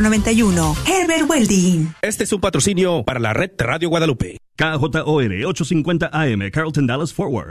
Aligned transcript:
91. 0.00 0.74
Herbert 0.86 1.28
Welding. 1.28 1.94
Este 2.02 2.24
es 2.24 2.32
un 2.32 2.40
patrocinio 2.40 3.04
para 3.04 3.20
la 3.20 3.32
red 3.32 3.50
Radio 3.58 3.88
Guadalupe. 3.88 4.38
KJOR 4.56 5.44
850 5.46 6.10
AM, 6.12 6.50
Carlton 6.50 6.86
Dallas 6.86 7.12
Forward. 7.12 7.50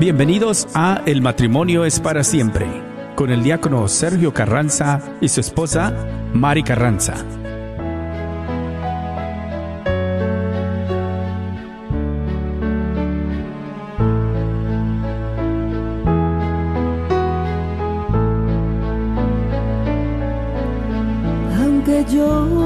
Bienvenidos 0.00 0.66
a 0.74 1.00
El 1.06 1.22
matrimonio 1.22 1.84
es 1.84 2.00
para 2.00 2.24
siempre, 2.24 2.66
con 3.14 3.30
el 3.30 3.44
diácono 3.44 3.86
Sergio 3.86 4.34
Carranza 4.34 5.00
y 5.20 5.28
su 5.28 5.40
esposa 5.40 5.92
Mari 6.34 6.64
Carranza. 6.64 7.24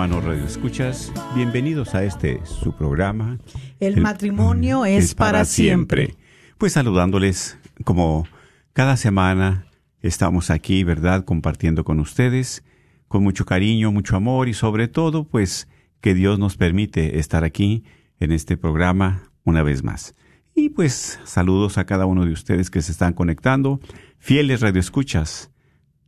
hermanos 0.00 0.24
Radio 0.24 0.46
Escuchas, 0.46 1.12
bienvenidos 1.34 1.94
a 1.94 2.02
este 2.04 2.40
su 2.46 2.72
programa. 2.72 3.38
El, 3.80 4.00
matrimonio 4.00 4.86
es, 4.86 5.14
para 5.14 5.44
siempre. 5.44 6.14
Pues 6.56 6.72
saludándoles 6.72 7.58
como 7.84 8.26
cada 8.72 8.96
semana 8.96 9.66
estamos 10.00 10.48
aquí, 10.48 10.84
¿verdad? 10.84 11.26
Compartiendo 11.26 11.84
con 11.84 12.00
ustedes 12.00 12.64
con 13.08 13.22
mucho 13.22 13.44
cariño, 13.44 13.92
mucho 13.92 14.16
amor 14.16 14.48
y 14.48 14.54
sobre 14.54 14.88
todo, 14.88 15.24
pues 15.24 15.68
que 16.00 16.14
Dios 16.14 16.38
nos 16.38 16.56
permite 16.56 17.18
estar 17.18 17.44
aquí 17.44 17.84
en 18.20 18.32
este 18.32 18.56
programa 18.56 19.30
una 19.44 19.62
vez 19.62 19.84
más. 19.84 20.14
Y 20.54 20.70
pues 20.70 21.20
saludos 21.24 21.76
a 21.76 21.84
cada 21.84 22.06
uno 22.06 22.24
de 22.24 22.32
ustedes 22.32 22.70
que 22.70 22.80
se 22.80 22.92
están 22.92 23.12
conectando, 23.12 23.80
fieles 24.18 24.62
radioescuchas 24.62 25.50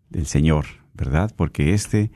del 0.08 0.24
Señor, 0.24 0.64
¿verdad? 0.94 1.30
Porque 1.36 1.74
este 1.74 2.10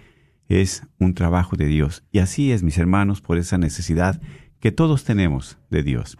es 0.48 0.82
un 0.98 1.14
trabajo 1.14 1.56
de 1.56 1.66
Dios. 1.66 2.04
Y 2.12 2.20
así 2.20 2.52
es, 2.52 2.62
mis 2.62 2.78
hermanos, 2.78 3.20
por 3.20 3.38
esa 3.38 3.58
necesidad 3.58 4.20
que 4.60 4.72
todos 4.72 5.04
tenemos 5.04 5.58
de 5.70 5.82
Dios. 5.82 6.18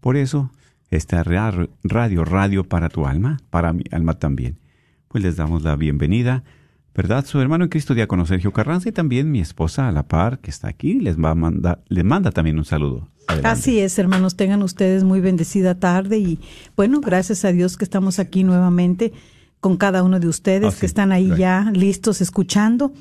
Por 0.00 0.16
eso, 0.16 0.50
esta 0.90 1.22
radio, 1.22 1.68
radio 1.82 2.64
para 2.64 2.88
tu 2.88 3.06
alma, 3.06 3.38
para 3.50 3.72
mi 3.72 3.84
alma 3.90 4.14
también. 4.18 4.58
Pues 5.08 5.22
les 5.22 5.36
damos 5.36 5.62
la 5.62 5.76
bienvenida, 5.76 6.44
¿verdad? 6.94 7.24
Su 7.24 7.40
hermano 7.40 7.64
en 7.64 7.70
Cristo, 7.70 7.94
diácono 7.94 8.26
Sergio 8.26 8.52
Carranza, 8.52 8.88
y 8.88 8.92
también 8.92 9.30
mi 9.30 9.40
esposa 9.40 9.88
a 9.88 9.92
la 9.92 10.08
par, 10.08 10.40
que 10.40 10.50
está 10.50 10.68
aquí, 10.68 10.94
les 10.94 11.18
va 11.18 11.30
a 11.30 11.34
mandar, 11.34 11.82
les 11.88 12.04
manda 12.04 12.30
también 12.30 12.58
un 12.58 12.64
saludo. 12.64 13.08
Así 13.44 13.78
es, 13.78 13.98
hermanos, 13.98 14.36
tengan 14.36 14.62
ustedes 14.62 15.04
muy 15.04 15.20
bendecida 15.20 15.78
tarde 15.78 16.18
y 16.18 16.40
bueno, 16.76 17.00
gracias 17.00 17.44
a 17.44 17.52
Dios 17.52 17.76
que 17.76 17.84
estamos 17.84 18.18
aquí 18.18 18.44
nuevamente 18.44 19.12
con 19.60 19.76
cada 19.76 20.02
uno 20.02 20.18
de 20.18 20.26
ustedes 20.26 20.74
que 20.74 20.86
están 20.86 21.12
ahí 21.12 21.30
ya 21.38 21.70
listos 21.72 22.20
escuchando 22.20 22.92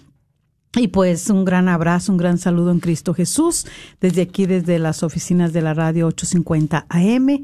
y 0.80 0.88
pues 0.88 1.30
un 1.30 1.44
gran 1.44 1.68
abrazo, 1.68 2.14
un 2.14 2.18
gran 2.18 2.38
saludo 2.38 2.72
en 2.72 2.80
Cristo 2.80 3.14
Jesús, 3.14 3.66
desde 4.00 4.22
aquí, 4.22 4.46
desde 4.46 4.80
las 4.80 5.04
oficinas 5.04 5.52
de 5.52 5.62
la 5.62 5.74
radio 5.74 6.08
850 6.08 6.86
AM, 6.88 7.44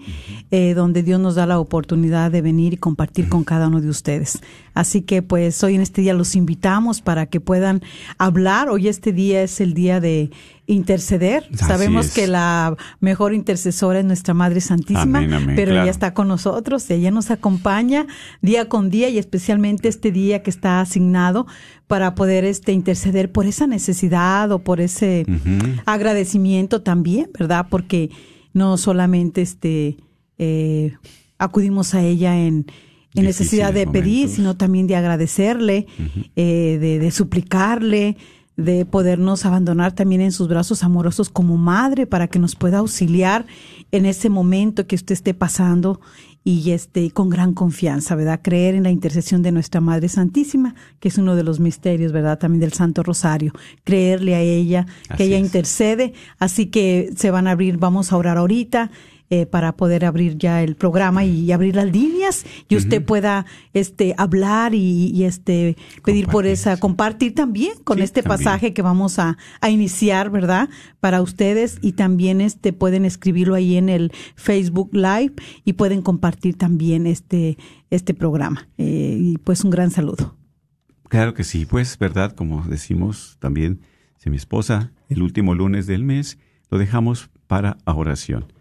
eh, 0.49 0.73
donde 0.73 1.03
Dios 1.03 1.19
nos 1.19 1.35
da 1.35 1.45
la 1.45 1.59
oportunidad 1.59 2.31
de 2.31 2.41
venir 2.41 2.73
y 2.73 2.77
compartir 2.77 3.27
con 3.27 3.43
cada 3.43 3.67
uno 3.67 3.81
de 3.81 3.89
ustedes. 3.89 4.39
Así 4.77 5.01
que 5.01 5.23
pues 5.23 5.63
hoy 5.63 5.73
en 5.73 5.81
este 5.81 6.03
día 6.03 6.13
los 6.13 6.35
invitamos 6.35 7.01
para 7.01 7.25
que 7.25 7.39
puedan 7.39 7.81
hablar. 8.19 8.69
Hoy 8.69 8.88
este 8.88 9.11
día 9.11 9.41
es 9.41 9.59
el 9.59 9.73
día 9.73 9.99
de 9.99 10.29
interceder. 10.67 11.49
Sabemos 11.55 12.11
que 12.11 12.27
la 12.27 12.77
mejor 12.99 13.33
intercesora 13.33 13.97
es 13.97 14.05
nuestra 14.05 14.35
Madre 14.35 14.61
Santísima, 14.61 15.25
pero 15.55 15.71
ella 15.71 15.89
está 15.89 16.13
con 16.13 16.27
nosotros, 16.27 16.88
ella 16.91 17.09
nos 17.09 17.31
acompaña 17.31 18.05
día 18.43 18.69
con 18.69 18.91
día 18.91 19.09
y 19.09 19.17
especialmente 19.17 19.88
este 19.88 20.11
día 20.11 20.43
que 20.43 20.51
está 20.51 20.79
asignado 20.79 21.47
para 21.88 22.13
poder 22.13 22.45
este 22.45 22.71
interceder 22.71 23.31
por 23.31 23.47
esa 23.47 23.65
necesidad 23.65 24.51
o 24.51 24.59
por 24.59 24.79
ese 24.79 25.25
agradecimiento 25.85 26.83
también, 26.83 27.31
¿verdad? 27.33 27.65
Porque 27.67 28.11
no 28.53 28.77
solamente 28.77 29.41
este 29.41 29.97
eh, 30.38 30.94
acudimos 31.39 31.95
a 31.95 32.03
ella 32.03 32.38
en 32.38 32.67
en 33.17 33.25
necesidad 33.25 33.73
de 33.73 33.88
pedir, 33.88 34.29
sino 34.29 34.55
también 34.55 34.88
de 34.88 34.95
agradecerle, 34.95 35.88
eh, 36.35 36.78
de, 36.79 37.00
de, 37.00 37.11
suplicarle, 37.11 38.17
de 38.55 38.85
podernos 38.85 39.45
abandonar 39.45 39.91
también 39.94 40.22
en 40.22 40.31
sus 40.31 40.47
brazos 40.47 40.83
amorosos 40.83 41.29
como 41.29 41.57
madre 41.57 42.07
para 42.07 42.27
que 42.27 42.39
nos 42.39 42.56
pueda 42.56 42.79
auxiliar 42.79 43.45
en 43.91 44.06
ese 44.06 44.29
momento 44.29 44.88
que 44.88 44.95
usted 44.95 45.13
esté 45.13 45.33
pasando 45.33 46.00
y 46.47 46.72
este 46.72 47.11
con 47.11 47.29
gran 47.29 47.53
confianza, 47.53 48.16
¿verdad? 48.16 48.39
Creer 48.41 48.75
en 48.75 48.83
la 48.83 48.89
intercesión 48.89 49.41
de 49.41 49.51
nuestra 49.51 49.81
Madre 49.81 50.07
Santísima, 50.07 50.75
que 51.01 51.09
es 51.09 51.17
uno 51.17 51.35
de 51.35 51.44
los 51.44 51.59
misterios, 51.59 52.13
¿verdad? 52.13 52.39
También 52.39 52.61
del 52.61 52.72
Santo 52.72 53.03
Rosario. 53.03 53.51
Creerle 53.83 54.33
a 54.33 54.39
ella, 54.39 54.88
que 55.17 55.25
ella 55.25 55.38
intercede, 55.38 56.13
así 56.39 56.67
que 56.67 57.09
se 57.17 57.31
van 57.31 57.47
a 57.47 57.51
abrir, 57.51 57.77
vamos 57.77 58.13
a 58.13 58.17
orar 58.17 58.38
ahorita 58.38 58.91
eh, 59.29 59.45
para 59.45 59.75
poder 59.75 60.05
abrir 60.05 60.38
ya 60.38 60.63
el 60.63 60.75
programa 60.75 61.25
y, 61.25 61.51
abrir 61.51 61.75
las 61.75 61.91
líneas 61.91 62.45
y 62.69 62.75
usted 62.75 63.03
pueda 63.03 63.45
este 63.74 64.13
hablar 64.18 64.74
y, 64.74 65.25
este 65.25 65.75
pedir 66.03 66.27
por 66.27 66.45
esa 66.45 66.77
compartir 66.77 67.35
también 67.35 67.74
con 67.83 68.01
este 68.01 68.24
pasaje 68.24 68.74
que 68.74 68.81
vamos 68.81 69.19
a, 69.19 69.38
a, 69.59 69.69
iniciar, 69.69 70.29
¿verdad? 70.29 70.69
Para 71.00 71.21
ustedes 71.21 71.77
y 71.81 71.94
también 71.94 72.41
este 72.41 72.74
pueden 72.74 73.06
escribirlo 73.06 73.56
ahí 73.56 73.75
en 73.75 73.89
el 73.89 74.12
Facebook 74.35 74.91
Live 74.94 75.33
y 75.65 75.74
pueden 75.74 76.01
compartir 76.01 76.57
también 76.57 77.07
este 77.07 77.57
este 77.89 78.13
programa 78.13 78.68
eh, 78.77 79.18
y 79.19 79.38
pues 79.39 79.63
un 79.63 79.71
gran 79.71 79.91
saludo. 79.91 80.35
Claro 81.09 81.33
que 81.33 81.44
sí, 81.44 81.65
pues 81.65 81.97
verdad, 81.97 82.33
como 82.33 82.63
decimos 82.63 83.38
también, 83.39 83.81
si 84.18 84.29
mi 84.29 84.38
esposa 84.38 84.91
el 85.09 85.21
último 85.21 85.56
lunes 85.56 85.88
del 85.88 86.03
mes 86.03 86.38
lo 86.69 86.77
dejamos 86.77 87.29
para 87.47 87.77
oración. 87.85 88.56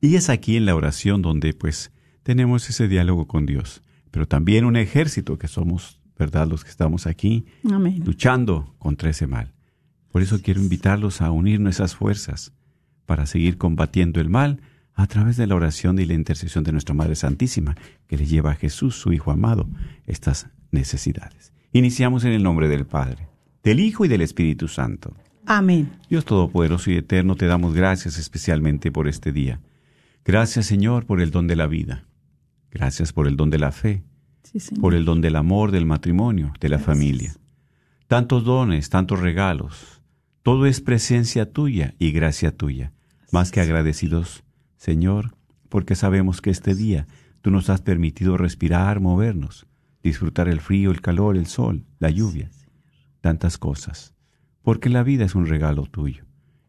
Y 0.00 0.16
es 0.16 0.28
aquí 0.28 0.56
en 0.56 0.66
la 0.66 0.74
oración 0.74 1.22
donde 1.22 1.52
pues 1.54 1.90
tenemos 2.22 2.68
ese 2.68 2.88
diálogo 2.88 3.26
con 3.26 3.46
Dios, 3.46 3.82
pero 4.10 4.26
también 4.26 4.64
un 4.64 4.76
ejército 4.76 5.38
que 5.38 5.48
somos, 5.48 6.00
¿verdad? 6.18 6.48
Los 6.48 6.64
que 6.64 6.70
estamos 6.70 7.06
aquí 7.06 7.46
luchando 7.62 8.74
contra 8.78 9.10
ese 9.10 9.26
mal. 9.26 9.52
Por 10.10 10.22
eso 10.22 10.40
quiero 10.42 10.60
invitarlos 10.60 11.20
a 11.20 11.30
unir 11.30 11.60
nuestras 11.60 11.94
fuerzas 11.94 12.52
para 13.04 13.26
seguir 13.26 13.58
combatiendo 13.58 14.20
el 14.20 14.28
mal 14.28 14.60
a 14.94 15.06
través 15.06 15.36
de 15.36 15.46
la 15.46 15.54
oración 15.54 15.98
y 15.98 16.06
la 16.06 16.14
intercesión 16.14 16.64
de 16.64 16.72
nuestra 16.72 16.94
Madre 16.94 17.14
Santísima, 17.14 17.76
que 18.06 18.16
le 18.16 18.24
lleva 18.26 18.52
a 18.52 18.54
Jesús, 18.54 18.96
su 18.96 19.12
Hijo 19.12 19.30
amado, 19.30 19.68
estas 20.06 20.48
necesidades. 20.70 21.52
Iniciamos 21.72 22.24
en 22.24 22.32
el 22.32 22.42
nombre 22.42 22.68
del 22.68 22.86
Padre, 22.86 23.28
del 23.62 23.80
Hijo 23.80 24.06
y 24.06 24.08
del 24.08 24.22
Espíritu 24.22 24.68
Santo. 24.68 25.14
Amén. 25.46 25.92
Dios 26.10 26.24
Todopoderoso 26.24 26.90
y 26.90 26.96
Eterno, 26.96 27.36
te 27.36 27.46
damos 27.46 27.72
gracias 27.72 28.18
especialmente 28.18 28.90
por 28.90 29.06
este 29.06 29.32
día. 29.32 29.60
Gracias, 30.24 30.66
Señor, 30.66 31.06
por 31.06 31.20
el 31.20 31.30
don 31.30 31.46
de 31.46 31.54
la 31.54 31.68
vida. 31.68 32.04
Gracias 32.72 33.12
por 33.12 33.28
el 33.28 33.36
don 33.36 33.48
de 33.50 33.58
la 33.58 33.70
fe, 33.70 34.02
Sí, 34.42 34.58
Señor. 34.58 34.80
por 34.80 34.94
el 34.94 35.04
don 35.04 35.20
del 35.20 35.36
amor, 35.36 35.70
del 35.70 35.86
matrimonio, 35.86 36.52
de 36.60 36.68
la 36.68 36.78
familia. 36.80 37.34
Tantos 38.08 38.44
dones, 38.44 38.90
tantos 38.90 39.20
regalos. 39.20 40.02
Todo 40.42 40.66
es 40.66 40.80
presencia 40.80 41.50
tuya 41.52 41.94
y 41.98 42.10
gracia 42.10 42.56
tuya. 42.56 42.92
Más 43.30 43.50
que 43.52 43.60
agradecidos, 43.60 44.42
Señor, 44.76 45.36
porque 45.68 45.94
sabemos 45.94 46.40
que 46.40 46.50
este 46.50 46.74
día 46.74 47.06
tú 47.40 47.50
nos 47.52 47.70
has 47.70 47.82
permitido 47.82 48.36
respirar, 48.36 48.98
movernos, 49.00 49.66
disfrutar 50.02 50.48
el 50.48 50.60
frío, 50.60 50.90
el 50.90 51.00
calor, 51.00 51.36
el 51.36 51.46
sol, 51.46 51.84
la 52.00 52.10
lluvia, 52.10 52.50
tantas 53.20 53.58
cosas. 53.58 54.15
Porque 54.66 54.88
la 54.88 55.04
vida 55.04 55.24
es 55.24 55.36
un 55.36 55.46
regalo 55.46 55.84
tuyo. 55.84 56.24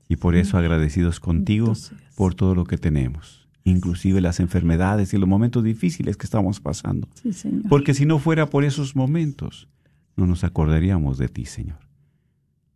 Y 0.07 0.17
por 0.17 0.35
eso 0.35 0.59
agradecidos 0.59 1.19
contigo 1.19 1.73
por 2.15 2.35
todo 2.35 2.53
lo 2.53 2.63
que 2.63 2.77
tenemos, 2.77 3.49
inclusive 3.63 4.21
las 4.21 4.39
enfermedades 4.39 5.15
y 5.15 5.17
los 5.17 5.27
momentos 5.27 5.63
difíciles 5.63 6.15
que 6.15 6.27
estamos 6.27 6.59
pasando. 6.59 7.09
Sí, 7.15 7.33
Señor. 7.33 7.63
Porque 7.69 7.95
si 7.95 8.05
no 8.05 8.19
fuera 8.19 8.51
por 8.51 8.63
esos 8.63 8.95
momentos, 8.95 9.67
no 10.15 10.27
nos 10.27 10.43
acordaríamos 10.43 11.17
de 11.17 11.27
ti, 11.27 11.45
Señor. 11.45 11.79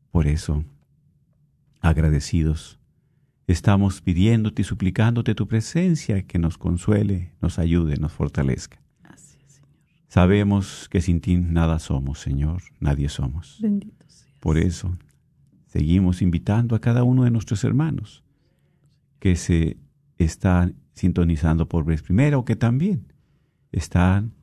Por 0.09 0.25
eso, 0.25 0.65
agradecidos, 1.81 2.79
estamos 3.45 4.01
pidiéndote 4.01 4.63
y 4.63 4.65
suplicándote 4.65 5.35
tu 5.35 5.47
presencia 5.47 6.23
que 6.23 6.39
nos 6.39 6.57
consuele, 6.57 7.31
nos 7.43 7.59
ayude, 7.59 7.97
nos 7.97 8.11
fortalezca. 8.11 8.81
Así 9.03 9.37
es, 9.45 9.53
Señor. 9.53 9.69
Sabemos 10.07 10.89
que 10.89 10.99
sin 10.99 11.21
ti 11.21 11.37
nada 11.37 11.77
somos, 11.77 12.19
Señor, 12.19 12.63
nadie 12.79 13.07
somos. 13.07 13.59
Bendito 13.61 14.03
sea. 14.07 14.33
Por 14.39 14.57
eso, 14.57 14.97
seguimos 15.71 16.21
invitando 16.21 16.75
a 16.75 16.81
cada 16.81 17.03
uno 17.03 17.23
de 17.23 17.31
nuestros 17.31 17.63
hermanos 17.63 18.23
que 19.19 19.37
se 19.37 19.77
están 20.17 20.75
sintonizando 20.93 21.69
por 21.69 21.85
vez 21.85 22.01
primera 22.01 22.37
o 22.37 22.43
que 22.43 22.57
también 22.57 23.13
están 23.71 24.33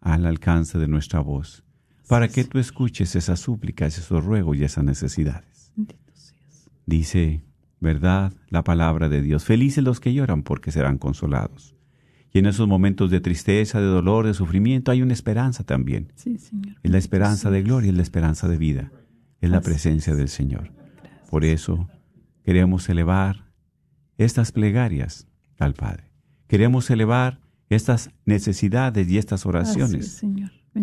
al 0.00 0.24
alcance 0.24 0.78
de 0.78 0.88
nuestra 0.88 1.20
voz, 1.20 1.62
para 2.08 2.28
que 2.28 2.44
tú 2.44 2.58
escuches 2.58 3.14
esas 3.14 3.40
súplicas, 3.40 3.98
esos 3.98 4.24
ruegos 4.24 4.56
y 4.56 4.64
esas 4.64 4.84
necesidades. 4.84 5.72
Dice, 6.86 7.44
¿verdad? 7.78 8.32
La 8.48 8.64
palabra 8.64 9.10
de 9.10 9.20
Dios. 9.20 9.44
Felices 9.44 9.84
los 9.84 10.00
que 10.00 10.14
lloran 10.14 10.42
porque 10.42 10.72
serán 10.72 10.96
consolados. 10.96 11.76
Y 12.32 12.38
en 12.38 12.46
esos 12.46 12.66
momentos 12.66 13.10
de 13.10 13.20
tristeza, 13.20 13.80
de 13.80 13.86
dolor, 13.86 14.26
de 14.26 14.34
sufrimiento, 14.34 14.90
hay 14.90 15.02
una 15.02 15.12
esperanza 15.12 15.62
también. 15.62 16.10
Sí, 16.14 16.38
Señor. 16.38 16.76
Es 16.82 16.90
la 16.90 16.98
esperanza 16.98 17.50
de 17.50 17.62
gloria, 17.62 17.90
es 17.90 17.96
la 17.96 18.02
esperanza 18.02 18.48
de 18.48 18.56
vida, 18.56 18.90
es 19.40 19.50
la 19.50 19.60
presencia 19.60 20.14
del 20.14 20.28
Señor. 20.28 20.72
Por 21.30 21.44
eso 21.44 21.88
queremos 22.44 22.88
elevar 22.88 23.50
estas 24.18 24.52
plegarias 24.52 25.26
al 25.58 25.74
Padre. 25.74 26.10
Queremos 26.46 26.90
elevar 26.90 27.40
estas 27.68 28.10
necesidades 28.24 29.08
y 29.08 29.18
estas 29.18 29.40
es, 29.40 29.46
oraciones 29.46 30.22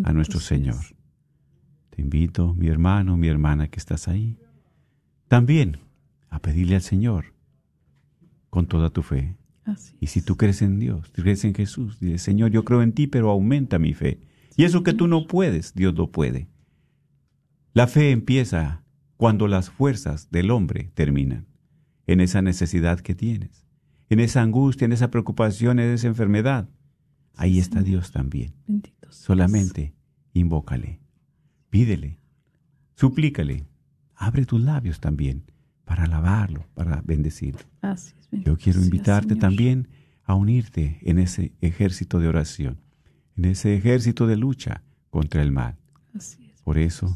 a 0.04 0.14
nuestro. 0.14 0.40
Señor. 0.40 0.78
Te 1.90 2.02
invito, 2.02 2.54
mi 2.54 2.68
hermano, 2.68 3.18
mi 3.18 3.28
hermana 3.28 3.68
que 3.68 3.80
estás 3.80 4.08
ahí, 4.08 4.38
también 5.28 5.80
a 6.30 6.40
pedirle 6.40 6.76
al 6.76 6.82
Señor 6.82 7.34
con 8.50 8.68
toda 8.68 8.90
tu 8.90 9.04
fe. 9.04 9.36
Así 9.66 9.96
Y 10.00 10.08
si 10.08 10.22
tú 10.22 10.38
crees 10.38 10.62
en 10.62 10.80
Dios, 10.80 11.12
crees 11.14 11.44
en 11.44 11.54
Jesús, 11.54 12.00
dices, 12.00 12.22
Señor, 12.22 12.52
yo 12.52 12.64
creo 12.64 12.82
en 12.82 12.94
ti, 12.94 13.08
pero 13.08 13.30
aumenta 13.30 13.80
mi 13.80 13.94
fe. 13.94 14.22
Y 14.56 14.64
eso 14.64 14.84
que 14.84 14.94
tú 14.94 15.08
no 15.08 15.28
puedes, 15.28 15.74
Dios 15.76 15.94
lo 15.96 16.12
puede. 16.12 16.48
La 17.78 17.86
fe 17.86 18.10
empieza 18.10 18.82
cuando 19.18 19.48
las 19.48 19.70
fuerzas 19.70 20.32
del 20.32 20.50
hombre 20.50 20.90
terminan, 20.96 21.46
en 22.08 22.22
esa 22.22 22.42
necesidad 22.42 23.02
que 23.02 23.14
tienes, 23.14 23.68
en 24.10 24.20
esa 24.20 24.42
angustia, 24.42 24.86
en 24.86 24.94
esa 24.94 25.12
preocupación, 25.12 25.78
en 25.78 25.92
esa 25.92 26.08
enfermedad. 26.08 26.68
Ahí 27.36 27.60
está 27.60 27.84
Dios 27.84 28.12
también. 28.12 28.56
Bendito. 28.66 29.12
Solamente 29.12 29.94
invócale, 30.34 31.02
pídele, 31.70 32.18
suplícale, 32.96 33.68
abre 34.16 34.48
tus 34.48 34.60
labios 34.60 35.00
también 35.00 35.44
para 35.86 36.06
alabarlo, 36.06 36.66
para 36.74 37.04
bendecirlo. 37.06 37.62
Así 37.82 38.16
es, 38.20 38.28
bendito 38.32 38.54
Yo 38.54 38.58
quiero 38.58 38.82
invitarte 38.82 39.36
también 39.36 39.88
a 40.24 40.34
unirte 40.34 40.98
en 41.04 41.20
ese 41.20 41.54
ejército 41.62 42.20
de 42.20 42.28
oración, 42.28 42.80
en 43.36 43.46
ese 43.46 43.76
ejército 43.76 44.26
de 44.26 44.36
lucha 44.36 44.82
contra 45.12 45.44
el 45.44 45.52
mal. 45.52 45.78
Así 46.16 46.44
es. 46.52 46.64
Por 46.64 46.80
eso, 46.80 47.16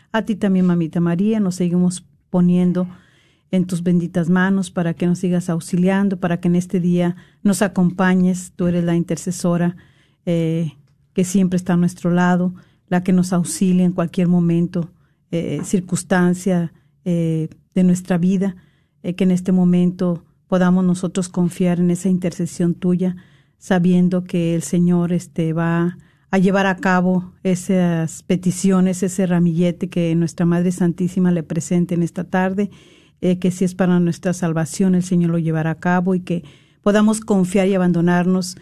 A 0.11 0.23
ti 0.23 0.35
también, 0.35 0.65
mamita 0.65 0.99
María, 0.99 1.39
nos 1.39 1.55
seguimos 1.55 2.05
poniendo 2.29 2.87
en 3.51 3.65
tus 3.65 3.83
benditas 3.83 4.29
manos 4.29 4.71
para 4.71 4.93
que 4.93 5.07
nos 5.07 5.19
sigas 5.19 5.49
auxiliando, 5.49 6.19
para 6.19 6.39
que 6.39 6.47
en 6.47 6.55
este 6.55 6.79
día 6.79 7.15
nos 7.43 7.61
acompañes. 7.61 8.53
Tú 8.55 8.67
eres 8.67 8.83
la 8.83 8.95
intercesora 8.95 9.75
eh, 10.25 10.73
que 11.13 11.23
siempre 11.23 11.57
está 11.57 11.73
a 11.73 11.77
nuestro 11.77 12.11
lado, 12.11 12.53
la 12.87 13.03
que 13.03 13.13
nos 13.13 13.33
auxilia 13.33 13.85
en 13.85 13.93
cualquier 13.93 14.27
momento, 14.27 14.91
eh, 15.31 15.61
circunstancia 15.63 16.73
eh, 17.05 17.49
de 17.73 17.83
nuestra 17.83 18.17
vida, 18.17 18.55
que 19.01 19.23
en 19.23 19.31
este 19.31 19.51
momento 19.51 20.25
podamos 20.47 20.85
nosotros 20.85 21.27
confiar 21.27 21.79
en 21.79 21.89
esa 21.89 22.09
intercesión 22.09 22.75
tuya, 22.75 23.15
sabiendo 23.57 24.25
que 24.25 24.53
el 24.53 24.61
Señor 24.61 25.11
este, 25.13 25.53
va 25.53 25.79
a 25.79 25.97
llevar 26.37 26.65
a 26.65 26.77
cabo 26.77 27.33
esas 27.43 28.23
peticiones, 28.23 29.03
ese 29.03 29.25
ramillete 29.25 29.89
que 29.89 30.15
nuestra 30.15 30.45
Madre 30.45 30.71
Santísima 30.71 31.31
le 31.31 31.43
presente 31.43 31.95
en 31.95 32.03
esta 32.03 32.23
tarde, 32.23 32.69
eh, 33.19 33.37
que 33.37 33.51
si 33.51 33.65
es 33.65 33.75
para 33.75 33.99
nuestra 33.99 34.33
salvación, 34.33 34.95
el 34.95 35.03
Señor 35.03 35.31
lo 35.31 35.37
llevará 35.37 35.71
a 35.71 35.79
cabo 35.79 36.15
y 36.15 36.21
que 36.21 36.43
podamos 36.81 37.21
confiar 37.21 37.67
y 37.67 37.75
abandonarnos 37.75 38.55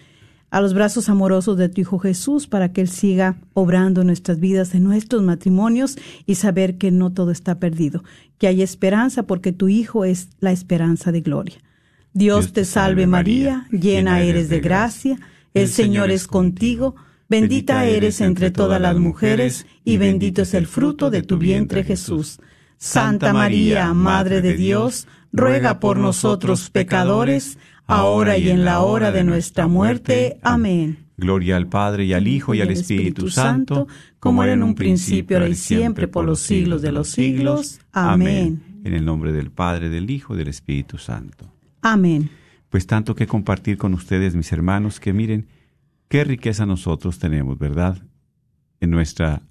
a 0.51 0.61
los 0.61 0.73
brazos 0.73 1.09
amorosos 1.09 1.57
de 1.57 1.69
tu 1.69 1.81
Hijo 1.81 1.99
Jesús 1.99 2.47
para 2.47 2.73
que 2.73 2.81
Él 2.81 2.89
siga 2.89 3.37
obrando 3.53 4.03
nuestras 4.03 4.39
vidas, 4.39 4.73
en 4.73 4.83
nuestros 4.83 5.21
matrimonios 5.21 5.97
y 6.25 6.35
saber 6.35 6.77
que 6.77 6.91
no 6.91 7.11
todo 7.11 7.31
está 7.31 7.59
perdido, 7.59 8.03
que 8.37 8.47
hay 8.47 8.61
esperanza 8.61 9.23
porque 9.23 9.51
tu 9.51 9.69
Hijo 9.69 10.05
es 10.05 10.29
la 10.39 10.51
esperanza 10.51 11.11
de 11.11 11.21
gloria. 11.21 11.57
Dios, 12.13 12.53
te 12.53 12.65
salve 12.65 13.05
María, 13.05 13.67
llena 13.69 14.21
eres 14.21 14.49
de 14.49 14.59
gracia, 14.59 15.19
el 15.53 15.67
Señor 15.67 16.09
es 16.09 16.27
contigo, 16.27 16.95
bendita 17.29 17.85
eres 17.85 18.19
entre 18.19 18.51
todas 18.51 18.81
las 18.81 18.97
mujeres 18.97 19.65
y 19.85 19.97
bendito 19.97 20.41
es 20.41 20.53
el 20.53 20.67
fruto 20.67 21.09
de 21.09 21.21
tu 21.21 21.37
vientre 21.37 21.83
Jesús. 21.83 22.39
Santa 22.77 23.33
María, 23.33 23.93
Madre 23.93 24.41
de 24.41 24.55
Dios, 24.55 25.07
ruega 25.31 25.79
por 25.79 25.97
nosotros 25.97 26.69
pecadores, 26.69 27.57
ahora 27.85 28.37
y 28.37 28.49
en 28.49 28.65
la 28.65 28.81
hora 28.81 29.11
de 29.11 29.23
nuestra 29.23 29.67
muerte. 29.67 30.37
Amén. 30.41 31.05
Gloria 31.17 31.57
al 31.57 31.67
Padre 31.67 32.05
y 32.05 32.13
al 32.13 32.27
Hijo 32.27 32.53
y 32.53 32.61
al 32.61 32.71
Espíritu 32.71 33.29
Santo, 33.29 33.87
como 34.19 34.43
era 34.43 34.53
en 34.53 34.63
un 34.63 34.73
principio, 34.73 35.37
ahora 35.37 35.49
y 35.49 35.55
siempre, 35.55 36.07
por 36.07 36.23
los 36.23 36.39
siglos 36.39 36.81
de 36.81 36.93
los 36.93 37.09
siglos. 37.09 37.81
Amén. 37.91 38.63
En 38.85 38.93
el 38.93 39.03
nombre 39.03 39.33
del 39.33 39.51
Padre, 39.51 39.89
del 39.89 40.09
Hijo 40.09 40.33
y 40.33 40.37
del 40.37 40.47
Espíritu 40.47 40.97
Santo. 40.97 41.51
Amén. 41.81 42.29
Pues 42.69 42.87
tanto 42.87 43.15
que 43.15 43.27
compartir 43.27 43.77
con 43.77 43.93
ustedes, 43.93 44.35
mis 44.35 44.51
hermanos, 44.53 45.01
que 45.01 45.11
miren 45.11 45.47
qué 46.09 46.23
riqueza 46.23 46.65
nosotros 46.65 47.19
tenemos, 47.19 47.57
¿verdad? 47.57 47.97
En 48.81 48.89
nuestra 48.89 49.43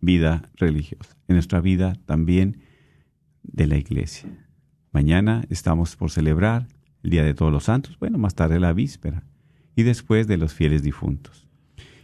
vida 0.00 0.50
religiosa, 0.56 1.16
en 1.28 1.36
nuestra 1.36 1.60
vida 1.60 1.96
también 2.06 2.58
de 3.42 3.66
la 3.66 3.76
iglesia. 3.76 4.28
Mañana 4.90 5.44
estamos 5.48 5.94
por 5.94 6.10
celebrar 6.10 6.66
el 7.02 7.10
Día 7.10 7.22
de 7.22 7.34
Todos 7.34 7.52
los 7.52 7.64
Santos, 7.64 7.98
bueno, 7.98 8.18
más 8.18 8.34
tarde 8.34 8.58
la 8.58 8.72
víspera, 8.72 9.24
y 9.76 9.84
después 9.84 10.26
de 10.26 10.38
los 10.38 10.54
fieles 10.54 10.82
difuntos. 10.82 11.46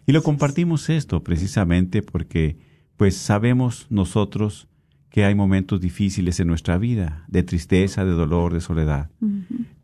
Y 0.07 0.13
lo 0.13 0.23
compartimos 0.23 0.89
esto 0.91 1.23
precisamente 1.23 2.03
porque, 2.03 2.59
pues 2.97 3.17
sabemos 3.17 3.87
nosotros 3.91 4.69
que 5.11 5.25
hay 5.25 5.35
momentos 5.35 5.81
difíciles 5.81 6.41
en 6.41 6.49
nuestra 6.49 6.79
vida, 6.79 7.25
de 7.29 7.43
tristeza, 7.43 8.05
de 8.05 8.13
dolor, 8.13 8.53
de 8.53 8.61
soledad. 8.61 9.11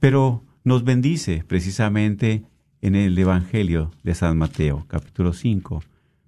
Pero 0.00 0.44
nos 0.64 0.84
bendice 0.84 1.44
precisamente 1.46 2.44
en 2.84 2.94
el 2.94 3.16
Evangelio 3.16 3.92
de 4.02 4.14
San 4.14 4.36
Mateo, 4.36 4.84
capítulo 4.88 5.32
5, 5.32 5.82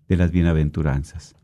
de 0.08 0.16
las 0.16 0.30
bienaventuranzas. 0.30 1.36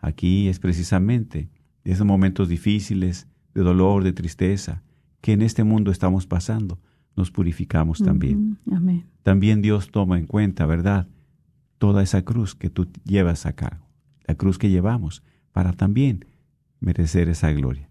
Aquí 0.00 0.48
es 0.48 0.60
precisamente 0.60 1.50
esos 1.84 2.06
momentos 2.06 2.48
difíciles, 2.48 3.28
de 3.52 3.60
dolor, 3.60 4.02
de 4.02 4.14
tristeza, 4.14 4.82
que 5.20 5.34
en 5.34 5.42
este 5.42 5.62
mundo 5.62 5.90
estamos 5.90 6.26
pasando, 6.26 6.78
nos 7.16 7.30
purificamos 7.30 7.98
también. 7.98 8.56
Amén. 8.72 9.04
También 9.22 9.60
Dios 9.60 9.90
toma 9.90 10.18
en 10.18 10.26
cuenta, 10.26 10.64
¿verdad? 10.64 11.06
Toda 11.76 12.02
esa 12.02 12.22
cruz 12.22 12.54
que 12.54 12.70
tú 12.70 12.88
llevas 13.04 13.44
acá, 13.44 13.82
la 14.26 14.36
cruz 14.36 14.56
que 14.56 14.70
llevamos, 14.70 15.22
para 15.52 15.74
también 15.74 16.24
merecer 16.80 17.28
esa 17.28 17.52
gloria. 17.52 17.90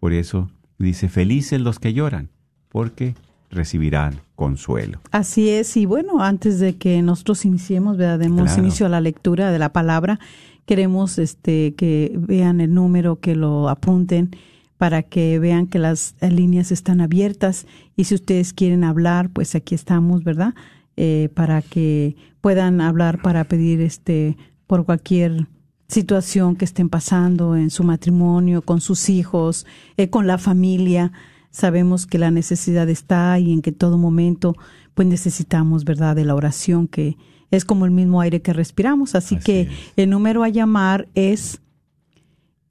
Por 0.00 0.14
eso 0.14 0.50
dice, 0.78 1.10
felices 1.10 1.60
los 1.60 1.78
que 1.78 1.92
lloran, 1.92 2.30
porque 2.70 3.14
recibirán 3.50 4.20
consuelo. 4.34 5.00
Así 5.10 5.48
es, 5.48 5.76
y 5.76 5.86
bueno, 5.86 6.22
antes 6.22 6.60
de 6.60 6.76
que 6.76 7.00
nosotros 7.02 7.44
iniciemos, 7.44 7.96
¿verdad? 7.96 8.18
demos 8.18 8.44
Claro. 8.44 8.62
inicio 8.62 8.86
a 8.86 8.88
la 8.88 9.00
lectura 9.00 9.50
de 9.50 9.58
la 9.58 9.72
palabra, 9.72 10.18
queremos 10.66 11.18
este 11.18 11.74
que 11.74 12.12
vean 12.16 12.60
el 12.60 12.74
número, 12.74 13.20
que 13.20 13.34
lo 13.34 13.68
apunten 13.68 14.30
para 14.78 15.02
que 15.02 15.38
vean 15.38 15.66
que 15.68 15.78
las 15.78 16.14
líneas 16.20 16.70
están 16.70 17.00
abiertas 17.00 17.66
y 17.96 18.04
si 18.04 18.14
ustedes 18.14 18.52
quieren 18.52 18.84
hablar, 18.84 19.30
pues 19.30 19.54
aquí 19.54 19.74
estamos, 19.74 20.22
¿verdad? 20.22 20.54
Eh, 20.98 21.30
para 21.34 21.62
que 21.62 22.16
puedan 22.40 22.80
hablar 22.80 23.22
para 23.22 23.44
pedir 23.44 23.80
este 23.80 24.36
por 24.66 24.84
cualquier 24.84 25.46
situación 25.88 26.56
que 26.56 26.64
estén 26.64 26.88
pasando 26.88 27.56
en 27.56 27.70
su 27.70 27.84
matrimonio, 27.84 28.62
con 28.62 28.80
sus 28.80 29.08
hijos, 29.08 29.66
eh, 29.96 30.10
con 30.10 30.26
la 30.26 30.38
familia. 30.38 31.12
Sabemos 31.56 32.06
que 32.06 32.18
la 32.18 32.30
necesidad 32.30 32.86
está 32.90 33.38
y 33.38 33.50
en 33.50 33.62
que 33.62 33.72
todo 33.72 33.96
momento 33.96 34.54
pues 34.92 35.08
necesitamos, 35.08 35.86
¿verdad?, 35.86 36.14
de 36.14 36.26
la 36.26 36.34
oración 36.34 36.86
que 36.86 37.16
es 37.50 37.64
como 37.64 37.86
el 37.86 37.92
mismo 37.92 38.20
aire 38.20 38.42
que 38.42 38.52
respiramos. 38.52 39.14
Así, 39.14 39.36
Así 39.36 39.44
que 39.44 39.60
es. 39.62 39.68
el 39.96 40.10
número 40.10 40.42
a 40.42 40.50
llamar 40.50 41.08
es 41.14 41.62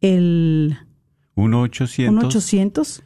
el 0.01 0.77
1-800-701-0373. 1.35 2.99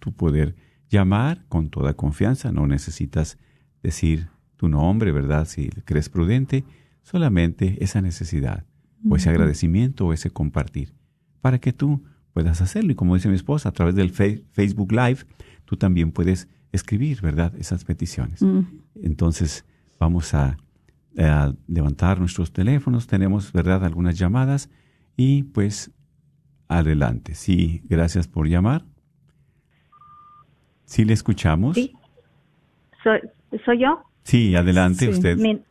tú 0.00 0.12
poder 0.12 0.56
llamar 0.88 1.44
con 1.48 1.70
toda 1.70 1.94
confianza. 1.94 2.52
No 2.52 2.66
necesitas 2.66 3.38
decir 3.82 4.28
tu 4.56 4.68
nombre, 4.68 5.12
¿verdad? 5.12 5.46
Si 5.46 5.68
crees 5.84 6.08
prudente, 6.08 6.64
solamente 7.02 7.82
esa 7.82 8.00
necesidad, 8.00 8.64
o 9.08 9.16
ese 9.16 9.30
agradecimiento, 9.30 10.06
o 10.06 10.12
ese 10.12 10.30
compartir, 10.30 10.94
para 11.40 11.58
que 11.58 11.72
tú 11.72 12.02
puedas 12.32 12.60
hacerlo. 12.60 12.92
Y 12.92 12.94
como 12.94 13.14
dice 13.14 13.28
mi 13.28 13.36
esposa, 13.36 13.68
a 13.68 13.72
través 13.72 13.94
del 13.94 14.10
Facebook 14.10 14.92
Live, 14.92 15.18
tú 15.64 15.76
también 15.76 16.12
puedes 16.12 16.48
escribir, 16.72 17.20
¿verdad? 17.20 17.54
Esas 17.56 17.84
peticiones. 17.84 18.40
Entonces, 19.00 19.64
vamos 19.98 20.34
a, 20.34 20.56
a 21.18 21.52
levantar 21.68 22.18
nuestros 22.18 22.52
teléfonos. 22.52 23.06
Tenemos, 23.06 23.52
¿verdad?, 23.52 23.84
algunas 23.84 24.18
llamadas. 24.18 24.70
Y 25.16 25.44
pues, 25.44 25.90
adelante. 26.68 27.34
Sí, 27.34 27.82
gracias 27.88 28.26
por 28.28 28.48
llamar. 28.48 28.84
Sí, 30.84 31.04
le 31.04 31.12
escuchamos. 31.12 31.74
Sí. 31.76 31.92
Soy, 33.02 33.20
soy 33.64 33.78
yo. 33.80 34.02
Sí, 34.22 34.54
adelante 34.56 35.06
Sí. 35.06 35.10
usted. 35.10 35.36
Mi- 35.38 35.62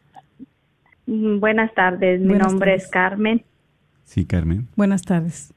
mm, 1.08 1.40
buenas 1.40 1.74
tardes. 1.74 2.20
Mi 2.22 2.28
Buenas 2.30 2.48
nombre 2.52 2.72
tardes. 2.72 2.84
es 2.86 2.92
Carmen. 2.92 3.44
Sí, 4.04 4.26
Carmen. 4.26 4.68
Buenas 4.76 5.02
tardes. 5.04 5.54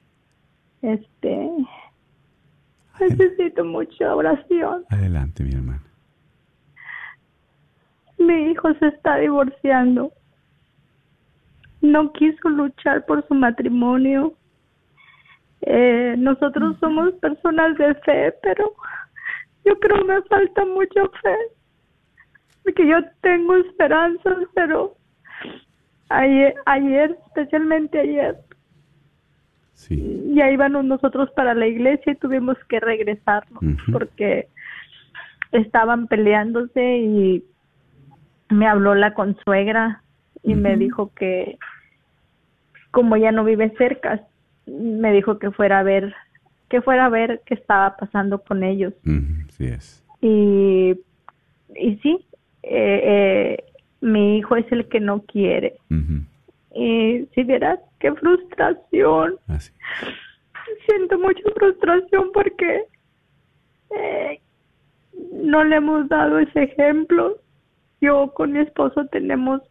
Este 0.83 1.51
necesito 3.01 3.65
mucha 3.65 4.15
oración. 4.15 4.85
Adelante, 4.89 5.43
mi 5.45 5.53
hermana. 5.53 5.83
Mi 8.19 8.51
hijo 8.51 8.73
se 8.75 8.89
está 8.89 9.17
divorciando. 9.17 10.13
No 11.81 12.13
quiso 12.13 12.49
luchar 12.49 13.05
por 13.07 13.27
su 13.29 13.35
matrimonio. 13.35 14.33
Eh, 15.63 16.15
nosotros 16.19 16.77
somos 16.81 17.13
personas 17.15 17.77
de 17.79 17.95
fe, 17.97 18.35
pero 18.43 18.73
yo 19.65 19.79
creo 19.81 20.05
me 20.05 20.23
falta 20.23 20.65
mucha 20.65 21.03
fe. 21.23 21.37
Porque 22.65 22.87
yo 22.87 22.97
tengo 23.21 23.57
esperanzas, 23.57 24.39
pero 24.55 24.97
ayer, 26.09 26.55
ayer, 26.67 27.17
especialmente 27.27 27.99
ayer, 28.01 28.37
Sí. 29.73 30.33
ya 30.35 30.51
íbamos 30.51 30.85
nosotros 30.87 31.31
para 31.33 31.53
la 31.55 31.67
iglesia 31.67 32.13
y 32.13 32.17
tuvimos 32.17 32.57
que 32.69 32.81
regresarnos 32.81 33.63
porque 33.93 34.49
estaban 35.53 36.07
peleándose 36.07 36.97
y 36.99 37.45
me 38.49 38.67
habló 38.67 38.95
la 38.95 39.15
consuegra 39.15 40.03
y 40.43 40.55
me 40.55 40.77
dijo 40.77 41.13
que 41.15 41.59
como 42.91 43.17
ya 43.17 43.33
no 43.33 43.45
vive 43.45 43.71
cerca 43.77 44.23
me 44.67 45.13
dijo 45.13 45.39
que 45.39 45.51
fuera 45.51 45.81
a 45.81 45.83
ver 45.83 46.15
que 46.69 46.81
fuera 46.83 47.07
a 47.07 47.09
ver 47.09 47.43
qué 47.47 47.55
estaba 47.55 47.97
pasando 47.97 48.39
con 48.43 48.63
ellos 48.63 48.93
Sí 49.51 49.67
es. 49.67 50.05
y 50.21 50.99
y 51.75 51.97
sí 52.03 52.25
eh, 52.63 53.01
eh, 53.05 53.65
mi 54.01 54.39
hijo 54.39 54.57
es 54.57 54.71
el 54.73 54.89
que 54.89 55.01
no 55.01 55.23
quiere 55.23 55.77
y 56.75 57.27
si 57.35 57.43
vieras 57.45 57.81
qué 57.99 58.13
frustración 58.15 59.37
Así. 59.49 59.73
siento 60.87 61.19
mucha 61.19 61.43
frustración 61.55 62.31
porque 62.33 62.83
eh, 63.91 64.41
no 65.33 65.65
le 65.65 65.77
hemos 65.77 66.09
dado 66.09 66.39
ese 66.39 66.65
ejemplo. 66.65 67.39
Yo 68.01 68.33
con 68.35 68.53
mi 68.53 68.61
esposo 68.61 69.07
tenemos 69.07 69.63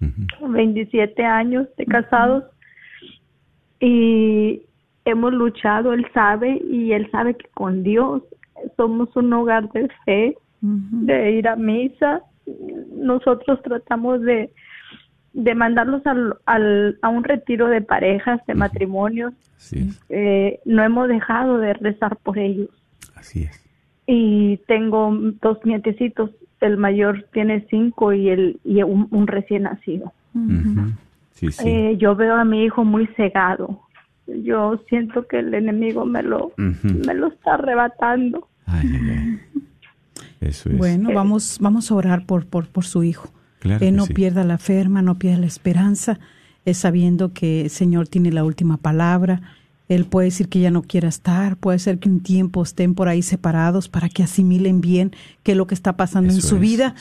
Ujú, 0.00 0.52
27 0.52 1.24
años 1.24 1.68
de 1.76 1.86
casados 1.86 2.44
y 3.78 4.62
hemos 5.04 5.32
luchado, 5.32 5.92
él 5.92 6.06
sabe 6.14 6.60
y 6.70 6.92
él 6.92 7.10
sabe 7.10 7.34
que 7.34 7.48
con 7.54 7.82
Dios 7.82 8.22
somos 8.76 9.14
un 9.16 9.32
hogar 9.32 9.70
de 9.72 9.88
fe, 10.04 10.36
de 10.60 11.32
ir 11.32 11.48
a 11.48 11.56
misa. 11.56 12.22
Nosotros 12.94 13.60
tratamos 13.62 14.20
de, 14.22 14.52
de 15.32 15.54
mandarlos 15.54 16.06
al, 16.06 16.36
al, 16.46 16.98
a 17.02 17.08
un 17.08 17.24
retiro 17.24 17.68
de 17.68 17.80
parejas, 17.80 18.40
de 18.46 18.54
matrimonios. 18.54 19.34
Así 19.56 19.80
es. 19.80 20.00
Eh, 20.08 20.60
no 20.64 20.82
hemos 20.82 21.08
dejado 21.08 21.58
de 21.58 21.74
rezar 21.74 22.16
por 22.18 22.38
ellos. 22.38 22.68
Así 23.16 23.44
es. 23.44 23.64
Y 24.06 24.58
tengo 24.68 25.10
dos 25.40 25.58
nietecitos, 25.64 26.30
el 26.62 26.76
mayor 26.76 27.26
tiene 27.32 27.66
cinco 27.68 28.12
y, 28.12 28.28
el, 28.28 28.60
y 28.64 28.82
un, 28.82 29.08
un 29.10 29.26
recién 29.26 29.64
nacido. 29.64 30.12
Sí, 31.32 31.50
sí. 31.50 31.68
Eh, 31.68 31.96
yo 31.98 32.16
veo 32.16 32.36
a 32.36 32.44
mi 32.44 32.64
hijo 32.64 32.84
muy 32.84 33.06
cegado. 33.16 33.80
Yo 34.26 34.80
siento 34.88 35.26
que 35.26 35.40
el 35.40 35.52
enemigo 35.52 36.04
me 36.04 36.22
lo, 36.22 36.52
me 36.56 37.14
lo 37.14 37.28
está 37.28 37.54
arrebatando. 37.54 38.48
Ay, 38.66 38.88
ay, 38.92 39.10
ay. 39.10 39.40
Eso 40.40 40.70
es. 40.70 40.78
Bueno, 40.78 41.12
vamos, 41.12 41.58
vamos 41.60 41.90
a 41.90 41.94
orar 41.94 42.26
por, 42.26 42.46
por, 42.46 42.68
por 42.68 42.84
su 42.84 43.02
hijo. 43.02 43.28
Claro 43.58 43.78
que 43.78 43.86
que 43.86 43.92
no 43.92 44.06
sí. 44.06 44.14
pierda 44.14 44.44
la 44.44 44.58
ferma, 44.58 45.02
no 45.02 45.16
pierda 45.16 45.38
la 45.38 45.46
esperanza, 45.46 46.18
es 46.64 46.78
sabiendo 46.78 47.32
que 47.32 47.62
el 47.62 47.70
Señor 47.70 48.08
tiene 48.08 48.32
la 48.32 48.44
última 48.44 48.76
palabra. 48.76 49.40
Él 49.94 50.04
puede 50.04 50.26
decir 50.26 50.48
que 50.48 50.60
ya 50.60 50.70
no 50.70 50.82
quiera 50.82 51.08
estar, 51.08 51.56
puede 51.56 51.78
ser 51.78 51.98
que 51.98 52.08
un 52.08 52.20
tiempo 52.20 52.62
estén 52.62 52.94
por 52.94 53.08
ahí 53.08 53.22
separados 53.22 53.88
para 53.88 54.08
que 54.08 54.22
asimilen 54.22 54.80
bien 54.80 55.12
qué 55.42 55.52
es 55.52 55.58
lo 55.58 55.66
que 55.66 55.74
está 55.74 55.96
pasando 55.96 56.32
en 56.32 56.40
su 56.40 56.56
es, 56.56 56.60
vida. 56.60 56.94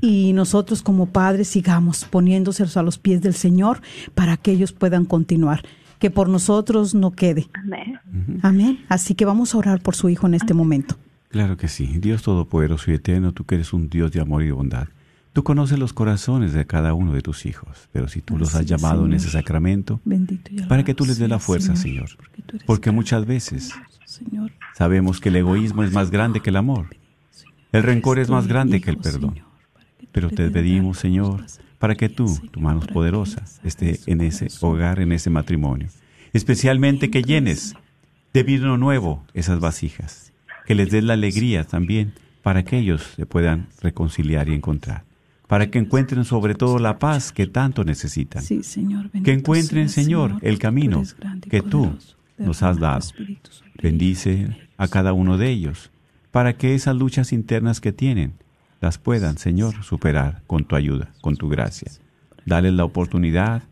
Y 0.00 0.32
nosotros 0.32 0.82
como 0.82 1.06
padres 1.06 1.48
sigamos 1.48 2.04
poniéndoselos 2.04 2.76
a 2.76 2.82
los 2.82 2.98
pies 2.98 3.22
del 3.22 3.34
Señor 3.34 3.80
para 4.14 4.36
que 4.36 4.52
ellos 4.52 4.72
puedan 4.72 5.04
continuar. 5.04 5.62
Que 5.98 6.10
por 6.10 6.28
nosotros 6.28 6.94
no 6.94 7.10
quede. 7.10 7.48
Amén. 7.52 7.98
Amén. 8.42 8.84
Así 8.88 9.14
que 9.14 9.26
vamos 9.26 9.54
a 9.54 9.58
orar 9.58 9.82
por 9.82 9.94
su 9.94 10.08
hijo 10.08 10.26
en 10.26 10.34
este 10.34 10.54
momento. 10.54 10.96
Claro 11.28 11.56
que 11.56 11.68
sí. 11.68 11.98
Dios 11.98 12.22
Todopoderoso 12.22 12.90
y 12.90 12.94
Eterno, 12.94 13.32
tú 13.32 13.44
que 13.44 13.56
eres 13.56 13.72
un 13.72 13.88
Dios 13.88 14.10
de 14.12 14.20
amor 14.20 14.42
y 14.42 14.50
bondad. 14.50 14.88
Tú 15.32 15.44
conoces 15.44 15.78
los 15.78 15.92
corazones 15.92 16.52
de 16.52 16.66
cada 16.66 16.92
uno 16.92 17.12
de 17.12 17.22
tus 17.22 17.46
hijos, 17.46 17.88
pero 17.92 18.08
si 18.08 18.20
tú 18.20 18.36
los 18.36 18.54
has 18.54 18.66
llamado 18.66 19.06
en 19.06 19.12
ese 19.12 19.30
sacramento, 19.30 20.00
para 20.68 20.84
que 20.84 20.94
tú 20.94 21.06
les 21.06 21.18
des 21.18 21.28
la 21.28 21.38
fuerza, 21.38 21.76
Señor. 21.76 22.10
Porque, 22.16 22.42
tú 22.42 22.56
eres 22.56 22.66
Porque 22.66 22.90
grande, 22.90 22.96
muchas 22.96 23.26
veces 23.26 23.72
Señor. 24.04 24.50
sabemos 24.74 25.20
que 25.20 25.28
el 25.28 25.36
egoísmo 25.36 25.84
es 25.84 25.92
más 25.92 26.10
grande 26.10 26.40
que 26.40 26.50
el 26.50 26.56
amor. 26.56 26.86
El 27.72 27.84
rencor 27.84 28.18
es 28.18 28.28
más 28.28 28.48
grande 28.48 28.80
que 28.80 28.90
el 28.90 28.96
perdón. 28.96 29.40
Pero 30.10 30.30
te 30.30 30.50
pedimos, 30.50 30.98
Señor, 30.98 31.44
para 31.78 31.94
que 31.94 32.08
tú, 32.08 32.26
tu 32.50 32.60
mano 32.60 32.80
poderosa, 32.92 33.44
esté 33.62 34.00
en 34.06 34.20
ese 34.20 34.48
hogar, 34.60 34.98
en 34.98 35.12
ese 35.12 35.30
matrimonio. 35.30 35.88
Especialmente 36.32 37.10
que 37.10 37.22
llenes 37.22 37.74
de 38.32 38.42
vino 38.42 38.76
nuevo 38.76 39.24
esas 39.34 39.60
vasijas, 39.60 40.32
que 40.66 40.74
les 40.74 40.90
des 40.90 41.04
la 41.04 41.14
alegría 41.14 41.64
también 41.64 42.14
para 42.42 42.64
que 42.64 42.78
ellos 42.78 43.02
se 43.16 43.26
puedan 43.26 43.68
reconciliar 43.80 44.48
y 44.48 44.54
encontrar, 44.54 45.04
para 45.50 45.68
que 45.68 45.80
encuentren 45.80 46.24
sobre 46.24 46.54
todo 46.54 46.78
la 46.78 47.00
paz 47.00 47.32
que 47.32 47.48
tanto 47.48 47.82
necesitan, 47.82 48.40
Sí, 48.40 48.62
Señor. 48.62 49.10
que 49.10 49.32
encuentren, 49.32 49.88
Señor, 49.88 50.36
el 50.42 50.60
camino 50.60 51.02
que 51.50 51.60
tú 51.60 51.98
nos 52.38 52.62
has 52.62 52.78
dado. 52.78 53.04
Bendice 53.82 54.56
a 54.76 54.86
cada 54.86 55.12
uno 55.12 55.38
de 55.38 55.50
ellos, 55.50 55.90
para 56.30 56.52
que 56.52 56.76
esas 56.76 56.94
luchas 56.94 57.32
internas 57.32 57.80
que 57.80 57.90
tienen 57.90 58.34
las 58.80 58.98
puedan, 58.98 59.38
Señor, 59.38 59.82
superar 59.82 60.40
con 60.46 60.64
tu 60.64 60.76
ayuda, 60.76 61.10
con 61.20 61.34
tu 61.34 61.48
gracia. 61.48 61.90
Dale 62.46 62.70
la 62.70 62.84
oportunidad, 62.84 63.64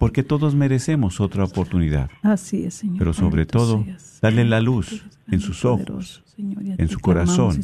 porque 0.00 0.22
todos 0.22 0.54
merecemos 0.54 1.20
otra 1.20 1.44
oportunidad. 1.44 2.10
Así 2.22 2.64
es, 2.64 2.72
Señor. 2.72 2.96
Pero 2.96 3.12
sobre 3.12 3.44
todo, 3.44 3.84
dale 4.22 4.46
la 4.46 4.62
luz 4.62 5.04
en 5.30 5.40
sus 5.40 5.66
ojos, 5.66 6.24
en 6.38 6.88
su 6.88 7.00
corazón, 7.00 7.60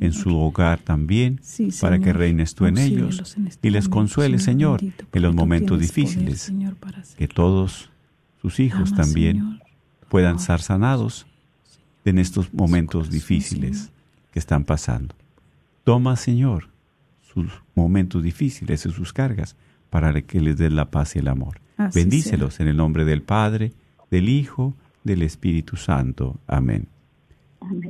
en 0.00 0.12
su 0.14 0.34
hogar 0.34 0.80
también, 0.80 1.42
para 1.78 1.98
que 1.98 2.14
reines 2.14 2.54
tú 2.54 2.64
en 2.64 2.78
ellos 2.78 3.36
este 3.46 3.68
y 3.68 3.70
les 3.70 3.90
consuele, 3.90 4.38
Señor, 4.38 4.80
en 4.82 5.22
los 5.22 5.34
momentos 5.34 5.78
difíciles, 5.78 6.50
que 7.18 7.28
todos 7.28 7.90
sus 8.40 8.58
hijos 8.58 8.94
también 8.94 9.60
puedan 10.08 10.36
estar 10.36 10.62
sanados 10.62 11.26
en 12.06 12.18
estos 12.18 12.54
momentos 12.54 13.10
difíciles 13.10 13.90
que 14.32 14.38
están 14.38 14.64
pasando. 14.64 15.14
Toma, 15.84 16.16
Señor, 16.16 16.70
sus 17.20 17.52
momentos 17.74 18.22
difíciles 18.22 18.86
y 18.86 18.90
sus 18.90 19.12
cargas 19.12 19.54
para 19.92 20.22
que 20.22 20.40
les 20.40 20.56
des 20.56 20.72
la 20.72 20.86
paz 20.86 21.16
y 21.16 21.18
el 21.18 21.28
amor. 21.28 21.60
Así 21.76 22.00
Bendícelos 22.00 22.60
en 22.60 22.68
el 22.68 22.78
nombre 22.78 23.04
del 23.04 23.20
Padre, 23.20 23.72
del 24.10 24.30
Hijo, 24.30 24.74
del 25.04 25.20
Espíritu 25.20 25.76
Santo. 25.76 26.40
Amén. 26.46 26.88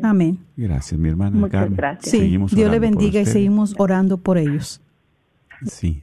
Amén. 0.02 0.40
Gracias, 0.56 0.98
mi 0.98 1.08
hermana 1.08 1.36
Muchas 1.36 1.60
Carmen. 1.60 1.76
gracias. 1.76 2.10
Sí, 2.10 2.18
Seguimos 2.18 2.56
Dios 2.56 2.72
le 2.72 2.80
bendiga 2.80 3.20
y 3.20 3.24
seguimos 3.26 3.76
orando 3.78 4.18
por 4.18 4.36
ellos. 4.36 4.82
Sí. 5.64 6.02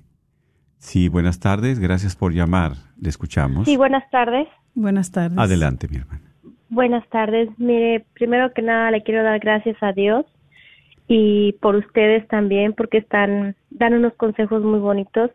Sí, 0.77 1.09
buenas 1.09 1.41
tardes. 1.41 1.79
Gracias 1.79 2.15
por 2.15 2.33
llamar. 2.33 2.75
Le 2.97 3.09
escuchamos. 3.09 3.65
Sí, 3.65 3.75
buenas 3.75 4.09
tardes. 4.09 4.47
Buenas 4.75 5.11
tardes. 5.11 5.37
Adelante, 5.37 5.89
mi 5.89 5.97
hermana. 5.97 6.21
Buenas 6.69 7.05
tardes. 7.09 7.49
Mire, 7.57 8.05
primero 8.13 8.53
que 8.53 8.61
nada 8.61 8.89
le 8.89 9.03
quiero 9.03 9.21
dar 9.21 9.37
gracias 9.39 9.75
a 9.81 9.91
Dios 9.91 10.25
y 11.09 11.57
por 11.61 11.75
ustedes 11.75 12.25
también 12.29 12.71
porque 12.71 12.99
están 12.99 13.57
dan 13.69 13.95
unos 13.95 14.13
consejos 14.13 14.63
muy 14.63 14.79
bonitos. 14.79 15.31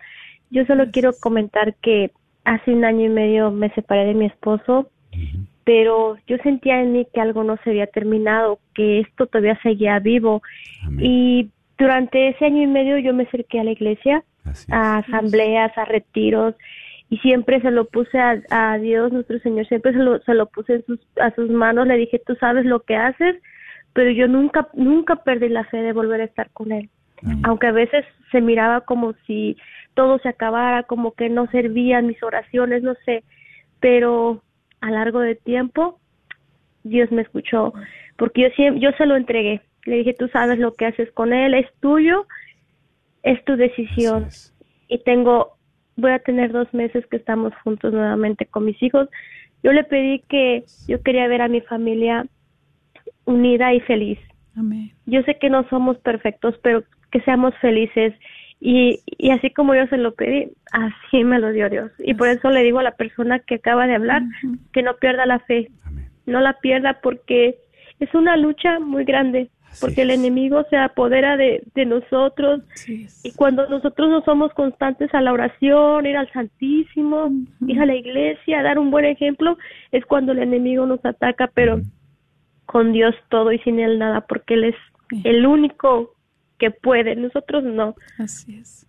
Yo 0.54 0.64
solo 0.66 0.84
quiero 0.92 1.11
comentar 1.20 1.75
que 1.82 2.12
hace 2.44 2.73
un 2.73 2.84
año 2.84 3.06
y 3.06 3.08
medio 3.08 3.50
me 3.50 3.70
separé 3.70 4.04
de 4.06 4.14
mi 4.14 4.26
esposo, 4.26 4.88
pero 5.64 6.16
yo 6.28 6.37
sentía 6.44 6.80
en 6.80 6.92
mí 6.92 7.08
que 7.12 7.20
algo 7.20 7.42
no 7.42 7.56
se 7.64 7.70
había 7.70 7.88
terminado, 7.88 8.61
que 8.73 9.00
esto 9.00 9.26
todavía 9.26 9.58
seguía 9.64 9.99
vivo 9.99 10.42
Amén. 10.87 11.00
y 11.04 11.50
durante 11.76 12.28
ese 12.28 12.44
año 12.44 12.62
y 12.62 12.68
medio 12.68 12.99
yo 12.99 13.12
me 13.12 13.25
acerqué 13.25 13.58
a 13.58 13.64
la 13.64 13.73
iglesia 13.73 14.23
a 14.70 14.99
asambleas, 14.99 15.76
a 15.76 15.87
retiros 15.87 16.54
y 17.11 17.18
siempre 17.18 17.61
se 17.61 17.73
lo 17.73 17.87
puse 17.87 18.16
a, 18.18 18.40
a 18.50 18.78
Dios, 18.78 19.12
nuestro 19.12 19.40
Señor, 19.40 19.66
siempre 19.66 19.92
se 19.92 19.99
lo, 19.99 20.20
se 20.20 20.34
lo 20.34 20.46
puse 20.46 20.75
en 20.75 20.87
sus, 20.87 21.00
a 21.20 21.34
sus 21.34 21.50
manos, 21.50 21.88
le 21.88 21.96
dije, 21.96 22.23
tú 22.25 22.37
sabes 22.37 22.64
lo 22.64 22.80
que 22.80 22.94
haces, 22.94 23.37
pero 23.92 24.12
yo 24.12 24.28
nunca, 24.28 24.68
nunca 24.75 25.16
perdí 25.16 25.49
la 25.49 25.64
fe 25.64 25.78
de 25.78 25.92
volver 25.92 26.20
a 26.20 26.25
estar 26.25 26.50
con 26.50 26.70
Él. 26.70 26.90
Amén. 27.23 27.40
Aunque 27.44 27.66
a 27.66 27.73
veces 27.73 28.04
se 28.30 28.40
miraba 28.40 28.82
como 28.82 29.14
si 29.26 29.56
todo 29.94 30.18
se 30.18 30.28
acabara, 30.28 30.82
como 30.84 31.12
que 31.12 31.28
no 31.28 31.46
servían 31.50 32.06
mis 32.06 32.22
oraciones, 32.22 32.82
no 32.82 32.94
sé, 33.04 33.24
pero 33.80 34.42
a 34.80 34.90
largo 34.90 35.20
de 35.20 35.34
tiempo 35.36 36.00
Dios 36.82 37.10
me 37.10 37.22
escuchó, 37.22 37.72
porque 38.16 38.42
yo, 38.42 38.48
siem- 38.56 38.78
yo 38.78 38.90
se 38.92 39.06
lo 39.06 39.16
entregué, 39.16 39.62
le 39.86 39.96
dije, 39.96 40.14
tú 40.14 40.28
sabes 40.28 40.58
lo 40.58 40.74
que 40.74 40.86
haces 40.86 41.10
con 41.12 41.32
Él, 41.32 41.54
es 41.54 41.66
tuyo, 41.80 42.26
es 43.22 43.42
tu 43.44 43.57
decisión 43.57 44.24
es. 44.24 44.54
y 44.88 44.98
tengo, 44.98 45.57
voy 45.96 46.11
a 46.12 46.18
tener 46.18 46.52
dos 46.52 46.72
meses 46.74 47.07
que 47.07 47.16
estamos 47.16 47.54
juntos 47.62 47.92
nuevamente 47.92 48.46
con 48.46 48.64
mis 48.66 48.83
hijos. 48.83 49.09
Yo 49.62 49.72
le 49.72 49.85
pedí 49.85 50.22
que 50.28 50.64
yo 50.87 51.02
quería 51.02 51.26
ver 51.26 51.40
a 51.40 51.48
mi 51.48 51.62
familia 51.62 52.26
unida 53.24 53.72
y 53.72 53.80
feliz. 53.80 54.18
Amén. 54.57 54.92
Yo 55.07 55.22
sé 55.22 55.38
que 55.38 55.50
no 55.50 55.66
somos 55.68 55.98
perfectos, 55.98 56.54
pero 56.62 56.85
que 57.11 57.20
seamos 57.22 57.54
felices. 57.61 58.14
Y, 58.60 59.00
y 59.06 59.30
así 59.30 59.50
como 59.50 59.74
yo 59.74 59.86
se 59.88 59.98
lo 59.98 60.14
pedí, 60.14 60.50
así 60.72 61.24
me 61.24 61.38
lo 61.38 61.50
dio 61.52 61.68
Dios. 61.68 61.90
Y 61.98 62.14
por 62.14 62.28
eso 62.28 62.50
le 62.50 62.62
digo 62.62 62.78
a 62.78 62.82
la 62.84 62.96
persona 62.96 63.38
que 63.40 63.56
acaba 63.56 63.86
de 63.86 63.94
hablar 63.94 64.22
que 64.72 64.82
no 64.82 64.96
pierda 64.96 65.26
la 65.26 65.40
fe, 65.40 65.70
Amén. 65.84 66.08
no 66.26 66.40
la 66.40 66.54
pierda 66.60 67.00
porque 67.02 67.58
es 68.00 68.14
una 68.14 68.36
lucha 68.36 68.80
muy 68.80 69.04
grande, 69.04 69.50
porque 69.80 70.02
el 70.02 70.10
enemigo 70.10 70.64
se 70.70 70.76
apodera 70.76 71.36
de, 71.36 71.62
de 71.74 71.84
nosotros. 71.84 72.62
Y 73.22 73.32
cuando 73.32 73.68
nosotros 73.68 74.08
no 74.08 74.22
somos 74.22 74.52
constantes 74.54 75.12
a 75.14 75.20
la 75.20 75.32
oración, 75.32 76.06
ir 76.06 76.16
al 76.16 76.30
Santísimo, 76.32 77.30
ir 77.66 77.80
a 77.80 77.86
la 77.86 77.94
iglesia, 77.94 78.62
dar 78.62 78.78
un 78.78 78.90
buen 78.90 79.04
ejemplo, 79.04 79.58
es 79.92 80.04
cuando 80.06 80.32
el 80.32 80.38
enemigo 80.38 80.86
nos 80.86 81.04
ataca, 81.04 81.50
pero 81.52 81.80
con 82.66 82.92
Dios 82.92 83.14
todo 83.28 83.52
y 83.52 83.58
sin 83.60 83.78
Él 83.78 83.98
nada, 83.98 84.22
porque 84.22 84.54
Él 84.54 84.64
es 84.64 84.76
el 85.24 85.46
único 85.46 86.14
que 86.58 86.70
puede, 86.70 87.16
nosotros 87.16 87.64
no. 87.64 87.94
Así 88.18 88.56
es. 88.58 88.86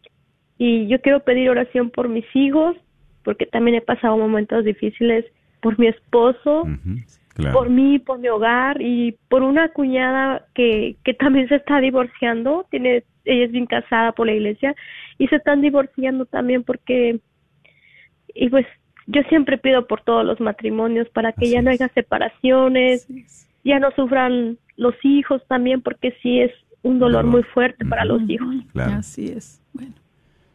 Y 0.58 0.88
yo 0.88 1.02
quiero 1.02 1.22
pedir 1.22 1.50
oración 1.50 1.90
por 1.90 2.08
mis 2.10 2.26
hijos, 2.34 2.78
porque 3.24 3.46
también 3.46 3.76
he 3.76 3.82
pasado 3.82 4.18
momentos 4.18 4.64
difíciles, 4.64 5.26
por 5.62 5.78
mi 5.80 5.88
esposo, 5.88 6.68
Claro. 7.34 7.54
por 7.58 7.70
mí, 7.70 8.00
por 8.00 8.20
mi 8.20 8.30
hogar 8.30 8.82
y 8.82 9.18
por 9.28 9.44
una 9.44 9.68
cuñada 9.70 10.46
que, 10.54 10.96
que 11.04 11.14
también 11.14 11.50
se 11.50 11.56
está 11.56 11.82
divorciando, 11.82 12.66
tiene, 12.72 13.04
ella 13.26 13.46
es 13.46 13.52
bien 13.52 13.66
casada 13.66 14.14
por 14.14 14.28
la 14.28 14.34
iglesia 14.34 14.74
y 15.18 15.28
se 15.28 15.36
están 15.36 15.62
divorciando 15.62 16.26
también 16.26 16.64
porque, 16.64 17.20
y 18.34 18.50
pues 18.50 18.66
yo 19.08 19.22
siempre 19.24 19.58
pido 19.58 19.86
por 19.86 20.02
todos 20.02 20.26
los 20.26 20.40
matrimonios 20.40 21.10
para 21.10 21.34
que 21.34 21.46
Así 21.46 21.52
ya 21.52 21.62
no 21.62 21.72
haya 21.72 21.90
separaciones, 21.90 23.06
ya 23.66 23.80
no 23.80 23.92
sufran 23.92 24.58
los 24.78 24.96
hijos 25.04 25.42
también 25.48 25.82
porque 25.82 26.16
sí 26.22 26.40
es 26.40 26.52
un 26.86 27.00
dolor 27.00 27.26
muy 27.26 27.44
fuerte 27.44 27.84
para 27.86 28.06
los 28.06 28.22
hijos. 28.30 28.56
Claro. 28.72 28.94
Así 28.96 29.28
es. 29.28 29.62
Bueno, 29.74 29.94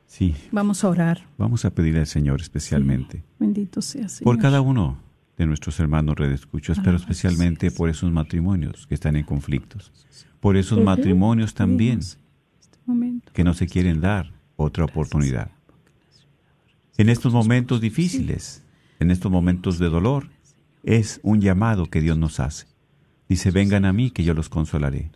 Sí, 0.07 0.35
vamos 0.51 0.83
a 0.83 0.89
orar. 0.89 1.27
vamos 1.39 1.65
a 1.65 1.71
pedirle 1.75 2.01
al 2.01 2.07
Señor 2.07 2.41
especialmente 2.41 3.19
Sí. 3.19 3.25
Bendito 3.39 3.81
sea, 3.83 4.09
Señor. 4.09 4.25
por 4.25 4.39
cada 4.43 4.61
uno 4.61 4.99
de 5.37 5.47
nuestros 5.47 5.79
hermanos 5.81 6.17
redescuchos, 6.17 6.79
pero 6.79 6.91
Alabanza 6.91 7.11
especialmente 7.13 7.71
por 7.71 7.89
esos 7.89 8.11
matrimonios 8.13 8.87
que 8.87 8.95
están 8.95 9.17
en 9.17 9.25
conflictos, 9.25 9.93
por 10.41 10.57
esos 10.57 10.83
matrimonios 10.83 11.55
también 11.55 12.01
este 12.01 12.19
momento. 12.87 13.33
que 13.33 13.45
no 13.45 13.55
se 13.55 13.67
quieren 13.67 14.01
dar 14.01 14.33
otra 14.57 14.85
oportunidad. 14.85 15.51
En 16.99 17.09
estos 17.09 17.33
momentos 17.33 17.81
difíciles, 17.81 18.63
en 18.99 19.11
estos 19.11 19.31
momentos 19.33 19.79
de 19.79 19.89
dolor, 19.89 20.29
es 20.83 21.21
un 21.23 21.41
llamado 21.41 21.87
que 21.87 22.01
Dios 22.01 22.19
nos 22.19 22.41
hace. 22.41 22.67
Dice, 23.29 23.51
vengan 23.51 23.85
a 23.85 23.93
mí 23.93 24.11
que 24.11 24.25
yo 24.25 24.35
los 24.35 24.49
consolaré. 24.49 25.11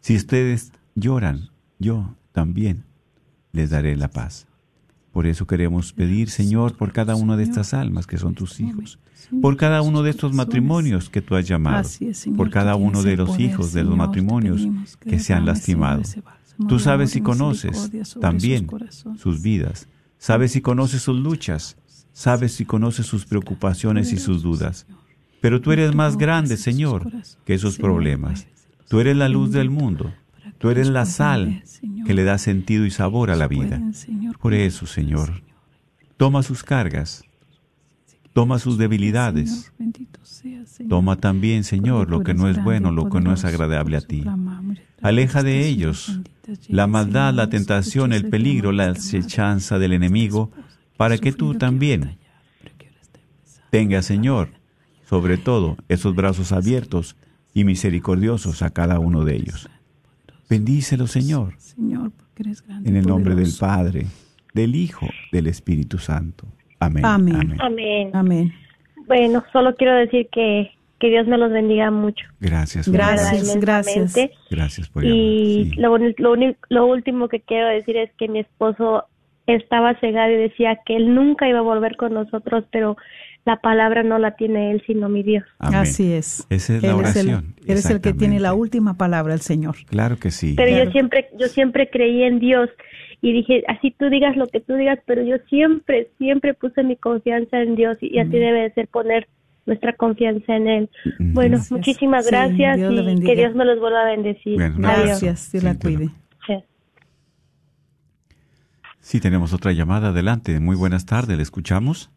Si 0.00 0.16
ustedes 0.16 0.72
lloran, 0.94 1.50
yo 1.78 2.16
también 2.32 2.84
les 3.52 3.70
daré 3.70 3.96
la 3.96 4.08
paz. 4.08 4.46
Por 5.12 5.26
eso 5.26 5.46
queremos 5.46 5.92
pedir, 5.92 6.30
Señor, 6.30 6.76
por 6.76 6.92
cada 6.92 7.16
una 7.16 7.36
de 7.36 7.42
estas 7.42 7.74
almas 7.74 8.06
que 8.06 8.16
son 8.16 8.34
tus 8.34 8.60
hijos, 8.60 8.98
por 9.42 9.56
cada 9.56 9.82
uno 9.82 10.02
de 10.02 10.10
estos 10.10 10.32
matrimonios 10.32 11.10
que 11.10 11.20
tú 11.20 11.34
has 11.34 11.46
llamado, 11.46 11.88
por 12.36 12.50
cada 12.50 12.76
uno 12.76 13.02
de 13.02 13.16
los 13.16 13.38
hijos 13.40 13.72
de 13.72 13.82
los 13.82 13.96
matrimonios 13.96 14.66
que 15.00 15.18
se 15.18 15.34
han 15.34 15.46
lastimado. 15.46 16.02
Tú 16.68 16.78
sabes 16.78 17.16
y 17.16 17.20
conoces 17.20 17.90
también 18.20 18.68
sus 19.16 19.42
vidas, 19.42 19.88
sabes 20.18 20.54
y 20.54 20.60
conoces 20.60 21.02
sus 21.02 21.18
luchas, 21.18 21.76
sabes 22.12 22.60
y 22.60 22.64
conoces 22.64 23.06
sus 23.06 23.26
preocupaciones 23.26 24.12
y 24.12 24.18
sus 24.18 24.42
dudas. 24.42 24.86
Pero 25.40 25.60
tú 25.60 25.72
eres 25.72 25.94
más 25.94 26.16
grande, 26.16 26.56
Señor, 26.56 27.10
que 27.44 27.54
esos 27.54 27.78
problemas. 27.78 28.46
Tú 28.90 28.98
eres 28.98 29.16
la 29.16 29.28
luz 29.28 29.52
del 29.52 29.70
mundo. 29.70 30.12
Tú 30.58 30.68
eres 30.68 30.88
la 30.88 31.06
sal 31.06 31.62
que 32.04 32.12
le 32.12 32.24
da 32.24 32.38
sentido 32.38 32.84
y 32.84 32.90
sabor 32.90 33.30
a 33.30 33.36
la 33.36 33.46
vida. 33.46 33.80
Por 34.40 34.52
eso, 34.52 34.84
Señor, 34.84 35.44
toma 36.16 36.42
sus 36.42 36.64
cargas, 36.64 37.22
toma 38.32 38.58
sus 38.58 38.78
debilidades, 38.78 39.72
toma 40.88 41.14
también, 41.14 41.62
Señor, 41.62 42.10
lo 42.10 42.24
que 42.24 42.34
no 42.34 42.48
es 42.48 42.60
bueno, 42.64 42.90
lo 42.90 43.08
que 43.08 43.20
no 43.20 43.32
es 43.32 43.44
agradable 43.44 43.96
a 43.96 44.00
ti. 44.00 44.24
Aleja 45.00 45.44
de 45.44 45.68
ellos 45.68 46.18
la 46.66 46.88
maldad, 46.88 47.32
la 47.32 47.48
tentación, 47.48 48.12
el 48.12 48.28
peligro, 48.28 48.72
la 48.72 48.90
acechanza 48.90 49.78
del 49.78 49.92
enemigo, 49.92 50.50
para 50.96 51.16
que 51.16 51.30
tú 51.30 51.54
también 51.54 52.18
tengas, 53.70 54.06
Señor, 54.06 54.48
sobre 55.08 55.38
todo 55.38 55.76
esos 55.88 56.16
brazos 56.16 56.50
abiertos 56.50 57.14
y 57.54 57.64
misericordiosos 57.64 58.62
a 58.62 58.70
cada 58.70 58.98
uno 58.98 59.24
de 59.24 59.36
ellos. 59.36 59.68
Bendícelo, 60.48 61.06
Señor, 61.06 61.54
Señor, 61.58 62.10
porque 62.12 62.42
eres 62.42 62.66
grande 62.66 62.88
en 62.88 62.96
el 62.96 63.06
nombre 63.06 63.34
del. 63.34 63.52
Padre, 63.58 64.06
del 64.54 64.74
Hijo, 64.74 65.06
del 65.32 65.46
Espíritu 65.46 65.98
Santo. 65.98 66.46
Amén. 66.80 67.04
Amén. 67.04 67.56
Amén. 67.60 68.10
Amén. 68.12 68.52
Bueno, 69.06 69.44
solo 69.52 69.74
quiero 69.76 69.94
decir 69.94 70.28
que 70.32 70.72
Que 70.98 71.08
Dios 71.08 71.26
me 71.26 71.38
los 71.38 71.50
bendiga 71.50 71.90
mucho. 71.90 72.26
Gracias. 72.40 72.88
Gracias, 72.88 73.56
gracias. 73.56 74.14
Gracias 74.50 74.88
por 74.88 75.04
Y 75.04 75.72
lo, 75.76 75.96
lo, 75.96 76.36
lo 76.68 76.86
último 76.86 77.28
que 77.28 77.40
quiero 77.40 77.68
decir 77.68 77.96
es 77.96 78.10
que 78.18 78.28
mi 78.28 78.40
esposo 78.40 79.04
estaba 79.46 79.98
cegado 80.00 80.32
y 80.32 80.36
decía 80.36 80.78
que 80.84 80.96
él 80.96 81.14
nunca 81.14 81.48
iba 81.48 81.60
a 81.60 81.62
volver 81.62 81.96
con 81.96 82.12
nosotros, 82.14 82.64
pero 82.70 82.96
la 83.44 83.56
palabra 83.56 84.02
no 84.02 84.18
la 84.18 84.36
tiene 84.36 84.72
él, 84.72 84.82
sino 84.86 85.08
mi 85.08 85.22
Dios. 85.22 85.44
Así 85.58 86.12
es. 86.12 86.46
Esa 86.50 86.76
es 86.76 86.82
la 86.82 86.96
oración. 86.96 87.54
él 87.66 87.76
es 87.78 87.90
el 87.90 88.00
que 88.00 88.12
tiene 88.12 88.38
la 88.38 88.54
última 88.54 88.94
palabra, 88.94 89.34
el 89.34 89.40
Señor. 89.40 89.76
Claro 89.86 90.18
que 90.18 90.30
sí. 90.30 90.54
Pero 90.56 90.84
yo 90.84 90.90
siempre, 90.90 91.28
yo 91.38 91.46
siempre 91.48 91.88
creí 91.90 92.22
en 92.22 92.38
Dios 92.38 92.68
y 93.22 93.32
dije, 93.32 93.64
así 93.68 93.94
tú 93.98 94.08
digas 94.08 94.36
lo 94.36 94.46
que 94.46 94.60
tú 94.60 94.74
digas, 94.74 94.98
pero 95.06 95.22
yo 95.22 95.36
siempre, 95.48 96.08
siempre 96.18 96.54
puse 96.54 96.82
mi 96.82 96.96
confianza 96.96 97.60
en 97.60 97.76
Dios 97.76 97.98
y, 98.00 98.18
así 98.18 98.30
debe 98.30 98.62
de 98.62 98.72
ser 98.72 98.88
poner 98.88 99.28
nuestra 99.66 99.94
confianza 99.94 100.56
en 100.56 100.68
Él. 100.68 100.90
Bueno, 101.18 101.58
muchísimas 101.70 102.26
gracias 102.28 102.78
y 102.78 103.20
que 103.24 103.36
Dios 103.36 103.54
me 103.54 103.64
los 103.64 103.78
vuelva 103.78 104.02
a 104.02 104.06
bendecir. 104.06 104.58
gracias, 104.76 105.52
Dios 105.52 105.64
la 105.64 105.74
cuide. 105.74 106.10
Sí, 109.02 109.18
tenemos 109.18 109.52
otra 109.54 109.72
llamada. 109.72 110.10
Adelante. 110.10 110.60
Muy 110.60 110.76
buenas 110.76 111.04
tardes. 111.04 111.36
¿Le 111.36 111.42
escuchamos? 111.42 112.12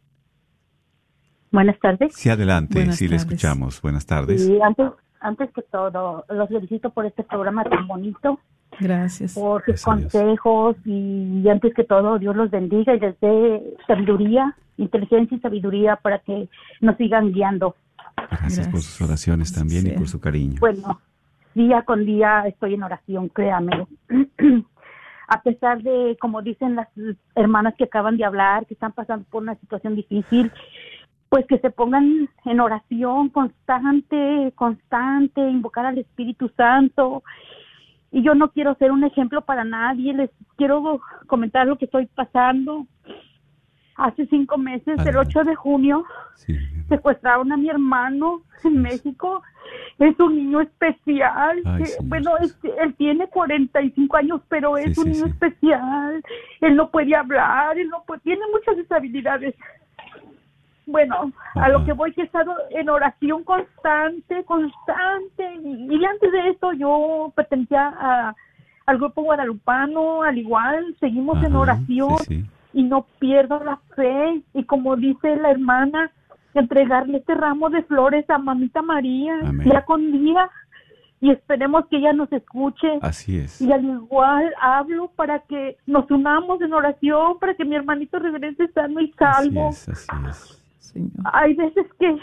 Buenas 1.54 1.80
tardes. 1.80 2.16
Sí, 2.16 2.30
adelante. 2.30 2.92
sí, 2.94 3.08
le 3.08 3.16
escuchamos. 3.16 3.80
Buenas 3.80 4.08
tardes. 4.08 4.50
Y 4.50 4.60
antes, 4.60 4.88
antes 5.20 5.52
que 5.54 5.62
todo, 5.62 6.26
los 6.28 6.50
felicito 6.50 6.90
por 6.90 7.06
este 7.06 7.24
programa 7.24 7.64
tan 7.64 7.88
bonito. 7.88 8.40
Gracias. 8.80 9.36
Por 9.36 9.64
sus 9.64 9.84
consejos 9.84 10.76
y, 10.84 11.48
antes 11.48 11.76
que 11.76 11.84
todo, 11.84 12.18
Dios 12.18 12.36
los 12.36 12.50
bendiga 12.50 12.96
y 12.96 13.00
les 13.00 13.20
dé 13.20 13.62
sabiduría, 13.86 14.58
inteligencia 14.78 15.38
y 15.38 15.42
sabiduría 15.42 15.96
para 15.98 16.18
que 16.20 16.50
nos 16.82 16.98
sigan 16.98 17.32
guiando. 17.32 17.76
Gracias, 18.32 18.68
por 18.68 18.82
sus 18.82 19.00
oraciones 19.02 19.54
también 19.54 19.86
y 19.86 19.92
por 19.92 20.08
su 20.08 20.20
cariño. 20.20 20.56
Bueno, 20.60 21.02
día 21.54 21.84
con 21.84 22.04
día 22.04 22.46
estoy 22.48 22.74
en 22.74 22.82
oración, 22.82 23.30
créame. 23.30 23.86
a 25.28 25.42
pesar 25.44 25.84
de, 25.84 26.18
como 26.20 26.42
dicen 26.42 26.76
las 26.76 26.88
hermanas 27.36 27.76
que 27.78 27.84
acaban 27.84 28.18
de 28.18 28.26
hablar, 28.26 28.66
que 28.66 28.74
están 28.74 28.92
pasando 28.92 29.26
por 29.30 29.44
una 29.44 29.56
situación 29.56 29.96
difícil, 29.96 30.52
pues 31.34 31.48
que 31.48 31.58
se 31.58 31.72
pongan 31.72 32.30
en 32.46 32.60
oración 32.60 33.30
constante, 33.30 34.54
constante, 34.54 35.42
invocar 35.42 35.84
al 35.84 35.98
Espíritu 35.98 36.52
Santo. 36.56 37.24
Y 38.12 38.22
yo 38.22 38.36
no 38.36 38.52
quiero 38.52 38.76
ser 38.76 38.92
un 38.92 39.04
ejemplo 39.04 39.42
para 39.42 39.64
nadie, 39.64 40.14
les 40.14 40.30
quiero 40.58 41.02
comentar 41.26 41.66
lo 41.66 41.80
que 41.80 41.86
estoy 41.86 42.06
pasando. 42.06 42.86
Hace 43.96 44.28
cinco 44.28 44.60
meses, 44.60 45.00
el 45.04 45.18
8 45.18 45.44
de 45.46 45.56
junio, 45.56 46.06
secuestraron 46.88 47.52
a 47.52 47.58
mi 47.58 47.68
hermano 47.68 48.44
en 48.64 48.84
México. 48.84 49.42
Es 49.98 50.20
un 50.20 50.36
niño 50.36 50.62
especial. 50.62 51.64
bueno, 52.04 52.34
él 52.38 52.94
tiene 52.96 53.28
45 53.28 54.18
años, 54.18 54.42
pero 54.50 54.78
es 54.78 54.96
un 55.00 55.10
niño 55.10 55.26
especial. 55.26 56.22
Él 56.62 56.76
no 56.76 56.92
puede 56.92 57.16
hablar, 57.16 57.76
él 57.80 57.90
no 57.90 58.04
puede, 58.06 58.22
tiene 58.22 58.44
muchas 58.52 58.78
deshabilidades. 58.78 59.56
Bueno, 60.86 61.32
a 61.56 61.70
lo 61.70 61.86
que 61.86 61.94
voy 61.94 62.14
que 62.14 62.22
he 62.22 62.26
estado 62.26 62.54
en 62.72 62.90
oración 62.90 63.44
constante, 63.44 64.44
constante. 64.46 65.56
Y, 65.64 66.06
antes 66.06 66.32
de 66.32 66.50
esto 66.50 66.74
yo 66.74 67.32
pertenecía 67.36 68.36
al 68.86 68.98
grupo 68.98 69.24
guadalupano, 69.24 70.24
al 70.24 70.38
igual, 70.38 70.96
seguimos 71.00 71.42
en 71.44 71.56
oración 71.56 72.18
y 72.74 72.84
no 72.84 73.06
pierdo 73.20 73.64
la 73.64 73.78
fe. 73.96 74.42
Y 74.54 74.66
como 74.66 74.96
dice 74.98 75.36
la 75.38 75.52
hermana, 75.52 76.12
entregarle 76.54 77.20
este 77.20 77.36
ramo 77.36 77.70
de 77.70 77.84
flores 77.84 78.30
a 78.30 78.38
mamita 78.38 78.82
María, 78.82 79.38
día 79.64 79.86
con 79.86 80.12
día, 80.12 80.50
y 81.22 81.32
esperemos 81.32 81.86
que 81.88 81.98
ella 81.98 82.12
nos 82.12 82.32
escuche. 82.34 83.00
Así 83.02 83.40
es. 83.40 83.62
Y 83.62 83.72
al 83.72 83.86
igual 83.86 84.54
hablo 84.60 85.10
para 85.16 85.40
que 85.40 85.78
nos 85.86 86.12
unamos 86.12 86.62
en 86.62 86.74
oración, 86.74 87.40
para 87.40 87.54
que 87.54 87.64
mi 87.64 87.76
hermanito 87.76 88.20
regrese 88.20 88.68
sano 88.74 89.00
y 89.00 89.14
salvo. 89.14 89.70
Así 89.70 89.92
es, 89.92 90.10
así 90.10 90.26
es. 90.30 90.63
Hay 91.32 91.54
veces 91.54 91.86
que 92.00 92.18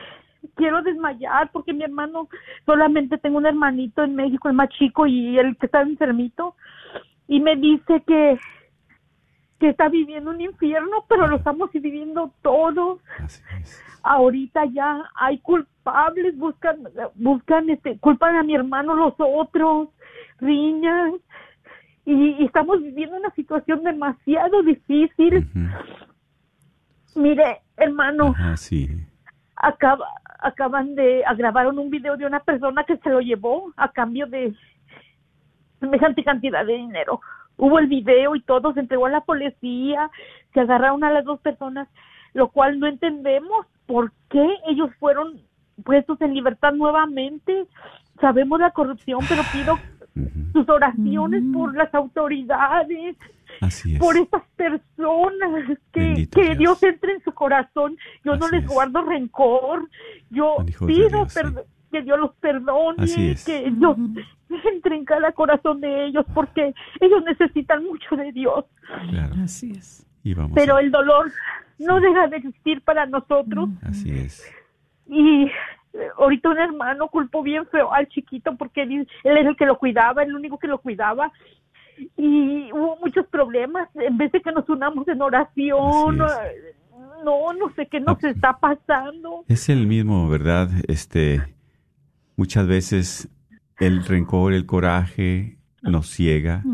quiero 0.54 0.82
desmayar 0.82 1.50
porque 1.52 1.72
mi 1.72 1.84
hermano, 1.84 2.28
solamente 2.66 3.18
tengo 3.18 3.38
un 3.38 3.46
hermanito 3.46 4.02
en 4.02 4.14
México, 4.14 4.48
el 4.48 4.54
más 4.54 4.68
chico, 4.70 5.06
y 5.06 5.38
el 5.38 5.56
que 5.56 5.66
está 5.66 5.82
enfermito, 5.82 6.54
y 7.28 7.40
me 7.40 7.56
dice 7.56 8.02
que 8.06 8.38
que 9.60 9.68
está 9.68 9.90
viviendo 9.90 10.30
un 10.30 10.40
infierno, 10.40 11.04
pero 11.06 11.28
lo 11.28 11.36
estamos 11.36 11.70
viviendo 11.70 12.32
todos. 12.40 12.98
Ahorita 14.02 14.64
ya 14.72 15.04
hay 15.14 15.38
culpables, 15.38 16.36
buscan, 16.38 16.78
buscan, 17.14 17.68
este, 17.68 17.98
culpan 17.98 18.36
a 18.36 18.42
mi 18.42 18.54
hermano 18.54 18.94
los 18.94 19.14
otros, 19.18 19.90
riñas, 20.38 21.12
y, 22.06 22.42
estamos 22.42 22.82
viviendo 22.82 23.16
una 23.16 23.30
situación 23.34 23.84
demasiado 23.84 24.62
difícil. 24.62 25.46
Mire, 27.14 27.60
hermano, 27.76 28.34
acaba, 29.56 30.06
acaban 30.38 30.94
de 30.94 31.22
grabaron 31.36 31.78
un 31.78 31.90
video 31.90 32.16
de 32.16 32.26
una 32.26 32.40
persona 32.40 32.84
que 32.84 32.96
se 32.98 33.10
lo 33.10 33.20
llevó 33.20 33.72
a 33.76 33.90
cambio 33.92 34.26
de 34.26 34.54
semejante 35.80 36.22
cantidad 36.24 36.64
de 36.64 36.74
dinero. 36.74 37.20
Hubo 37.56 37.78
el 37.78 37.88
video 37.88 38.36
y 38.36 38.42
todo, 38.42 38.72
se 38.72 38.80
entregó 38.80 39.06
a 39.06 39.10
la 39.10 39.20
policía, 39.22 40.10
se 40.54 40.60
agarraron 40.60 41.04
a 41.04 41.10
las 41.10 41.24
dos 41.24 41.40
personas, 41.40 41.88
lo 42.32 42.48
cual 42.48 42.78
no 42.78 42.86
entendemos 42.86 43.66
por 43.86 44.12
qué 44.30 44.46
ellos 44.68 44.90
fueron 44.98 45.40
puestos 45.84 46.20
en 46.20 46.34
libertad 46.34 46.72
nuevamente. 46.72 47.66
Sabemos 48.20 48.60
la 48.60 48.70
corrupción, 48.70 49.20
pero 49.28 49.42
pido 49.52 49.78
sus 50.52 50.68
oraciones 50.68 51.42
por 51.52 51.74
las 51.76 51.92
autoridades, 51.94 53.16
por 53.98 54.16
esas 54.16 54.42
personas, 54.56 55.78
que, 55.92 56.28
que 56.30 56.54
Dios. 56.56 56.82
entre 56.82 57.14
en 57.14 57.24
su 57.24 57.32
corazón. 57.32 57.96
Yo 58.24 58.36
no 58.36 58.48
les 58.48 58.66
guardo 58.66 59.02
rencor, 59.02 59.88
yo 60.30 60.56
pido 60.86 61.26
perdón 61.32 61.64
que 61.90 62.02
Dios 62.02 62.18
los 62.18 62.34
perdone, 62.36 63.06
que 63.44 63.70
Dios 63.70 63.96
entre 64.72 64.96
en 64.96 65.04
cada 65.04 65.32
corazón 65.32 65.80
de 65.80 66.06
ellos, 66.06 66.24
porque 66.34 66.74
ellos 67.00 67.24
necesitan 67.24 67.84
mucho 67.84 68.16
de 68.16 68.32
Dios. 68.32 68.64
Así 69.42 69.72
es. 69.72 70.06
Pero 70.54 70.78
el 70.78 70.90
dolor 70.90 71.30
no 71.78 72.00
deja 72.00 72.28
de 72.28 72.36
existir 72.38 72.82
para 72.82 73.06
nosotros. 73.06 73.68
Así 73.82 74.10
es. 74.10 74.44
Y 75.06 75.44
eh, 75.46 76.08
ahorita 76.18 76.50
un 76.50 76.58
hermano 76.58 77.08
culpó 77.08 77.42
bien 77.42 77.66
feo 77.66 77.92
al 77.92 78.08
chiquito 78.08 78.56
porque 78.56 78.82
él, 78.82 79.08
él 79.24 79.36
es 79.38 79.46
el 79.46 79.56
que 79.56 79.66
lo 79.66 79.78
cuidaba, 79.78 80.22
el 80.22 80.34
único 80.34 80.58
que 80.58 80.68
lo 80.68 80.78
cuidaba. 80.78 81.32
Y 82.16 82.72
hubo 82.72 82.96
muchos 83.00 83.26
problemas. 83.26 83.88
En 83.94 84.16
vez 84.18 84.32
de 84.32 84.40
que 84.40 84.52
nos 84.52 84.68
unamos 84.68 85.06
en 85.08 85.20
oración, 85.22 86.18
no, 86.18 87.52
no 87.52 87.74
sé 87.76 87.86
qué 87.86 88.00
nos 88.00 88.22
está 88.24 88.58
pasando. 88.58 89.44
Es 89.48 89.68
el 89.68 89.86
mismo, 89.86 90.28
¿verdad? 90.28 90.70
Este, 90.88 91.42
Muchas 92.40 92.66
veces 92.66 93.28
el 93.80 94.02
rencor, 94.02 94.54
el 94.54 94.64
coraje 94.64 95.58
nos 95.82 96.08
ciega. 96.08 96.64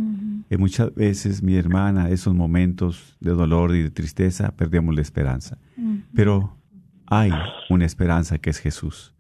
Y 0.49 0.57
muchas 0.59 0.95
veces, 0.95 1.43
mi 1.43 1.57
hermana, 1.57 2.09
esos 2.11 2.37
momentos 2.37 3.17
de 3.19 3.33
dolor 3.33 3.75
y 3.75 3.83
de 3.83 3.91
tristeza, 3.91 4.55
perdemos 4.55 4.95
la 4.95 5.03
esperanza. 5.03 5.59
Pero 6.15 6.57
hay 7.05 7.33
una 7.69 7.85
esperanza 7.85 8.39
que 8.39 8.51
es 8.51 8.61
Jesús. 8.61 9.13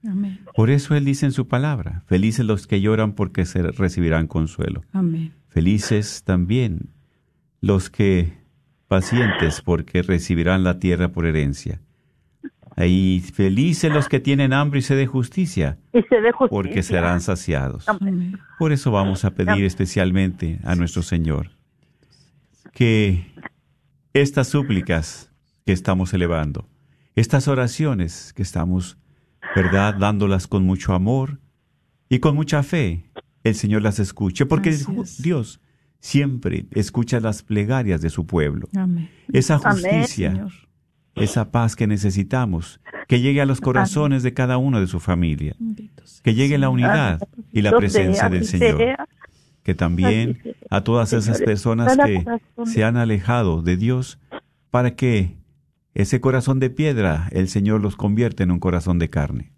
Por 0.55 0.71
eso 0.71 0.95
Él 0.95 1.05
dice 1.05 1.27
en 1.27 1.33
su 1.33 1.49
palabra, 1.49 2.05
felices 2.07 2.47
los 2.47 2.69
que 2.69 2.81
lloran 2.81 3.15
porque 3.15 3.45
se 3.45 3.63
recibirán 3.63 4.29
consuelo. 4.29 4.83
Felices 5.57 6.23
también 6.23 6.91
los 7.63 7.89
que 7.89 8.35
pacientes 8.89 9.63
porque 9.63 10.03
recibirán 10.03 10.65
la 10.65 10.79
tierra 10.79 11.09
por 11.13 11.25
herencia. 11.25 11.81
Y 12.77 13.23
felices 13.33 13.91
los 13.91 14.07
que 14.07 14.21
tienen 14.21 14.53
hambre 14.53 14.81
y 14.81 14.83
sed 14.83 14.99
de 14.99 15.07
justicia, 15.07 15.79
porque 16.51 16.83
serán 16.83 17.23
saciados. 17.23 17.87
Por 18.59 18.73
eso 18.73 18.91
vamos 18.91 19.25
a 19.25 19.31
pedir 19.31 19.65
especialmente 19.65 20.61
a 20.63 20.75
nuestro 20.75 21.01
Señor 21.01 21.53
que 22.75 23.33
estas 24.13 24.49
súplicas 24.49 25.33
que 25.65 25.73
estamos 25.73 26.13
elevando, 26.13 26.69
estas 27.15 27.49
oraciones 27.49 28.35
que 28.35 28.43
estamos, 28.43 28.99
¿verdad?, 29.55 29.95
dándolas 29.95 30.49
con 30.49 30.65
mucho 30.65 30.93
amor 30.93 31.41
y 32.11 32.19
con 32.19 32.35
mucha 32.35 32.63
fe, 32.63 33.07
el 33.49 33.55
Señor 33.55 33.83
las 33.83 33.99
escuche, 33.99 34.47
porque 34.47 34.77
Dios 35.19 35.61
siempre 36.01 36.67
escucha 36.73 37.21
las 37.21 37.43
plegarias 37.43 38.01
de 38.01 38.11
su 38.11 38.27
pueblo. 38.27 38.69
Esa 39.33 39.59
justicia 39.59 40.47
esa 41.17 41.51
paz 41.51 41.77
que 41.77 41.87
necesitamos, 41.87 42.81
que 43.09 43.21
llegue 43.21 43.41
a 43.41 43.47
los 43.47 43.61
corazones 43.61 44.23
de 44.23 44.35
cada 44.35 44.59
uno 44.59 44.81
de 44.81 44.87
su 44.87 45.01
familia, 45.01 45.57
que 46.23 46.35
llegue 46.35 46.59
la 46.59 46.69
unidad 46.69 47.21
y 47.53 47.63
la 47.63 47.73
presencia 47.73 48.29
del 48.29 48.45
Señor, 48.45 48.79
que 49.63 49.75
también 49.75 50.39
a 50.71 50.83
todas 50.83 51.13
esas 51.13 51.41
personas 51.41 51.97
que 51.97 52.25
se 52.67 52.85
han 52.85 52.97
alejado 52.97 53.63
de 53.63 53.77
Dios, 53.77 54.19
para 54.71 54.95
que 54.95 55.37
ese 55.95 56.21
corazón 56.21 56.61
de 56.61 56.69
piedra 56.69 57.29
el 57.33 57.49
Señor 57.49 57.81
los 57.81 57.97
convierta 57.97 58.43
en 58.43 58.51
un 58.51 58.59
corazón 58.59 58.99
de 58.99 59.09
carne. 59.09 59.53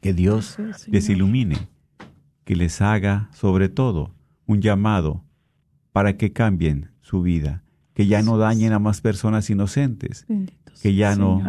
Que 0.00 0.12
Dios 0.12 0.56
les 0.88 1.08
ilumine, 1.08 1.68
que 2.46 2.54
les 2.54 2.80
haga 2.80 3.28
sobre 3.32 3.68
todo 3.68 4.14
un 4.46 4.62
llamado 4.62 5.24
para 5.92 6.16
que 6.16 6.32
cambien 6.32 6.92
su 7.00 7.20
vida, 7.20 7.64
que 7.92 8.06
ya 8.06 8.22
no 8.22 8.38
dañen 8.38 8.72
a 8.72 8.78
más 8.78 9.00
personas 9.00 9.50
inocentes, 9.50 10.26
que 10.80 10.94
ya 10.94 11.16
no 11.16 11.42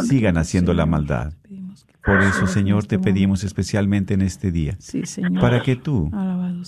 sigan 0.00 0.38
haciendo 0.38 0.74
la 0.74 0.86
maldad. 0.86 1.34
Por 2.04 2.20
eso, 2.20 2.48
Señor, 2.48 2.86
te 2.86 2.98
pedimos 2.98 3.44
especialmente 3.44 4.14
en 4.14 4.22
este 4.22 4.50
día, 4.50 4.76
para 5.40 5.62
que 5.62 5.76
tú 5.76 6.10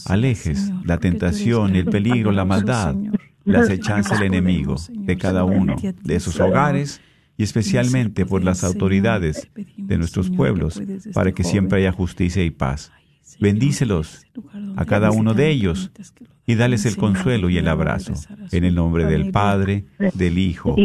alejes 0.06 0.70
la 0.85 0.98
tentación, 0.98 1.74
el 1.74 1.87
peligro, 1.87 2.30
la 2.30 2.44
maldad, 2.44 2.94
la 3.44 3.61
acechanza 3.61 4.14
del 4.14 4.28
enemigo 4.28 4.76
de 4.90 5.18
cada 5.18 5.42
uno 5.42 5.74
de 6.04 6.14
esos 6.14 6.38
hogares 6.38 7.00
y 7.37 7.43
especialmente 7.43 8.27
por 8.27 8.45
las 8.45 8.64
autoridades 8.64 9.51
de 9.77 9.99
nuestros 9.99 10.31
pueblos, 10.31 10.81
para 11.14 11.33
que 11.33 11.45
siempre 11.45 11.79
haya 11.79 11.93
justicia 11.93 12.45
y 12.45 12.51
paz. 12.51 12.93
Bendícelos 13.40 14.27
a 14.77 14.85
cada 14.85 15.11
uno 15.11 15.35
de 15.35 15.49
ellos 15.49 15.90
y 16.47 16.57
dales 16.57 16.85
el 16.85 16.97
consuelo 16.97 17.49
y 17.49 17.59
el 17.59 17.69
abrazo. 17.69 18.12
En 18.53 18.64
el 18.64 18.75
nombre 18.75 19.05
del 19.05 19.31
Padre, 19.31 19.85
del 20.14 20.38
Hijo, 20.38 20.77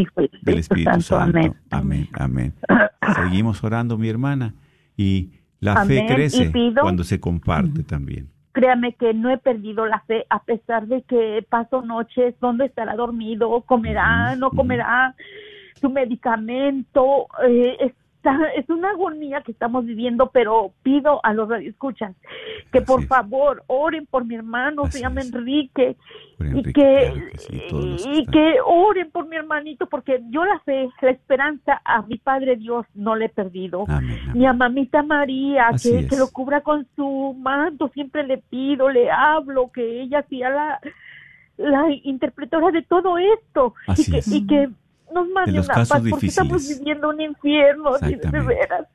del 0.41 0.59
Espíritu 0.59 1.01
Santo. 1.01 1.39
Amén, 1.71 2.09
amén. 2.13 2.53
Seguimos 3.15 3.63
orando, 3.63 3.97
mi 3.97 4.09
hermana, 4.09 4.53
y 4.95 5.31
la 5.59 5.85
fe 5.85 6.05
crece 6.07 6.51
cuando 6.79 7.03
se 7.03 7.19
comparte 7.19 7.83
también. 7.83 8.29
Créame 8.51 8.93
que 8.93 9.13
no 9.13 9.29
he 9.29 9.37
perdido 9.37 9.85
la 9.85 9.99
fe 10.07 10.25
a 10.29 10.43
pesar 10.43 10.87
de 10.87 11.01
que 11.01 11.45
paso 11.49 11.81
noches, 11.81 12.35
¿dónde 12.39 12.65
estará 12.65 12.95
dormido? 12.95 13.61
¿Comerá? 13.61 14.35
¿No 14.37 14.49
comerá? 14.51 15.13
Su 15.79 15.89
medicamento, 15.89 17.27
eh, 17.47 17.93
es 18.55 18.69
una 18.69 18.91
agonía 18.91 19.41
que 19.41 19.51
estamos 19.51 19.85
viviendo, 19.85 20.31
pero 20.31 20.71
pido 20.83 21.19
a 21.23 21.33
los 21.33 21.47
radioescuchas 21.47 22.15
que 22.71 22.81
por 22.81 23.05
favor 23.05 23.63
oren 23.67 24.05
por 24.05 24.25
mi 24.25 24.35
hermano, 24.35 24.87
se 24.87 25.01
llama 25.01 25.21
Enrique, 25.21 25.95
y 26.39 26.73
que, 26.73 27.13
y 27.49 28.25
que 28.25 28.55
oren 28.65 29.11
por 29.11 29.27
mi 29.27 29.35
hermanito, 29.35 29.87
porque 29.87 30.21
yo 30.29 30.43
la 30.43 30.59
fe, 30.59 30.89
la 31.01 31.11
esperanza 31.11 31.81
a 31.85 32.01
mi 32.01 32.17
Padre 32.17 32.55
Dios 32.57 32.85
no 32.93 33.15
le 33.15 33.25
he 33.25 33.29
perdido. 33.29 33.85
Mi 34.33 34.45
a 34.45 34.53
mamita 34.53 35.03
María, 35.03 35.67
que, 35.81 36.07
que, 36.07 36.17
lo 36.17 36.29
cubra 36.31 36.61
con 36.61 36.87
su 36.95 37.35
manto, 37.39 37.89
siempre 37.89 38.25
le 38.25 38.39
pido, 38.39 38.89
le 38.89 39.09
hablo, 39.11 39.71
que 39.71 40.01
ella 40.01 40.25
sea 40.29 40.49
la, 40.49 40.79
la 41.57 41.85
interpretora 42.03 42.71
de 42.71 42.81
todo 42.81 43.17
esto, 43.17 43.75
y 43.95 44.11
que, 44.11 44.19
y 44.25 44.47
que 44.47 44.69
nos 45.13 45.27
mande 45.29 45.51
los 45.51 45.65
una 45.65 45.75
casos 45.75 45.89
paz 45.89 46.03
difíciles. 46.03 46.35
porque 46.35 46.55
estamos 46.57 46.79
viviendo 46.79 47.09
un 47.09 47.21
infierno, 47.21 47.89
así 47.95 48.15
de 48.15 48.41
veras. 48.41 48.87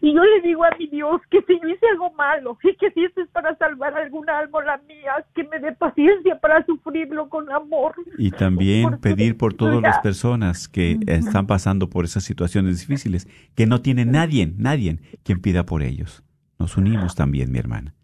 Y 0.00 0.14
yo 0.14 0.24
le 0.24 0.40
digo 0.40 0.64
a 0.64 0.70
mi 0.78 0.86
Dios 0.86 1.20
que 1.30 1.42
si 1.42 1.60
yo 1.60 1.68
hice 1.68 1.86
algo 1.92 2.10
malo 2.14 2.56
y 2.62 2.74
que 2.76 2.90
si 2.92 3.04
esto 3.04 3.20
es 3.20 3.28
para 3.28 3.56
salvar 3.58 3.94
alguna 3.96 4.38
alma 4.38 4.64
la 4.64 4.78
mía, 4.88 5.24
que 5.34 5.44
me 5.44 5.58
dé 5.58 5.72
paciencia 5.72 6.38
para 6.40 6.64
sufrirlo 6.64 7.28
con 7.28 7.50
amor. 7.50 7.94
Y 8.18 8.30
también 8.30 8.98
pedir 9.00 9.36
por 9.36 9.54
todas 9.54 9.82
las 9.82 9.98
personas 9.98 10.68
que 10.68 10.98
están 11.06 11.46
pasando 11.46 11.90
por 11.90 12.04
esas 12.04 12.24
situaciones 12.24 12.80
difíciles, 12.80 13.28
que 13.54 13.66
no 13.66 13.82
tienen 13.82 14.12
nadie, 14.12 14.52
nadie 14.56 14.98
quien 15.22 15.40
pida 15.40 15.66
por 15.66 15.82
ellos. 15.82 16.24
Nos 16.58 16.76
unimos 16.76 17.14
también, 17.14 17.52
mi 17.52 17.58
hermana. 17.58 17.94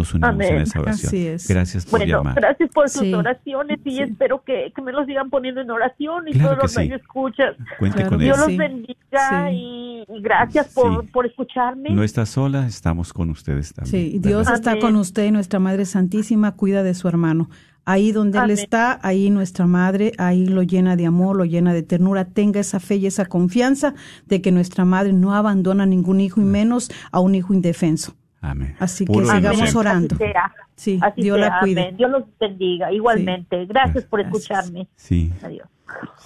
Nos 0.00 0.14
unimos 0.14 0.30
Amén. 0.30 0.54
en 0.56 0.62
esa 0.62 0.80
oración. 0.80 1.08
Así 1.08 1.26
es. 1.26 1.48
Gracias 1.48 1.84
por 1.86 2.00
Bueno, 2.00 2.16
llamar. 2.18 2.34
gracias 2.34 2.70
por 2.74 2.88
sus 2.88 3.02
Sí. 3.02 3.14
oraciones 3.14 3.78
y 3.84 4.00
espero 4.02 4.42
que, 4.44 4.72
que 4.74 4.82
me 4.82 4.92
los 4.92 5.06
sigan 5.06 5.30
poniendo 5.30 5.60
en 5.60 5.70
oración 5.70 6.26
y 6.28 6.32
Claro 6.32 6.48
todos 6.50 6.62
los 6.62 6.72
que 6.74 6.82
sí. 6.82 6.88
radioescuchas. 6.90 7.56
Cuente 7.78 7.96
Claro 7.96 8.10
con 8.10 8.18
Dios 8.18 8.38
eso. 8.38 8.48
los 8.48 8.56
bendiga 8.56 9.48
Sí. 9.48 9.54
y, 9.56 10.04
y 10.08 10.20
gracias 10.22 10.68
por, 10.74 11.02
Sí. 11.02 11.08
por 11.12 11.26
escucharme. 11.26 11.90
No 11.90 12.02
está 12.02 12.26
sola, 12.26 12.66
estamos 12.66 13.12
con 13.12 13.30
ustedes 13.30 13.72
también. 13.72 13.90
Sí, 14.12 14.18
Dios 14.20 14.48
está 14.50 14.78
con 14.78 14.96
usted 14.96 15.26
y 15.26 15.30
nuestra 15.30 15.58
Madre 15.60 15.84
Santísima 15.84 16.52
cuida 16.52 16.82
de 16.82 16.94
su 16.94 17.06
hermano. 17.08 17.50
Ahí 17.86 18.12
donde 18.12 18.38
Él 18.38 18.50
está, 18.50 19.00
ahí 19.02 19.30
nuestra 19.30 19.66
Madre, 19.66 20.12
ahí 20.18 20.46
lo 20.46 20.62
llena 20.62 20.96
de 20.96 21.06
amor, 21.06 21.36
lo 21.36 21.44
llena 21.44 21.72
de 21.72 21.82
ternura. 21.82 22.26
Tenga 22.26 22.60
esa 22.60 22.78
fe 22.78 22.96
y 22.96 23.06
esa 23.06 23.24
confianza 23.24 23.94
de 24.26 24.40
que 24.42 24.52
nuestra 24.52 24.84
Madre 24.84 25.12
no 25.14 25.34
abandona 25.34 25.84
a 25.84 25.86
ningún 25.86 26.20
hijo 26.20 26.40
y 26.40 26.44
menos 26.44 26.90
a 27.10 27.20
un 27.20 27.34
hijo 27.34 27.52
indefenso. 27.54 28.14
Amén. 28.42 28.74
Así 28.78 29.04
que 29.04 29.12
Puro 29.12 29.26
sigamos 29.26 29.58
inocente. 29.58 29.78
orando. 29.78 30.14
Así 30.14 30.24
sea. 30.24 30.52
Sí, 30.76 30.98
Así 31.02 31.22
Dios 31.22 31.38
la 31.38 31.48
sea, 31.48 31.60
cuide. 31.60 31.80
amén. 31.82 31.96
Dios 31.96 32.10
los 32.10 32.24
bendiga 32.38 32.90
igualmente. 32.92 33.66
Gracias 33.66 34.04
por 34.04 34.20
escucharme. 34.20 34.88
Sí, 34.96 35.30
Adiós. 35.42 35.68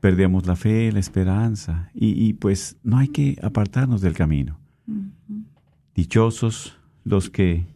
Perdemos 0.00 0.46
la 0.46 0.56
fe, 0.56 0.90
la 0.92 1.00
esperanza, 1.00 1.90
y, 1.94 2.26
y 2.28 2.32
pues 2.34 2.76
no 2.82 2.98
hay 2.98 3.08
que 3.08 3.36
apartarnos 3.42 4.00
del 4.00 4.14
camino. 4.14 4.58
Dichosos 6.02 6.78
los 7.02 7.28
que 7.28 7.66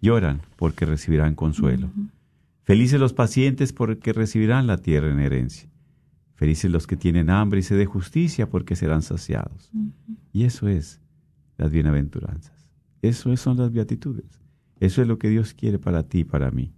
lloran 0.00 0.40
porque 0.54 0.86
recibirán 0.86 1.34
consuelo. 1.34 1.90
Felices 2.62 3.00
los 3.00 3.12
pacientes 3.12 3.72
porque 3.72 4.12
recibirán 4.12 4.68
la 4.68 4.76
tierra 4.78 5.10
en 5.10 5.18
herencia. 5.18 5.68
Felices 6.36 6.70
los 6.70 6.86
que 6.86 6.96
tienen 6.96 7.30
hambre 7.30 7.58
y 7.58 7.62
sed 7.64 7.76
de 7.76 7.86
justicia 7.86 8.48
porque 8.48 8.76
serán 8.76 9.02
saciados. 9.02 9.72
Y 10.32 10.44
eso 10.44 10.68
es 10.68 11.00
las 11.58 11.72
bienaventuranzas. 11.72 12.70
Eso 13.02 13.32
es- 13.32 13.40
son 13.40 13.56
las 13.56 13.72
beatitudes. 13.72 14.40
Eso 14.78 15.02
es 15.02 15.08
lo 15.08 15.18
que 15.18 15.28
Dios 15.28 15.52
quiere 15.52 15.80
para 15.80 16.04
ti 16.04 16.20
y 16.20 16.24
para 16.24 16.52
mí. 16.52 16.72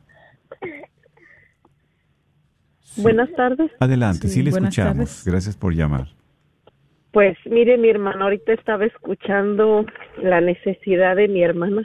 Buenas 2.97 3.31
tardes. 3.35 3.71
Adelante, 3.79 4.27
sí, 4.27 4.35
Sí, 4.35 4.43
le 4.43 4.51
escuchamos. 4.51 4.75
tardes. 4.97 5.23
Gracias 5.25 5.57
por 5.57 5.73
llamar. 5.73 6.09
Pues 7.11 7.39
mire, 7.49 7.75
mi 7.79 7.89
hermano 7.89 8.25
ahorita 8.25 8.53
estaba 8.53 8.85
escuchando 8.85 9.87
la 10.21 10.41
necesidad 10.41 11.15
de 11.15 11.27
mi 11.27 11.41
hermana. 11.41 11.81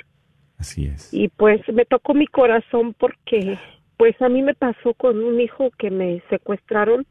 Así 0.59 0.85
es. 0.85 1.15
Y 1.15 1.29
pues 1.29 1.63
me 1.73 1.87
tocó 1.87 2.13
mi 2.13 2.27
corazón 2.27 2.93
porque 2.93 3.59
pues 3.97 4.21
a 4.21 4.29
mí 4.29 4.43
me 4.43 4.53
pasó 4.53 4.93
con 4.93 5.19
un 5.25 5.41
hijo 5.41 5.71
que 5.79 5.91
me 5.91 6.23
secuestraron 6.29 7.07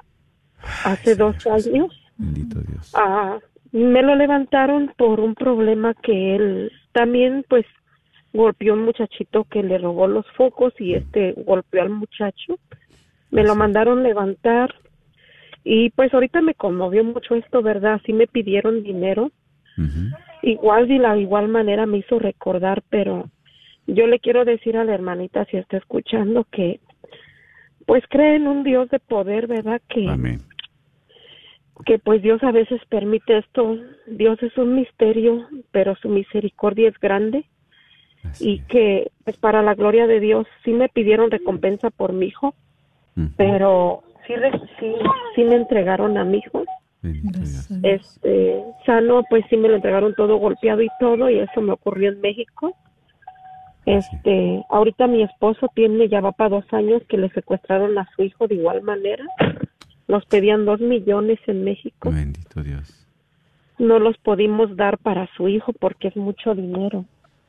hace 0.86 1.16
dos 1.16 1.48
años. 1.48 1.99
Bendito 2.20 2.60
Dios. 2.60 2.92
Ah, 2.96 3.40
me 3.72 4.02
lo 4.04 4.16
levantaron 4.16 4.92
por 4.98 5.20
un 5.20 5.36
problema 5.36 5.94
que 5.94 6.36
él 6.36 6.72
también 6.92 7.46
pues 7.48 7.66
golpeó 8.34 8.74
a 8.74 8.76
un 8.76 8.84
muchachito 8.84 9.46
que 9.46 9.64
le 9.64 9.78
robó 9.78 10.08
los 10.08 10.26
focos 10.36 10.74
y 10.80 10.94
este 10.94 11.34
golpeó 11.46 11.82
al 11.82 11.90
muchacho. 11.90 12.60
Me 13.32 13.44
lo 13.44 13.56
mandaron 13.56 14.04
levantar 14.04 14.76
y 15.64 15.92
pues 15.92 16.14
ahorita 16.14 16.42
me 16.42 16.56
conmovió 16.56 17.04
mucho 17.04 17.36
esto, 17.36 17.62
¿verdad? 17.62 18.02
Sí 18.06 18.14
me 18.14 18.28
pidieron 18.28 18.84
dinero. 18.84 19.32
Igual 20.42 20.90
de 20.90 20.98
la 21.00 21.18
igual 21.18 21.48
manera 21.48 21.86
me 21.86 22.00
hizo 22.00 22.20
recordar, 22.20 22.84
pero 22.90 23.30
yo 23.88 24.08
le 24.08 24.20
quiero 24.20 24.44
decir 24.44 24.76
a 24.76 24.84
la 24.84 24.94
hermanita 24.94 25.46
si 25.46 25.56
está 25.56 25.78
escuchando 25.78 26.46
que 26.52 26.82
pues 27.86 28.04
cree 28.10 28.36
en 28.36 28.48
un 28.48 28.64
Dios 28.64 28.90
de 28.90 29.00
poder, 29.00 29.48
¿verdad? 29.48 29.82
Que 29.88 30.08
Amén. 30.10 30.42
Que 31.86 32.00
pues 32.00 32.22
Dios 32.22 32.44
a 32.44 32.52
veces 32.52 32.82
permite 32.90 33.38
esto. 33.38 33.78
Dios 34.08 34.42
es 34.44 34.58
un 34.58 34.76
misterio, 34.76 35.48
pero 35.72 35.96
su 35.96 36.10
misericordia 36.10 36.90
es 36.90 37.00
grande. 37.00 37.46
y 38.40 38.60
que 38.64 39.12
pues 39.24 39.38
para 39.38 39.62
la 39.62 39.76
gloria 39.76 40.06
de 40.06 40.20
Dios 40.20 40.46
sí 40.66 40.74
me 40.74 40.90
pidieron 40.90 41.32
recompensa 41.32 41.90
por 41.90 42.12
mi 42.12 42.28
hijo, 42.28 42.54
pero 43.38 44.04
sí, 44.28 44.34
sí 45.36 45.44
me 45.44 45.56
entregaron 45.56 46.18
a 46.18 46.26
mi 46.26 46.40
hijo. 46.40 46.64
Este, 47.84 48.62
sano, 48.86 49.24
pues 49.30 49.46
sí 49.50 49.56
me 49.56 49.70
lo 49.70 49.76
entregaron 49.76 50.14
todo 50.16 50.36
golpeado 50.38 50.82
y 50.82 50.90
todo, 51.00 51.30
y 51.30 51.40
eso 51.40 51.62
me 51.62 51.72
ocurrió 51.72 52.12
en 52.12 52.20
México. 52.20 52.76
Este, 53.86 54.64
ahorita 54.70 55.08
mi 55.08 55.24
esposo 55.24 55.68
tiene, 55.74 56.10
ya 56.10 56.22
va 56.22 56.32
para 56.34 56.58
dos 56.58 56.66
años 56.74 57.02
que 57.08 57.18
le 57.18 57.30
secuestraron 57.30 57.98
a 57.98 58.08
su 58.16 58.24
hijo 58.24 58.48
de 58.48 58.56
igual 58.56 58.82
manera. 58.82 59.24
Nos 60.10 60.26
pedían 60.26 60.66
dos 60.66 60.82
millones 60.82 61.40
en 61.48 61.64
México. 61.64 62.12
Bendito 62.12 62.62
Dios. 62.64 63.08
No 63.78 63.98
los 64.00 64.18
pudimos 64.18 64.76
dar 64.76 64.98
para 64.98 65.30
su 65.38 65.48
hijo 65.48 65.72
porque 65.72 66.10
es 66.10 66.18
mucho 66.18 66.54
dinero. 66.56 67.06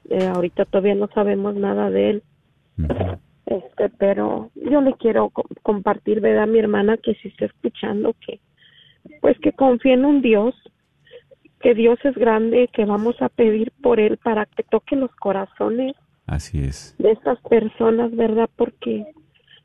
Eh, 0.08 0.26
ahorita 0.26 0.64
todavía 0.66 0.94
no 0.94 1.08
sabemos 1.12 1.56
nada 1.56 1.90
de 1.90 2.10
él. 2.10 2.22
Este, 3.46 3.88
pero 3.98 4.50
yo 4.54 4.80
le 4.80 4.92
quiero 4.94 5.30
co- 5.30 5.44
compartir, 5.62 6.20
¿verdad? 6.20 6.44
A 6.44 6.46
mi 6.46 6.58
hermana 6.60 6.96
que 6.98 7.14
si 7.14 7.28
está 7.28 7.46
escuchando 7.46 8.14
que, 8.24 8.38
pues 9.20 9.36
que 9.40 9.52
confíe 9.52 9.94
en 9.94 10.04
un 10.04 10.22
Dios, 10.22 10.54
que 11.60 11.74
Dios 11.74 11.98
es 12.04 12.14
grande, 12.14 12.68
que 12.72 12.84
vamos 12.84 13.20
a 13.20 13.28
pedir 13.28 13.72
por 13.82 13.98
él 14.00 14.18
para 14.18 14.46
que 14.46 14.62
toque 14.62 14.96
los 14.96 15.10
corazones 15.16 15.96
Así 16.26 16.60
es. 16.62 16.94
de 16.98 17.10
estas 17.10 17.40
personas, 17.40 18.14
¿verdad? 18.14 18.48
Porque 18.56 19.04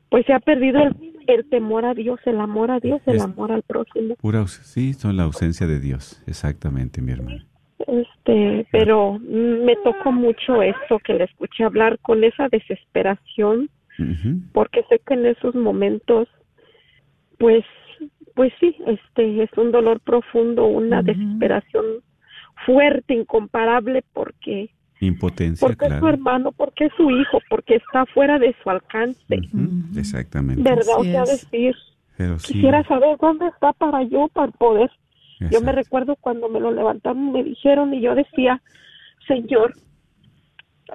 pues 0.08 0.24
se 0.26 0.32
ha 0.32 0.40
perdido 0.40 0.80
el, 0.82 0.94
el 1.26 1.48
temor 1.48 1.84
a 1.84 1.94
Dios, 1.94 2.20
el 2.26 2.40
amor 2.40 2.70
a 2.70 2.80
Dios, 2.80 3.00
el 3.06 3.16
Es- 3.16 3.22
amor 3.22 3.52
al 3.52 3.62
próximo. 3.62 4.14
Pura, 4.16 4.46
sí, 4.46 4.92
son 4.94 5.16
la 5.16 5.24
ausencia 5.24 5.66
de 5.66 5.80
Dios. 5.80 6.22
Exactamente, 6.26 7.00
mi 7.02 7.12
hermana. 7.12 7.44
Este, 7.86 8.66
pero 8.72 9.18
me 9.20 9.76
tocó 9.84 10.10
mucho 10.10 10.62
esto 10.62 10.98
que 11.00 11.14
le 11.14 11.24
escuché 11.24 11.64
hablar 11.64 11.98
con 12.00 12.24
esa 12.24 12.48
desesperación, 12.48 13.68
porque 14.52 14.82
sé 14.88 15.00
que 15.06 15.14
en 15.14 15.26
esos 15.26 15.54
momentos, 15.54 16.28
pues, 17.38 17.64
pues 18.34 18.52
sí, 18.60 18.76
este, 18.86 19.42
es 19.42 19.50
un 19.56 19.72
dolor 19.72 20.00
profundo, 20.00 20.66
una 20.66 21.02
desesperación 21.02 21.84
fuerte, 22.64 23.14
incomparable, 23.14 24.02
porque, 24.12 24.70
Impotencia, 25.00 25.66
porque 25.66 25.86
es 25.86 25.98
su 25.98 26.08
hermano, 26.08 26.52
porque 26.52 26.86
es 26.86 26.92
su 26.96 27.10
hijo, 27.10 27.38
porque 27.50 27.76
está 27.76 28.06
fuera 28.06 28.38
de 28.38 28.54
su 28.62 28.70
alcance, 28.70 29.20
Exactamente. 29.96 30.62
¿verdad? 30.62 30.98
O 30.98 31.04
sea, 31.04 31.24
decir, 31.24 31.74
Pero 32.16 32.38
sí. 32.38 32.54
quisiera 32.54 32.82
saber 32.84 33.16
dónde 33.20 33.46
está 33.48 33.72
para 33.74 34.02
yo, 34.04 34.28
para 34.28 34.52
poder. 34.52 34.90
Yo 35.50 35.60
me 35.60 35.72
recuerdo 35.72 36.16
cuando 36.16 36.48
me 36.48 36.60
lo 36.60 36.70
levantaron, 36.70 37.30
me 37.32 37.44
dijeron 37.44 37.92
y 37.92 38.00
yo 38.00 38.14
decía, 38.14 38.62
Señor, 39.28 39.74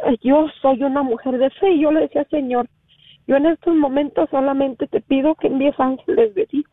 eh, 0.07 0.17
yo 0.23 0.47
soy 0.61 0.81
una 0.83 1.03
mujer 1.03 1.37
de 1.37 1.51
fe 1.51 1.73
y 1.73 1.81
yo 1.81 1.91
le 1.91 2.01
decía, 2.01 2.25
Señor, 2.31 2.67
yo 3.27 3.35
en 3.35 3.45
estos 3.45 3.75
momentos 3.75 4.29
solamente 4.31 4.87
te 4.87 4.99
pido 5.01 5.35
que 5.35 5.47
envíes 5.47 5.79
ángeles 5.79 6.33
de 6.33 6.47
Dios 6.51 6.65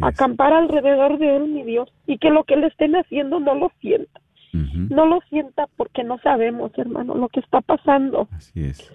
a 0.00 0.08
acampar 0.08 0.52
alrededor 0.52 1.18
de 1.18 1.36
él, 1.36 1.48
mi 1.48 1.64
Dios, 1.64 1.92
y 2.06 2.18
que 2.18 2.30
lo 2.30 2.44
que 2.44 2.56
le 2.56 2.68
estén 2.68 2.94
haciendo 2.94 3.40
no 3.40 3.54
lo 3.54 3.70
sienta. 3.80 4.20
No 4.90 5.06
lo 5.06 5.20
sienta 5.28 5.66
porque 5.76 6.04
no 6.04 6.18
sabemos, 6.18 6.70
hermano, 6.76 7.14
lo 7.14 7.28
que 7.28 7.40
está 7.40 7.60
pasando. 7.60 8.28
Así 8.32 8.64
es. 8.64 8.92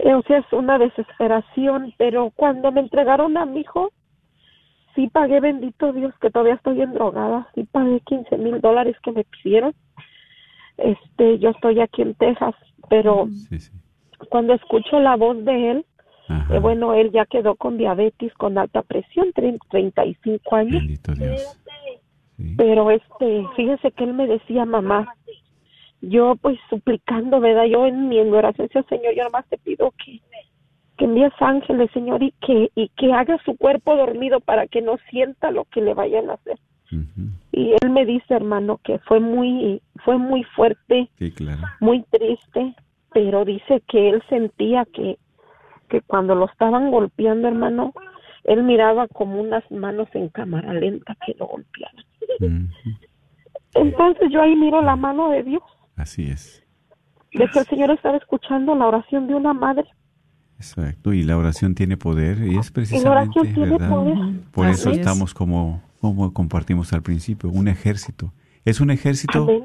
Eh, 0.00 0.14
o 0.14 0.22
sea, 0.22 0.38
es 0.38 0.52
una 0.52 0.78
desesperación, 0.78 1.92
pero 1.96 2.30
cuando 2.36 2.70
me 2.72 2.80
entregaron 2.80 3.36
a 3.36 3.46
mi 3.46 3.60
hijo, 3.60 3.90
sí 4.94 5.08
pagué, 5.08 5.40
bendito 5.40 5.92
Dios, 5.92 6.12
que 6.20 6.30
todavía 6.30 6.54
estoy 6.54 6.80
en 6.82 6.92
drogada, 6.94 7.48
sí 7.54 7.64
pagué 7.64 8.00
15 8.06 8.36
mil 8.38 8.60
dólares 8.60 8.96
que 9.02 9.12
me 9.12 9.24
pidieron. 9.24 9.74
Este, 10.76 11.38
yo 11.38 11.50
estoy 11.50 11.80
aquí 11.80 12.02
en 12.02 12.14
Texas, 12.14 12.54
pero 12.88 13.26
cuando 14.30 14.54
escucho 14.54 15.00
la 15.00 15.16
voz 15.16 15.44
de 15.44 15.70
él, 15.72 15.86
eh, 16.54 16.58
bueno, 16.60 16.94
él 16.94 17.10
ya 17.10 17.24
quedó 17.26 17.56
con 17.56 17.78
diabetes, 17.78 18.32
con 18.34 18.58
alta 18.58 18.82
presión, 18.82 19.32
tre- 19.34 19.58
35 19.70 20.56
años. 20.56 20.72
Bendito 20.74 21.14
Dios. 21.14 21.58
Pero 22.56 22.90
este, 22.90 23.44
fíjese 23.56 23.90
que 23.92 24.04
él 24.04 24.14
me 24.14 24.26
decía, 24.26 24.64
mamá, 24.64 25.12
yo 26.00 26.36
pues 26.36 26.58
suplicando, 26.70 27.40
¿verdad? 27.40 27.64
Yo 27.64 27.84
en 27.86 28.08
mi 28.08 28.20
oración, 28.20 28.68
Señor, 28.88 29.14
yo 29.16 29.24
nomás 29.24 29.46
te 29.48 29.58
pido 29.58 29.92
que, 30.04 30.20
que 30.96 31.04
envíes 31.04 31.32
ángeles, 31.40 31.90
Señor, 31.92 32.22
y 32.22 32.32
que, 32.40 32.70
y 32.76 32.90
que 32.90 33.12
haga 33.12 33.38
su 33.44 33.56
cuerpo 33.56 33.96
dormido 33.96 34.40
para 34.40 34.68
que 34.68 34.82
no 34.82 34.98
sienta 35.10 35.50
lo 35.50 35.64
que 35.64 35.80
le 35.80 35.94
vayan 35.94 36.30
a 36.30 36.34
hacer. 36.34 36.58
Y 37.52 37.72
él 37.82 37.90
me 37.90 38.06
dice, 38.06 38.34
hermano, 38.34 38.80
que 38.82 38.98
fue 39.00 39.20
muy, 39.20 39.82
fue 40.04 40.16
muy 40.16 40.44
fuerte, 40.44 41.10
Sí, 41.18 41.32
claro. 41.32 41.60
muy 41.80 42.02
triste, 42.04 42.74
pero 43.12 43.44
dice 43.44 43.82
que 43.88 44.10
él 44.10 44.22
sentía 44.28 44.86
que, 44.86 45.18
que 45.88 46.00
cuando 46.02 46.34
lo 46.34 46.46
estaban 46.46 46.90
golpeando, 46.90 47.48
hermano, 47.48 47.92
él 48.44 48.62
miraba 48.62 49.08
como 49.08 49.40
unas 49.40 49.68
manos 49.70 50.08
en 50.14 50.28
cámara 50.28 50.72
lenta 50.72 51.16
que 51.26 51.34
lo 51.38 51.46
golpeaban. 51.46 52.04
Entonces 53.74 54.28
yo 54.32 54.40
ahí 54.42 54.56
miro 54.56 54.82
la 54.82 54.96
mano 54.96 55.30
de 55.30 55.42
Dios, 55.42 55.62
Así 55.96 56.28
es. 56.30 56.64
de 57.32 57.46
que 57.48 57.58
el 57.58 57.66
Señor 57.66 57.90
estaba 57.90 58.16
escuchando 58.16 58.74
la 58.74 58.86
oración 58.86 59.26
de 59.26 59.34
una 59.34 59.52
madre. 59.52 59.84
Exacto. 60.56 61.12
Y 61.12 61.22
la 61.22 61.36
oración 61.36 61.74
tiene 61.74 61.96
poder 61.96 62.38
y 62.38 62.56
es 62.56 62.66
Y 62.66 62.68
la 62.68 62.72
precisamente, 62.74 63.08
oración 63.08 63.54
tiene 63.54 63.70
¿verdad? 63.70 63.90
poder. 63.90 64.16
Por 64.50 64.66
Así 64.66 64.80
eso 64.80 64.90
es. 64.90 64.98
estamos 64.98 65.34
como, 65.34 65.82
como 66.00 66.32
compartimos 66.32 66.92
al 66.92 67.02
principio, 67.02 67.50
un 67.50 67.68
ejército. 67.68 68.32
Es 68.64 68.80
un 68.80 68.90
ejército 68.90 69.44
Amén, 69.44 69.64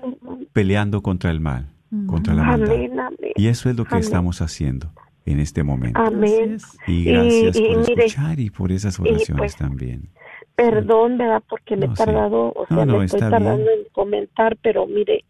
peleando 0.53 1.01
contra 1.01 1.31
el 1.31 1.39
mal, 1.39 1.67
contra 2.07 2.33
la 2.35 2.43
maldad. 2.43 2.71
Amén, 2.75 2.99
amén. 2.99 3.31
Y 3.35 3.47
eso 3.47 3.69
es 3.69 3.75
lo 3.75 3.85
que 3.85 3.97
estamos 3.97 4.41
haciendo 4.41 4.91
en 5.25 5.39
este 5.39 5.63
momento. 5.63 5.99
Amén. 5.99 6.57
Y 6.87 7.03
gracias 7.05 7.55
Y- 7.55 7.63
y 7.63 7.67
por 7.75 7.89
mire, 7.89 8.05
escuchar 8.05 8.39
y 8.39 8.49
por 8.49 8.71
esas 8.71 8.99
y 8.99 9.01
oraciones 9.01 9.37
pues, 9.37 9.55
también. 9.55 10.09
Perdón, 10.55 11.17
¿verdad? 11.17 11.41
Porque 11.49 11.75
me 11.75 11.85
he 11.85 11.89
sí. 11.89 11.95
tardado, 11.95 12.53
o 12.55 12.65
sea, 12.67 12.85
no, 12.85 12.97
me 12.99 13.05
estoy 13.05 13.17
está 13.19 13.29
tardando 13.31 13.69
en 13.71 13.79
comentar, 13.91 14.55
pero 14.61 14.85
mire, 14.85 15.23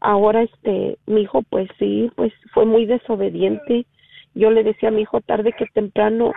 ahora 0.00 0.42
este, 0.42 0.96
mi 1.06 1.22
hijo, 1.22 1.42
pues 1.50 1.68
sí, 1.78 2.10
pues 2.16 2.32
fue 2.52 2.64
muy 2.64 2.86
desobediente. 2.86 3.86
Yo 4.34 4.50
le 4.50 4.62
decía 4.64 4.88
a 4.88 4.92
mi 4.92 5.02
hijo, 5.02 5.20
tarde 5.20 5.52
que 5.56 5.66
temprano 5.66 6.32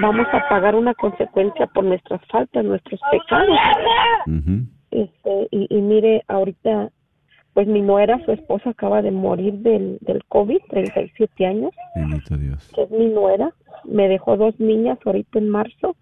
vamos 0.00 0.26
a 0.32 0.48
pagar 0.48 0.74
una 0.74 0.94
consecuencia 0.94 1.66
por 1.66 1.84
nuestras 1.84 2.20
faltas, 2.28 2.64
nuestros 2.64 3.00
pecados. 3.10 3.58
Este, 4.90 5.48
y, 5.50 5.66
y 5.68 5.80
mire, 5.82 6.22
ahorita, 6.28 6.90
pues 7.56 7.66
mi 7.66 7.80
nuera, 7.80 8.22
su 8.26 8.32
esposa, 8.32 8.68
acaba 8.68 9.00
de 9.00 9.10
morir 9.10 9.54
del, 9.54 9.96
del 10.02 10.22
COVID, 10.26 10.58
37 10.68 11.46
años, 11.46 11.70
Bendito 11.94 12.36
Dios. 12.36 12.70
que 12.74 12.82
es 12.82 12.90
mi 12.90 13.06
nuera. 13.06 13.50
Me 13.84 14.08
dejó 14.08 14.36
dos 14.36 14.60
niñas 14.60 14.98
ahorita 15.06 15.38
en 15.38 15.48
marzo. 15.48 15.96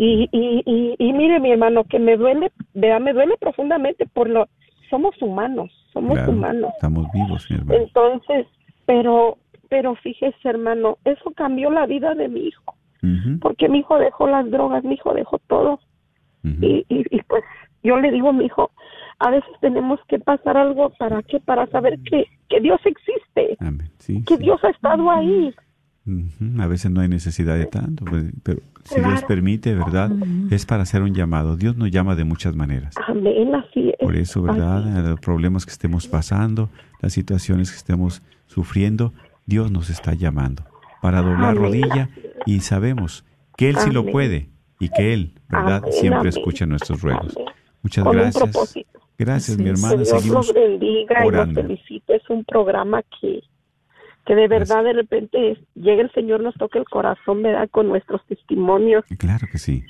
Y, 0.00 0.28
y, 0.32 0.62
y, 0.66 0.96
y 0.98 1.12
mire, 1.12 1.38
mi 1.38 1.52
hermano, 1.52 1.84
que 1.84 2.00
me 2.00 2.16
duele, 2.16 2.50
vea, 2.74 2.98
me 2.98 3.12
duele 3.12 3.36
profundamente 3.38 4.06
por 4.06 4.28
lo, 4.28 4.48
somos 4.88 5.14
humanos, 5.22 5.70
somos 5.92 6.14
Claro, 6.14 6.32
humanos. 6.32 6.72
Estamos 6.74 7.06
vivos, 7.14 7.46
mi 7.48 7.56
hermano. 7.58 7.80
Entonces, 7.82 8.46
pero, 8.86 9.38
pero 9.68 9.94
fíjese, 9.94 10.36
hermano, 10.48 10.98
eso 11.04 11.30
cambió 11.36 11.70
la 11.70 11.86
vida 11.86 12.16
de 12.16 12.26
mi 12.26 12.40
hijo, 12.48 12.74
porque 13.40 13.68
mi 13.68 13.78
hijo 13.78 13.98
dejó 14.00 14.26
las 14.26 14.50
drogas, 14.50 14.82
mi 14.82 14.94
hijo 14.94 15.14
dejó 15.14 15.38
todo. 15.46 15.78
Y, 16.44 16.84
y, 16.88 17.04
y 17.10 17.22
pues 17.28 17.42
yo 17.82 17.96
le 17.98 18.10
digo 18.10 18.30
a 18.30 18.32
mi 18.32 18.46
hijo, 18.46 18.70
a 19.18 19.30
veces 19.30 19.50
tenemos 19.60 20.00
que 20.08 20.18
pasar 20.18 20.56
algo 20.56 20.90
para 20.98 21.22
qué, 21.22 21.40
para 21.40 21.66
saber 21.68 21.98
que, 22.10 22.24
que 22.48 22.60
Dios 22.60 22.80
existe, 22.84 23.56
que 24.26 24.36
Dios 24.38 24.58
ha 24.64 24.70
estado 24.70 25.10
ahí. 25.10 25.54
Ujú, 26.06 26.60
A 26.62 26.66
veces 26.66 26.90
no 26.90 27.02
hay 27.02 27.08
necesidad 27.08 27.56
de 27.56 27.66
tanto, 27.66 28.04
pues, 28.06 28.24
pero 28.42 28.60
si 28.84 28.94
Dios 28.96 29.06
Claro. 29.12 29.26
permite, 29.26 29.74
¿verdad? 29.74 30.10
Es 30.50 30.64
para 30.64 30.82
hacer 30.82 31.02
un 31.02 31.14
llamado. 31.14 31.56
Dios 31.56 31.76
nos 31.76 31.90
llama 31.90 32.16
de 32.16 32.24
muchas 32.24 32.56
maneras. 32.56 32.94
Amén, 33.06 33.54
así 33.54 33.90
es. 33.90 33.96
Por 34.00 34.16
eso, 34.16 34.42
¿verdad? 34.42 35.06
Los 35.06 35.20
problemas 35.20 35.66
que 35.66 35.72
estemos 35.72 36.08
pasando, 36.08 36.70
las 37.02 37.12
situaciones 37.12 37.70
que 37.70 37.76
estemos 37.76 38.22
sufriendo, 38.46 39.12
Dios 39.46 39.70
nos 39.70 39.90
está 39.90 40.14
llamando 40.14 40.64
para 41.02 41.20
doblar 41.20 41.50
Amén. 41.50 41.62
rodilla 41.62 42.08
y 42.46 42.60
sabemos 42.60 43.24
que 43.56 43.68
Él 43.68 43.76
sí 43.76 43.90
lo 43.90 44.00
Amén. 44.00 44.12
puede 44.12 44.48
y 44.80 44.88
que 44.88 45.12
Él, 45.14 45.32
¿verdad? 45.48 45.76
Amén, 45.78 45.92
Siempre 45.92 46.18
amén. 46.20 46.28
escucha 46.28 46.66
nuestros 46.66 47.00
ruegos. 47.02 47.36
Muchas 47.82 48.04
Con 48.04 48.16
un 48.16 48.22
gracias. 48.22 48.42
propósito. 48.50 49.00
Gracias, 49.18 49.54
Así 49.56 49.62
mi 49.62 49.68
hermana. 49.70 49.90
Que 49.90 49.96
Dios 49.98 50.08
Seguimos 50.08 50.46
los 50.48 50.54
bendiga 50.54 51.24
orando. 51.24 51.60
y 51.60 51.62
los 51.62 51.66
felicite. 51.66 52.16
Es 52.16 52.30
un 52.30 52.44
programa 52.44 53.02
que, 53.20 53.40
que 54.26 54.34
de 54.34 54.48
verdad 54.48 54.82
de 54.82 54.94
repente 54.94 55.58
llega 55.74 56.02
el 56.02 56.10
Señor, 56.12 56.40
nos 56.40 56.54
toca 56.54 56.78
el 56.78 56.86
corazón, 56.86 57.42
¿verdad? 57.42 57.68
Con 57.70 57.88
nuestros 57.88 58.24
testimonios. 58.26 59.04
Claro 59.18 59.46
que 59.52 59.58
sí. 59.58 59.84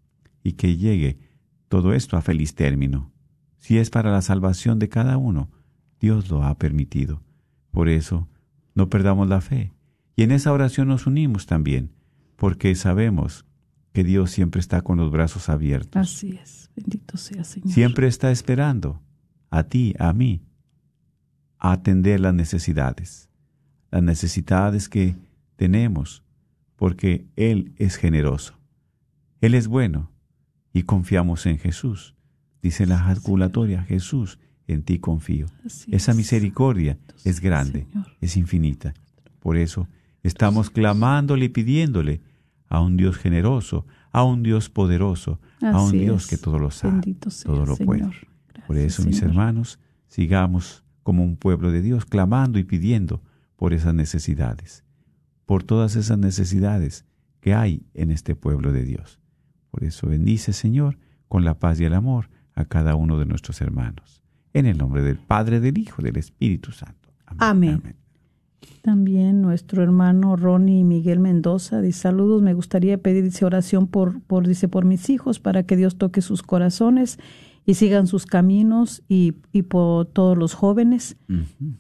y 0.45 0.53
que 0.53 0.77
llegue 0.77 1.19
todo 1.67 1.95
esto 1.95 2.17
a 2.17 2.23
feliz 2.23 2.55
término. 2.55 3.11
Si 3.59 3.79
es 3.79 3.91
para 3.91 4.13
la 4.13 4.23
salvación 4.23 4.79
de 4.79 4.89
cada 4.89 5.17
uno, 5.17 5.51
Dios 5.99 6.31
lo 6.31 6.45
ha 6.45 6.57
permitido. 6.59 7.25
Por 7.73 7.89
eso, 7.89 8.29
no 8.77 8.89
perdamos 8.89 9.29
la 9.29 9.41
fe. 9.41 9.73
Y 10.15 10.23
en 10.23 10.31
esa 10.31 10.53
oración 10.53 10.87
nos 10.87 11.09
unimos 11.09 11.47
también, 11.47 11.91
porque 12.37 12.73
sabemos 12.77 13.45
que 13.93 14.05
Dios 14.05 14.31
siempre 14.31 14.61
está 14.61 14.83
con 14.83 14.99
los 14.99 15.11
brazos 15.11 15.49
abiertos. 15.49 16.01
Así 16.01 16.39
es. 16.43 16.71
Bendito 16.77 17.17
sea, 17.17 17.45
Señor. 17.45 17.71
Siempre 17.73 18.07
está 18.07 18.31
esperando 18.31 19.01
a 19.51 19.65
ti, 19.65 19.95
a 19.99 20.13
mí, 20.13 20.43
a 21.59 21.73
atender 21.73 22.21
las 22.21 22.35
necesidades, 22.35 23.29
las 23.91 24.03
necesidades 24.03 24.89
que 24.89 25.17
tenemos, 25.57 26.23
porque 26.77 27.27
Él 27.37 27.73
es 27.77 27.97
generoso, 27.97 28.59
Él 29.41 29.55
es 29.55 29.67
bueno 29.67 30.11
y 30.73 30.85
confiamos 30.85 31.47
en 31.47 31.59
Jesús. 31.59 32.15
Dice 32.63 32.87
la 32.87 32.99
jaculatoria, 32.99 33.83
Jesús, 33.83 34.39
en 34.67 34.83
ti 34.83 34.99
confío. 34.99 35.47
Así 35.67 35.95
Esa 35.95 36.13
es. 36.13 36.17
misericordia 36.17 36.99
es 37.25 37.41
grande, 37.41 37.87
Señor. 37.91 38.07
es 38.21 38.37
infinita. 38.37 38.95
Por 39.41 39.57
eso 39.57 39.89
estamos 40.23 40.71
clamándole 40.71 41.47
y 41.47 41.49
pidiéndole 41.49 42.21
a 42.71 42.81
un 42.81 42.97
Dios 42.97 43.19
generoso, 43.19 43.85
a 44.13 44.25
un 44.25 44.43
Dios 44.43 44.71
poderoso, 44.71 45.41
a 45.61 45.83
un 45.83 45.93
Dios 45.93 46.25
es. 46.25 46.31
que 46.31 46.39
todo 46.39 46.59
lo 46.59 46.71
sabe, 46.71 46.93
Bendito 46.93 47.31
sea, 47.31 47.53
todo 47.53 47.67
lo 47.67 47.77
Señor. 47.77 47.87
puede. 47.87 48.11
Por 48.67 48.79
eso, 48.79 49.03
mis 49.05 49.21
hermanos, 49.21 49.79
sigamos 50.07 50.85
como 51.03 51.25
un 51.25 51.37
pueblo 51.37 51.73
de 51.73 51.83
Dios, 51.83 52.07
clamando 52.07 52.59
y 52.59 52.65
pidiendo 52.65 53.23
por 53.57 53.75
esas 53.75 53.93
necesidades, 53.93 54.85
por 55.45 55.65
todas 55.65 55.97
esas 55.97 56.19
necesidades 56.19 57.05
que 57.41 57.55
hay 57.55 57.85
en 57.95 58.11
este 58.11 58.35
pueblo 58.37 58.73
de 58.73 58.85
Dios. 58.85 59.19
Por 59.71 59.85
eso 59.85 60.07
bendice, 60.07 60.53
Señor, 60.53 60.99
con 61.29 61.45
la 61.45 61.59
paz 61.59 61.81
y 61.81 61.85
el 61.85 61.95
amor 61.95 62.31
a 62.55 62.65
cada 62.65 62.95
uno 62.95 63.19
de 63.19 63.27
nuestros 63.27 63.61
hermanos. 63.61 64.23
En 64.53 64.67
el 64.67 64.79
nombre 64.79 65.03
del 65.03 65.19
Padre, 65.19 65.61
del 65.61 65.79
Hijo, 65.79 66.03
del 66.03 66.17
Espíritu 66.17 66.71
Santo. 66.73 67.13
Amén. 67.39 67.97
También 68.83 69.43
nuestro 69.43 69.83
hermano 69.83 70.37
Ronnie 70.37 70.85
Miguel 70.85 71.19
Mendoza 71.21 71.81
dice 71.83 72.01
saludos, 72.01 72.41
me 72.43 72.55
gustaría 72.55 72.99
pedir 72.99 73.25
dice, 73.25 73.45
oración 73.45 73.87
por, 73.87 74.21
por, 74.23 74.47
dice, 74.49 74.69
por 74.69 74.85
mis 74.85 75.11
hijos 75.11 75.39
para 75.39 75.65
que 75.65 75.77
Dios 75.77 75.97
toque 75.97 76.23
sus 76.23 76.43
corazones 76.43 77.19
y 77.67 77.75
sigan 77.75 78.07
sus 78.07 78.25
caminos 78.27 79.03
y, 79.09 79.35
y 79.53 79.63
por 79.63 80.07
todos 80.07 80.37
los 80.39 80.55
jóvenes. 80.55 81.17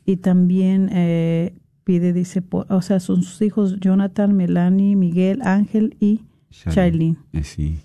Y 0.04 0.16
también 0.18 0.90
eh, 0.92 1.54
pide, 1.84 2.12
dice, 2.12 2.42
por- 2.42 2.70
o 2.70 2.82
sea, 2.82 3.00
son 3.00 3.22
sus 3.22 3.40
hijos 3.42 3.80
Jonathan, 3.80 4.36
Melanie, 4.36 4.94
Miguel, 4.96 5.40
Ángel 5.42 5.96
y 6.00 6.20
Shailene. 6.50 7.16
Eh, 7.32 7.44
Sí. 7.44 7.78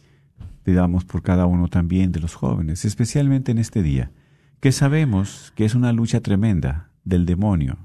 Pidamos 0.63 1.05
por 1.05 1.21
cada 1.21 1.45
uno 1.45 1.67
también 1.67 2.11
de 2.11 2.19
los 2.19 2.33
jóvenes, 2.33 2.85
especialmente 2.85 3.51
en 3.51 3.59
este 3.59 3.83
día, 3.83 4.11
que 4.59 4.71
sabemos 4.71 5.53
que 5.55 5.63
es 5.63 5.75
una 5.75 5.93
lucha 5.93 6.21
tremenda 6.21 6.89
del 7.03 7.25
demonio. 7.27 7.77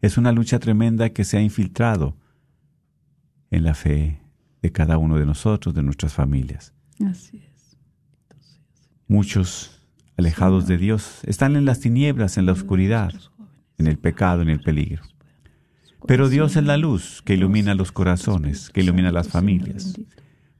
Es 0.00 0.16
una 0.16 0.32
lucha 0.32 0.58
tremenda 0.58 1.10
que 1.10 1.24
se 1.24 1.38
ha 1.38 1.42
infiltrado 1.42 2.16
en 3.50 3.64
la 3.64 3.74
fe 3.74 4.20
de 4.62 4.72
cada 4.72 4.98
uno 4.98 5.18
de 5.18 5.26
nosotros, 5.26 5.74
de 5.74 5.82
nuestras 5.82 6.12
familias. 6.12 6.72
Así 7.04 7.38
es. 7.38 7.76
Muchos, 9.06 9.80
alejados 10.16 10.66
de 10.66 10.78
Dios, 10.78 11.20
están 11.24 11.56
en 11.56 11.64
las 11.64 11.80
tinieblas, 11.80 12.36
en 12.36 12.46
la 12.46 12.52
oscuridad, 12.52 13.12
en 13.78 13.86
el 13.86 13.98
pecado, 13.98 14.42
en 14.42 14.50
el 14.50 14.60
peligro. 14.60 15.02
Pero 16.06 16.28
Dios 16.28 16.56
es 16.56 16.64
la 16.64 16.76
luz 16.76 17.22
que 17.22 17.34
ilumina 17.34 17.74
los 17.74 17.90
corazones, 17.90 18.70
que 18.70 18.82
ilumina 18.82 19.10
las 19.10 19.28
familias. 19.28 19.98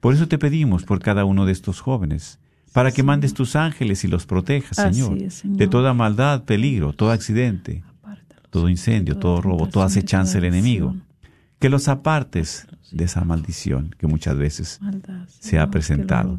Por 0.00 0.14
eso 0.14 0.28
te 0.28 0.38
pedimos 0.38 0.84
por 0.84 1.00
cada 1.00 1.24
uno 1.24 1.46
de 1.46 1.52
estos 1.52 1.80
jóvenes, 1.80 2.40
para 2.72 2.92
que 2.92 3.02
mandes 3.02 3.34
tus 3.34 3.56
ángeles 3.56 4.04
y 4.04 4.08
los 4.08 4.26
protejas, 4.26 4.76
Señor. 4.76 5.18
de 5.18 5.68
toda 5.68 5.94
maldad, 5.94 6.44
peligro, 6.44 6.92
todo 6.92 7.10
accidente, 7.10 7.82
todo 8.50 8.68
incendio, 8.68 9.16
todo 9.18 9.40
robo, 9.40 9.68
toda 9.68 9.86
acechanza 9.86 10.34
del 10.34 10.44
enemigo. 10.44 10.96
Que 11.58 11.68
los 11.68 11.88
apartes 11.88 12.66
de 12.92 13.04
esa 13.04 13.24
maldición 13.24 13.94
que 13.98 14.06
muchas 14.06 14.36
veces 14.36 14.80
se 15.28 15.58
ha 15.58 15.70
presentado. 15.70 16.38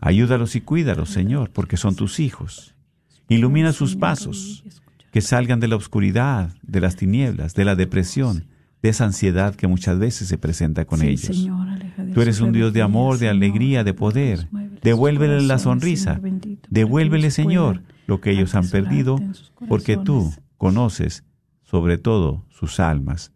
Ayúdalos 0.00 0.56
y 0.56 0.60
cuídalos, 0.60 1.10
Señor, 1.10 1.50
porque 1.50 1.76
son 1.76 1.94
tus 1.94 2.18
hijos. 2.20 2.74
Ilumina 3.28 3.72
sus 3.72 3.96
pasos, 3.96 4.64
que 5.12 5.20
salgan 5.20 5.60
de 5.60 5.68
la 5.68 5.76
oscuridad, 5.76 6.50
de 6.62 6.80
las 6.80 6.96
tinieblas, 6.96 7.54
de 7.54 7.64
la 7.64 7.76
depresión, 7.76 8.46
de 8.82 8.88
esa 8.88 9.04
ansiedad 9.04 9.54
que 9.54 9.66
muchas 9.66 9.98
veces 9.98 10.28
se 10.28 10.38
presenta 10.38 10.84
con 10.84 11.00
Sí, 11.00 11.08
ellos. 11.08 11.36
Señor, 11.36 11.68
Tú 12.14 12.22
eres 12.22 12.40
un 12.40 12.52
Dios 12.52 12.72
de 12.72 12.82
amor, 12.82 13.18
de 13.18 13.28
alegría, 13.28 13.84
de 13.84 13.92
poder. 13.92 14.48
Devuélvele 14.82 15.42
la 15.42 15.58
sonrisa. 15.58 16.20
Devuélvele, 16.70 17.30
Señor, 17.30 17.82
lo 18.06 18.20
que 18.20 18.30
ellos 18.30 18.54
han 18.54 18.68
perdido, 18.68 19.20
porque 19.68 19.96
tú. 19.96 20.32
Conoces 20.58 21.24
sobre 21.62 21.96
todo 21.98 22.44
sus 22.50 22.80
almas, 22.80 23.32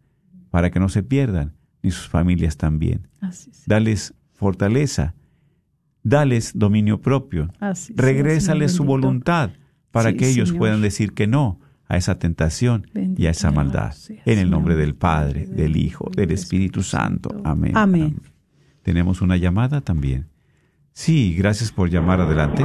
para 0.51 0.69
que 0.69 0.79
no 0.79 0.89
se 0.89 1.01
pierdan, 1.03 1.53
ni 1.81 1.89
sus 1.91 2.07
familias 2.07 2.57
también. 2.57 3.07
Así 3.21 3.49
es. 3.49 3.63
Dales 3.65 4.13
fortaleza, 4.33 5.15
dales 6.03 6.51
dominio 6.55 7.01
propio, 7.01 7.51
Así 7.59 7.93
regrésales 7.95 8.71
su 8.73 8.83
voluntad 8.83 9.51
para 9.91 10.11
Sí, 10.11 10.17
que 10.17 10.29
ellos 10.29 10.49
Señor. 10.49 10.59
puedan 10.59 10.81
decir 10.81 11.13
que 11.13 11.27
no 11.27 11.59
a 11.87 11.97
esa 11.97 12.17
tentación 12.17 12.87
y 13.17 13.25
a 13.27 13.31
esa 13.31 13.51
maldad. 13.51 13.91
sea, 13.91 14.21
En 14.25 14.39
el 14.39 14.49
nombre 14.49 14.75
del 14.75 14.95
Padre, 14.95 15.45
del 15.47 15.77
Hijo, 15.77 16.09
del 16.15 16.31
Espíritu 16.31 16.81
Santo. 16.83 17.41
Amén. 17.43 17.75
Amén. 17.77 18.19
Tenemos 18.81 19.21
una 19.21 19.37
llamada 19.37 19.81
también. 19.81 20.27
Sí, 20.93 21.35
gracias 21.35 21.71
por 21.71 21.89
llamar 21.89 22.21
adelante. 22.21 22.63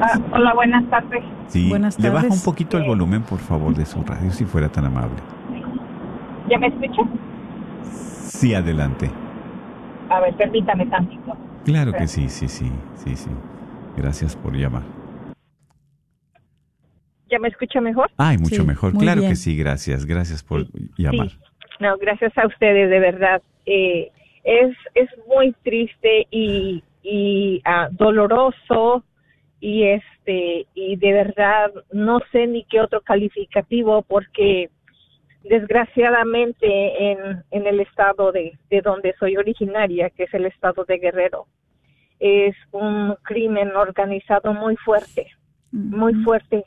Ah, 0.00 0.18
hola, 0.32 0.54
buenas 0.54 0.88
tardes. 0.88 1.22
Sí, 1.48 1.68
Buenas 1.68 1.98
le 1.98 2.08
baja 2.08 2.22
tardes. 2.28 2.38
un 2.38 2.44
poquito 2.44 2.78
el 2.78 2.84
volumen, 2.84 3.22
por 3.22 3.38
favor, 3.38 3.74
de 3.74 3.84
su 3.84 4.02
radio, 4.02 4.30
si 4.30 4.44
fuera 4.44 4.68
tan 4.68 4.84
amable. 4.86 5.16
¿Ya 6.48 6.58
me 6.58 6.68
escucha? 6.68 7.02
Sí, 7.84 8.54
adelante. 8.54 9.10
A 10.08 10.20
ver, 10.20 10.34
permítame 10.36 10.86
tantito. 10.86 11.36
Claro 11.64 11.92
que 11.92 12.06
sí, 12.06 12.28
sí, 12.28 12.48
sí, 12.48 12.70
sí, 12.94 13.14
sí. 13.16 13.30
Gracias 13.96 14.34
por 14.36 14.54
llamar. 14.56 14.82
¿Ya 17.30 17.38
me 17.38 17.48
escucha 17.48 17.80
mejor? 17.80 18.10
Ay, 18.16 18.38
mucho 18.38 18.62
Sí, 18.62 18.66
mejor. 18.66 18.92
Claro 18.96 19.20
bien. 19.20 19.32
que 19.32 19.36
sí, 19.36 19.56
gracias. 19.56 20.04
Gracias 20.06 20.42
por 20.42 20.66
llamar. 20.96 21.28
Sí. 21.30 21.38
No, 21.78 21.96
gracias 21.98 22.36
a 22.38 22.46
ustedes, 22.46 22.90
de 22.90 22.98
verdad. 22.98 23.42
Eh, 23.66 24.10
es, 24.42 24.76
es 24.94 25.08
muy 25.28 25.54
triste 25.62 26.26
y, 26.30 26.82
y 27.02 27.60
ah, 27.64 27.88
doloroso 27.92 29.04
y 29.60 29.84
este 29.84 30.66
y 30.74 30.96
de 30.96 31.12
verdad 31.12 31.70
no 31.92 32.20
sé 32.32 32.46
ni 32.46 32.64
qué 32.64 32.80
otro 32.80 33.02
calificativo 33.02 34.02
porque 34.02 34.70
desgraciadamente 35.44 37.12
en, 37.12 37.44
en 37.50 37.66
el 37.66 37.80
estado 37.80 38.32
de, 38.32 38.58
de 38.70 38.80
donde 38.82 39.14
soy 39.18 39.36
originaria, 39.36 40.10
que 40.10 40.24
es 40.24 40.34
el 40.34 40.46
estado 40.46 40.84
de 40.84 40.98
Guerrero, 40.98 41.46
es 42.18 42.54
un 42.72 43.16
crimen 43.22 43.74
organizado 43.76 44.52
muy 44.52 44.76
fuerte, 44.76 45.28
muy 45.72 46.12
fuerte, 46.24 46.64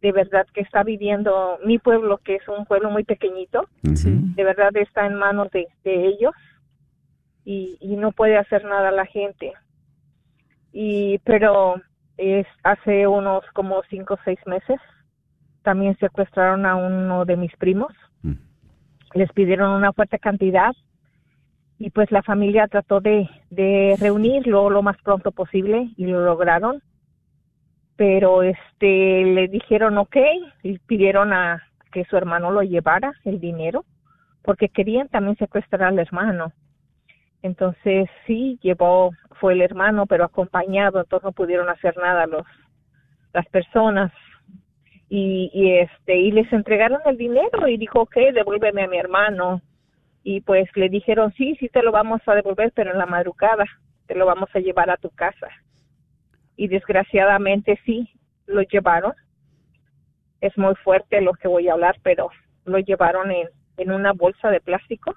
de 0.00 0.12
verdad 0.12 0.46
que 0.52 0.60
está 0.62 0.82
viviendo 0.82 1.58
mi 1.64 1.78
pueblo, 1.78 2.18
que 2.18 2.36
es 2.36 2.48
un 2.48 2.64
pueblo 2.66 2.90
muy 2.90 3.04
pequeñito, 3.04 3.68
Sí. 3.94 4.10
de 4.34 4.44
verdad 4.44 4.76
está 4.76 5.06
en 5.06 5.14
manos 5.14 5.50
de, 5.50 5.68
de 5.84 6.06
ellos 6.06 6.32
y, 7.44 7.76
y 7.80 7.96
no 7.96 8.12
puede 8.12 8.36
hacer 8.36 8.64
nada 8.64 8.90
la 8.90 9.06
gente. 9.06 9.52
Y 10.72 11.18
pero 11.24 11.76
es 12.18 12.46
hace 12.64 13.06
unos 13.06 13.44
como 13.54 13.82
cinco 13.88 14.14
o 14.14 14.18
seis 14.24 14.38
meses 14.46 14.80
también 15.62 15.96
secuestraron 15.98 16.66
a 16.66 16.76
uno 16.76 17.24
de 17.24 17.36
mis 17.36 17.54
primos. 17.56 17.92
Mm. 18.22 18.34
Les 19.14 19.30
pidieron 19.32 19.70
una 19.70 19.92
fuerte 19.92 20.18
cantidad 20.18 20.72
y 21.78 21.90
pues 21.90 22.10
la 22.10 22.22
familia 22.22 22.66
trató 22.68 23.00
de, 23.00 23.28
de 23.50 23.96
reunirlo 24.00 24.70
lo 24.70 24.82
más 24.82 24.96
pronto 25.02 25.30
posible 25.30 25.90
y 25.96 26.06
lo 26.06 26.24
lograron. 26.24 26.82
Pero 27.96 28.42
este 28.42 29.24
le 29.24 29.48
dijeron 29.48 29.98
ok 29.98 30.16
y 30.62 30.78
pidieron 30.78 31.32
a 31.32 31.62
que 31.92 32.04
su 32.04 32.16
hermano 32.16 32.50
lo 32.50 32.62
llevara 32.62 33.12
el 33.24 33.40
dinero 33.40 33.84
porque 34.42 34.68
querían 34.68 35.08
también 35.08 35.36
secuestrar 35.36 35.82
al 35.82 35.98
hermano. 35.98 36.52
Entonces 37.42 38.08
sí 38.26 38.58
llevó 38.62 39.10
fue 39.40 39.52
el 39.52 39.62
hermano 39.62 40.06
pero 40.06 40.24
acompañado 40.24 41.00
entonces 41.00 41.24
no 41.24 41.32
pudieron 41.32 41.68
hacer 41.68 41.96
nada 41.96 42.26
los 42.26 42.46
las 43.32 43.46
personas. 43.46 44.12
Y, 45.10 45.50
y 45.54 45.72
este 45.78 46.18
y 46.18 46.30
les 46.32 46.52
entregaron 46.52 47.00
el 47.06 47.16
dinero 47.16 47.66
y 47.66 47.78
dijo 47.78 48.00
ok 48.00 48.14
devuélveme 48.34 48.82
a 48.82 48.88
mi 48.88 48.98
hermano 48.98 49.62
y 50.22 50.42
pues 50.42 50.68
le 50.74 50.90
dijeron 50.90 51.32
sí 51.32 51.56
sí 51.58 51.70
te 51.70 51.82
lo 51.82 51.92
vamos 51.92 52.20
a 52.26 52.34
devolver 52.34 52.72
pero 52.74 52.92
en 52.92 52.98
la 52.98 53.06
madrugada 53.06 53.64
te 54.06 54.14
lo 54.14 54.26
vamos 54.26 54.50
a 54.52 54.58
llevar 54.58 54.90
a 54.90 54.98
tu 54.98 55.08
casa 55.08 55.48
y 56.56 56.68
desgraciadamente 56.68 57.78
sí 57.86 58.10
lo 58.46 58.62
llevaron. 58.62 59.14
Es 60.40 60.56
muy 60.58 60.74
fuerte 60.76 61.20
lo 61.20 61.32
que 61.32 61.48
voy 61.48 61.68
a 61.68 61.72
hablar 61.72 61.96
pero 62.02 62.30
lo 62.64 62.78
llevaron 62.78 63.30
en, 63.30 63.48
en 63.78 63.92
una 63.92 64.12
bolsa 64.12 64.50
de 64.50 64.60
plástico 64.60 65.14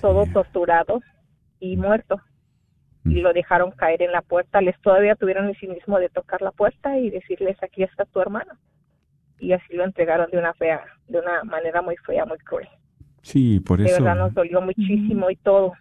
todo 0.00 0.26
torturado 0.32 1.00
y 1.72 1.76
muerto 1.76 2.20
y 3.04 3.20
lo 3.20 3.32
dejaron 3.32 3.70
caer 3.70 4.02
en 4.02 4.10
la 4.12 4.22
puerta 4.22 4.60
les 4.60 4.76
todavía 4.80 5.14
tuvieron 5.14 5.46
el 5.46 5.56
cinismo 5.56 5.98
de 6.00 6.08
tocar 6.08 6.42
la 6.42 6.50
puerta 6.50 6.98
y 6.98 7.10
decirles 7.10 7.56
aquí 7.62 7.84
está 7.84 8.04
tu 8.04 8.20
hermano 8.20 8.52
y 9.38 9.52
así 9.52 9.74
lo 9.76 9.84
entregaron 9.84 10.28
de 10.30 10.38
una 10.38 10.54
fea 10.54 10.82
de 11.08 11.20
una 11.20 11.44
manera 11.44 11.82
muy 11.82 11.96
fea 11.96 12.24
muy 12.24 12.38
cruel 12.38 12.68
Sí, 13.22 13.60
por 13.60 13.78
de 13.78 13.86
eso. 13.86 14.02
verdad 14.04 14.16
nos 14.18 14.34
dolió 14.34 14.60
muchísimo 14.60 15.30
y 15.30 15.36
todo 15.36 15.72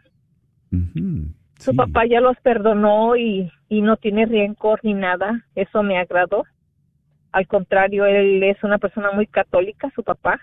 su 0.72 1.72
sí. 1.72 1.78
papá 1.78 2.06
ya 2.06 2.20
los 2.20 2.38
perdonó 2.42 3.16
y, 3.16 3.52
y 3.70 3.82
no 3.82 3.98
tiene 3.98 4.26
rencor 4.26 4.80
ni 4.84 4.94
nada. 4.94 5.46
Eso 5.56 5.84
me 5.84 5.98
agradó. 5.98 6.44
Al 7.32 7.48
contrario, 7.48 8.06
él 8.06 8.44
es 8.44 8.62
una 8.64 8.78
persona 8.78 9.12
muy 9.12 9.28
católica, 9.28 9.90
su 9.96 10.04
papá, 10.04 10.40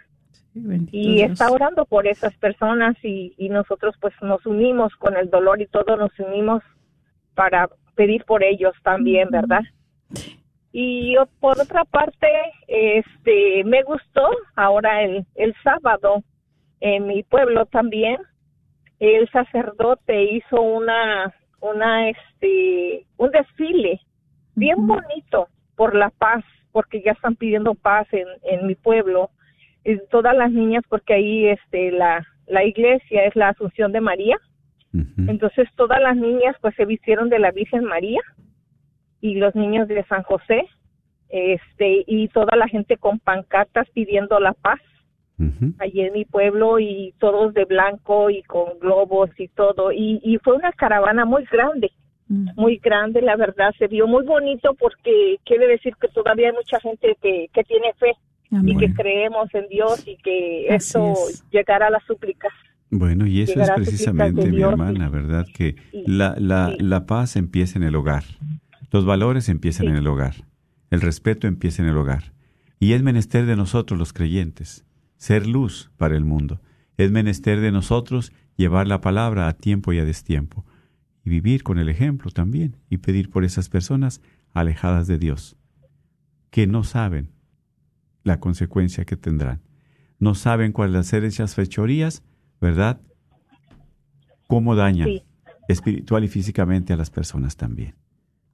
y 0.55 1.17
Dios. 1.17 1.33
está 1.33 1.51
orando 1.51 1.85
por 1.87 2.07
esas 2.07 2.35
personas 2.37 2.97
y, 3.03 3.35
y 3.39 3.49
nosotros 3.49 3.95
pues 4.01 4.15
nos 4.21 4.45
unimos 4.47 4.95
con 4.97 5.17
el 5.17 5.31
dolor 5.31 5.61
y 5.61 5.67
todo, 5.67 5.97
nos 5.97 6.17
unimos 6.19 6.63
para 7.35 7.69
pedir 7.95 8.25
por 8.25 8.43
ellos 8.43 8.75
también, 8.83 9.31
¿verdad? 9.31 9.63
Y 10.73 11.15
por 11.41 11.61
otra 11.61 11.85
parte, 11.85 12.29
este, 12.67 13.65
me 13.65 13.83
gustó 13.83 14.29
ahora 14.57 15.03
el, 15.03 15.27
el 15.35 15.55
sábado 15.63 16.23
en 16.81 17.07
mi 17.07 17.23
pueblo 17.23 17.67
también, 17.67 18.19
el 18.99 19.29
sacerdote 19.31 20.25
hizo 20.25 20.61
una, 20.61 21.35
una, 21.61 22.09
este, 22.09 23.07
un 23.17 23.31
desfile 23.31 24.01
bien 24.55 24.87
bonito 24.87 25.49
por 25.77 25.95
la 25.95 26.11
paz, 26.11 26.45
porque 26.73 27.03
ya 27.03 27.13
están 27.13 27.37
pidiendo 27.37 27.75
paz 27.75 28.07
en, 28.13 28.27
en 28.43 28.67
mi 28.67 28.75
pueblo. 28.75 29.31
Y 29.85 29.99
todas 30.11 30.37
las 30.37 30.51
niñas, 30.53 30.85
porque 30.89 31.15
ahí, 31.15 31.47
este, 31.47 31.91
la, 31.91 32.27
la 32.47 32.65
iglesia 32.65 33.25
es 33.25 33.35
la 33.37 33.49
Asunción 33.49 33.93
de 33.93 34.01
María. 34.01 34.39
Entonces 35.27 35.69
todas 35.75 36.03
las 36.03 36.17
niñas 36.17 36.55
pues 36.61 36.75
se 36.75 36.85
vistieron 36.85 37.31
de 37.31 37.39
la 37.39 37.51
Virgen 37.51 37.85
María 37.85 38.21
y 39.23 39.37
los 39.37 39.55
niños 39.55 39.89
de 39.89 40.05
San 40.05 40.23
José, 40.23 40.67
este, 41.31 42.05
y 42.07 42.29
toda 42.29 42.59
la 42.59 42.69
gente 42.69 42.99
con 42.99 43.19
pancartas 43.19 43.89
pidiendo 43.95 44.39
la 44.39 44.53
paz 44.53 44.81
allí 45.79 46.03
en 46.03 46.13
mi 46.13 46.25
pueblo 46.25 46.79
y 46.79 47.15
todos 47.19 47.55
de 47.55 47.65
blanco 47.65 48.31
y 48.31 48.43
con 48.43 48.79
globos 48.79 49.31
y 49.39 49.49
todo. 49.49 49.93
Y, 49.93 50.21
y 50.23 50.39
fue 50.39 50.55
una 50.55 50.73
caravana 50.73 51.25
muy 51.25 51.45
grande, 51.51 51.91
muy 52.29 52.77
grande, 52.77 53.23
la 53.23 53.37
verdad. 53.37 53.73
Se 53.79 53.89
vio 53.89 54.07
muy 54.07 54.25
bonito 54.25 54.75
porque 54.75 55.39
quiere 55.45 55.67
decir 55.67 55.95
que 56.01 56.09
todavía 56.09 56.49
hay 56.49 56.55
mucha 56.55 56.79
gente 56.81 57.17
que, 57.21 57.49
que 57.53 57.65
tiene 57.65 57.93
fe 57.95 58.13
y 58.53 58.57
Amén. 58.57 58.79
que 58.79 58.93
creemos 58.93 59.49
en 59.55 59.67
Dios 59.69 60.05
y 60.07 60.17
que 60.19 60.67
Así 60.71 60.89
eso 60.91 61.13
es. 61.31 61.45
llegará 61.51 61.87
a 61.87 61.91
las 61.91 62.05
súplicas. 62.05 62.53
Bueno, 62.91 63.27
y 63.27 63.41
eso 63.41 63.53
es 63.53 63.57
Llegará 63.59 63.75
precisamente, 63.77 64.47
mi 64.51 64.57
Dios, 64.59 64.73
hermana. 64.73 65.09
¿verdad? 65.09 65.47
Que 65.55 65.77
la, 66.07 66.35
la, 66.39 66.75
la 66.79 67.07
paz 67.07 67.37
empieza 67.37 67.79
en 67.79 67.85
el 67.85 67.95
hogar. 67.97 68.25
Los 68.91 69.07
valores 69.07 69.49
empiezan 69.49 69.87
Sí. 69.87 69.91
en 69.93 69.97
el 69.97 70.07
hogar. 70.07 70.35
El 70.91 71.01
respeto 71.01 71.47
empieza 71.47 71.83
en 71.83 71.89
el 71.89 71.97
hogar. 71.97 72.35
Y 72.79 72.93
es 72.93 73.03
menester 73.03 73.47
de 73.47 73.57
nosotros 73.57 73.99
los 73.99 74.13
creyentes 74.13 74.85
ser 75.17 75.47
luz 75.47 75.91
para 75.97 76.17
el 76.17 76.25
mundo. 76.25 76.61
Es 76.99 77.11
menester 77.11 77.61
de 77.61 77.73
nosotros 77.73 78.33
llevar 78.57 78.87
la 78.89 79.01
palabra 79.01 79.49
a 79.49 79.55
tiempo 79.55 79.93
y 79.95 79.99
a 79.99 80.05
destiempo. 80.05 80.67
Y 81.25 81.31
vivir 81.31 81.63
con 81.63 81.79
el 81.79 81.89
ejemplo 81.89 82.31
también. 82.31 82.77
Y 82.91 82.99
pedir 82.99 83.31
por 83.31 83.45
esas 83.45 83.71
personas 83.71 84.21
alejadas 84.53 85.07
de 85.07 85.17
Dios. 85.19 85.57
Que 86.51 86.67
no 86.67 86.85
saben 86.85 87.31
la 88.25 88.41
consecuencia 88.41 89.05
que 89.05 89.17
tendrán. 89.17 89.61
No 90.19 90.35
saben 90.35 90.73
cuál 90.73 90.95
hacer 90.97 91.25
esas 91.25 91.55
fechorías, 91.55 92.23
¿verdad? 92.61 93.01
Cómo 94.49 94.77
dañan 94.77 95.09
Sí. 95.09 95.23
espiritual 95.69 96.25
y 96.25 96.29
físicamente 96.29 96.93
a 96.93 96.97
las 96.97 97.11
personas 97.11 97.57
también, 97.57 97.95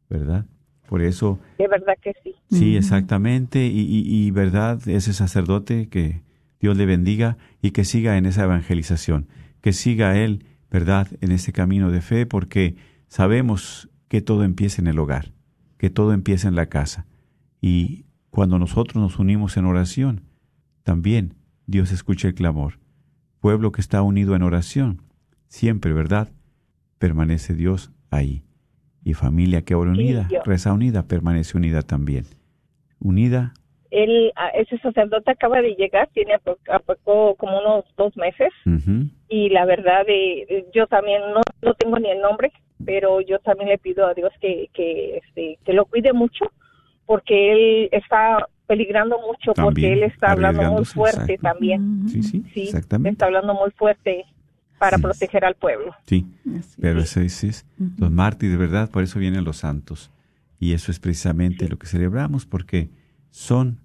¿verdad? 0.08 0.46
Por 0.88 1.02
eso, 1.02 1.38
De 1.58 1.68
verdad 1.68 1.94
que 2.02 2.12
sí. 2.24 2.34
sí, 2.50 2.76
exactamente, 2.76 3.66
y, 3.66 3.80
y, 3.80 4.04
y, 4.06 4.30
verdad, 4.30 4.80
ese 4.88 5.12
sacerdote 5.12 5.88
que 5.88 6.22
Dios 6.60 6.76
le 6.76 6.86
bendiga 6.86 7.36
y 7.60 7.72
que 7.72 7.84
siga 7.84 8.16
en 8.16 8.24
esa 8.26 8.44
evangelización, 8.44 9.28
que 9.60 9.72
siga 9.72 10.16
él, 10.16 10.44
¿verdad?, 10.70 11.08
en 11.20 11.32
ese 11.32 11.52
camino 11.52 11.90
de 11.90 12.00
fe, 12.00 12.24
porque 12.26 12.76
sabemos 13.08 13.90
que 14.08 14.22
todo 14.22 14.44
empieza 14.44 14.80
en 14.80 14.86
el 14.88 14.98
hogar, 14.98 15.32
que 15.76 15.90
todo 15.90 16.12
empieza 16.14 16.48
en 16.48 16.54
la 16.54 16.66
casa. 16.66 17.06
Y 17.60 18.06
cuando 18.38 18.60
nosotros 18.60 19.02
nos 19.02 19.18
unimos 19.18 19.56
en 19.56 19.64
oración, 19.64 20.20
también 20.84 21.34
Dios 21.66 21.90
escucha 21.90 22.28
el 22.28 22.36
clamor. 22.36 22.74
Pueblo 23.40 23.72
que 23.72 23.80
está 23.80 24.00
unido 24.00 24.36
en 24.36 24.42
oración, 24.42 25.02
siempre, 25.48 25.92
¿verdad? 25.92 26.28
Permanece 27.00 27.54
Dios 27.54 27.90
ahí. 28.12 28.44
Y 29.02 29.14
familia 29.14 29.62
que 29.62 29.74
ora 29.74 29.90
unida, 29.90 30.28
reza 30.44 30.72
unida, 30.72 31.08
permanece 31.08 31.56
unida 31.56 31.82
también. 31.82 32.26
Unida 33.00 33.54
él, 33.90 34.32
ese 34.54 34.78
sacerdote 34.78 35.32
acaba 35.32 35.60
de 35.60 35.74
llegar, 35.74 36.08
tiene 36.12 36.34
a 36.34 36.78
poco 36.78 37.34
como 37.34 37.58
unos 37.58 37.86
dos 37.96 38.16
meses 38.16 38.52
y 39.28 39.48
la 39.48 39.64
verdad 39.64 40.06
de, 40.06 40.68
yo 40.72 40.86
también 40.86 41.22
no, 41.34 41.40
no 41.62 41.74
tengo 41.74 41.98
ni 41.98 42.08
el 42.08 42.20
nombre, 42.20 42.52
pero 42.84 43.20
yo 43.20 43.40
también 43.40 43.70
le 43.70 43.78
pido 43.78 44.06
a 44.06 44.14
Dios 44.14 44.30
que, 44.40 44.68
que, 44.74 45.16
este, 45.16 45.58
que 45.64 45.72
lo 45.72 45.86
cuide 45.86 46.12
mucho 46.12 46.52
porque 47.08 47.52
él 47.52 47.88
está 47.90 48.46
peligrando 48.66 49.18
mucho 49.26 49.54
porque 49.54 49.94
él 49.94 50.02
está 50.02 50.32
hablando 50.32 50.62
muy 50.70 50.84
fuerte 50.84 51.38
también. 51.38 52.06
Sí, 52.06 52.22
sí, 52.22 52.44
exactamente. 52.54 53.12
Está 53.12 53.24
hablando 53.24 53.54
muy 53.54 53.70
fuerte 53.70 54.26
para 54.78 54.98
proteger 54.98 55.46
al 55.46 55.54
pueblo. 55.54 55.96
Sí, 56.06 56.26
pero 56.78 57.00
eso 57.00 57.22
es, 57.22 57.64
los 57.96 58.10
mártires, 58.10 58.58
¿verdad? 58.58 58.90
Por 58.90 59.02
eso 59.02 59.18
vienen 59.18 59.42
los 59.42 59.56
santos. 59.56 60.10
Y 60.60 60.74
eso 60.74 60.92
es 60.92 61.00
precisamente 61.00 61.66
lo 61.66 61.78
que 61.78 61.86
celebramos, 61.86 62.44
porque 62.44 62.90
son 63.30 63.80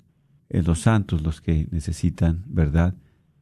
eh, 0.49 0.61
los 0.61 0.80
santos 0.80 1.21
los 1.21 1.39
que 1.39 1.67
necesitan, 1.71 2.43
¿verdad? 2.47 2.93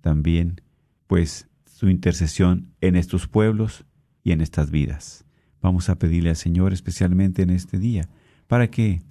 También, 0.02 0.62
pues, 1.08 1.50
su 1.66 1.90
intercesión 1.90 2.68
en 2.82 2.96
estos 2.96 3.28
pueblos 3.28 3.84
y 4.24 4.32
en 4.32 4.42
estas 4.42 4.70
vidas. 4.70 5.26
Vamos 5.60 5.90
a 5.90 5.98
pedirle 5.98 6.30
al 6.30 6.36
Señor, 6.36 6.72
especialmente 6.72 7.42
en 7.42 7.50
este 7.50 7.80
día, 7.80 8.10
para 8.46 8.70
que 8.70 9.02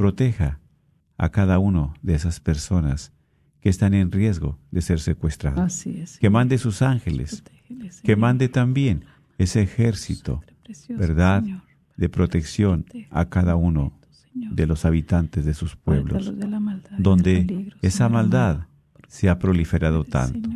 proteja 0.00 0.58
a 1.18 1.28
cada 1.28 1.58
uno 1.58 1.92
de 2.00 2.14
esas 2.14 2.40
personas 2.40 3.12
que 3.60 3.68
están 3.68 3.92
en 3.92 4.10
riesgo 4.10 4.58
de 4.70 4.80
ser 4.80 4.98
secuestrados. 4.98 5.84
que 6.18 6.30
mande 6.30 6.56
sus 6.56 6.80
ángeles, 6.80 7.44
que 8.02 8.16
mande 8.16 8.48
también 8.48 9.04
ese 9.36 9.60
ejército, 9.60 10.42
¿verdad?, 10.88 11.44
de 11.98 12.08
protección 12.08 12.86
a 13.10 13.26
cada 13.26 13.56
uno 13.56 13.92
de 14.32 14.66
los 14.66 14.86
habitantes 14.86 15.44
de 15.44 15.52
sus 15.52 15.76
pueblos, 15.76 16.32
donde 16.96 17.70
esa 17.82 18.08
maldad 18.08 18.68
se 19.06 19.28
ha 19.28 19.38
proliferado 19.38 20.04
tanto. 20.04 20.48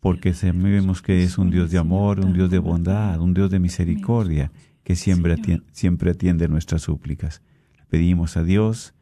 Porque 0.00 0.34
sabemos 0.34 1.02
que 1.02 1.22
es 1.22 1.38
un 1.38 1.50
Dios 1.50 1.70
de 1.70 1.78
amor, 1.78 2.18
un 2.18 2.32
Dios 2.32 2.50
de 2.50 2.58
bondad, 2.58 3.20
un 3.20 3.32
Dios 3.32 3.48
de 3.48 3.60
misericordia, 3.60 4.50
que 4.82 4.96
siempre 4.96 5.34
atiende, 5.34 5.64
siempre 5.70 6.10
atiende 6.10 6.48
nuestras 6.48 6.82
súplicas. 6.82 7.42
Pedimos 7.88 8.36
a 8.36 8.42
Dios 8.42 8.94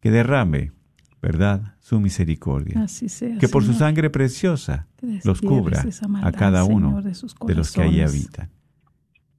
que 0.00 0.10
derrame, 0.10 0.72
¿verdad?, 1.20 1.74
su 1.80 2.00
misericordia. 2.00 2.86
que 3.40 3.48
por 3.48 3.64
su 3.64 3.72
sangre 3.72 4.10
preciosa 4.10 4.86
los 5.24 5.40
cubra 5.40 5.84
a 6.22 6.32
cada 6.32 6.64
uno 6.64 7.02
de, 7.02 7.54
los 7.54 7.72
que 7.72 7.82
allí 7.82 8.00
habitan. 8.00 8.50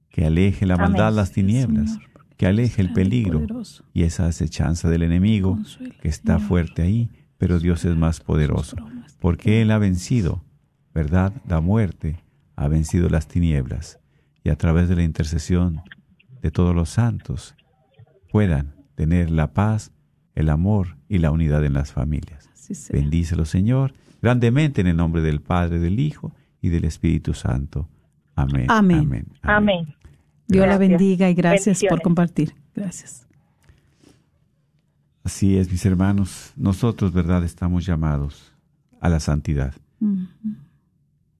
Que 0.08 0.26
aleje 0.26 0.66
la 0.66 0.76
maldad, 0.76 1.12
las 1.12 1.32
tinieblas, 1.32 1.98
que 2.36 2.46
aleje 2.46 2.82
el 2.82 2.92
peligro 2.92 3.46
y 3.92 4.02
esa 4.02 4.26
acechanza 4.26 4.88
del 4.88 5.02
enemigo 5.02 5.58
que 6.00 6.08
está 6.08 6.38
fuerte 6.38 6.82
ahí, 6.82 7.10
pero 7.38 7.58
Dios 7.58 7.84
es 7.84 7.96
más 7.96 8.20
poderoso, 8.20 8.76
porque 9.20 9.62
Él 9.62 9.70
ha 9.70 9.78
vencido, 9.78 10.44
¿verdad?, 10.92 11.32
la 11.46 11.60
muerte, 11.60 12.22
ha 12.56 12.68
vencido 12.68 13.08
las 13.08 13.28
tinieblas, 13.28 13.98
y 14.42 14.50
a 14.50 14.56
través 14.56 14.88
de 14.88 14.96
la 14.96 15.02
intercesión 15.02 15.82
de 16.42 16.50
todos 16.50 16.74
los 16.74 16.90
santos 16.90 17.54
puedan 18.30 18.74
tener 18.94 19.30
la 19.30 19.52
paz, 19.52 19.92
el 20.34 20.48
amor 20.48 20.96
y 21.08 21.18
la 21.18 21.30
unidad 21.30 21.64
en 21.64 21.72
las 21.72 21.92
familias. 21.92 22.48
Bendícelo, 22.92 23.44
Señor, 23.44 23.94
grandemente 24.22 24.80
en 24.80 24.86
el 24.86 24.96
nombre 24.96 25.22
del 25.22 25.40
Padre, 25.40 25.78
del 25.78 25.98
Hijo 25.98 26.32
y 26.60 26.68
del 26.68 26.84
Espíritu 26.84 27.34
Santo. 27.34 27.88
Amén. 28.36 28.66
Amén. 28.68 29.26
Amén. 29.42 29.94
Dios 30.46 30.66
la 30.66 30.78
bendiga 30.78 31.28
y 31.30 31.34
gracias 31.34 31.82
por 31.88 32.02
compartir. 32.02 32.54
Gracias. 32.74 33.26
Así 35.22 35.56
es, 35.56 35.70
mis 35.70 35.84
hermanos. 35.84 36.52
Nosotros, 36.56 37.12
¿verdad?, 37.12 37.44
estamos 37.44 37.84
llamados 37.84 38.52
a 39.00 39.08
la 39.08 39.20
santidad. 39.20 39.74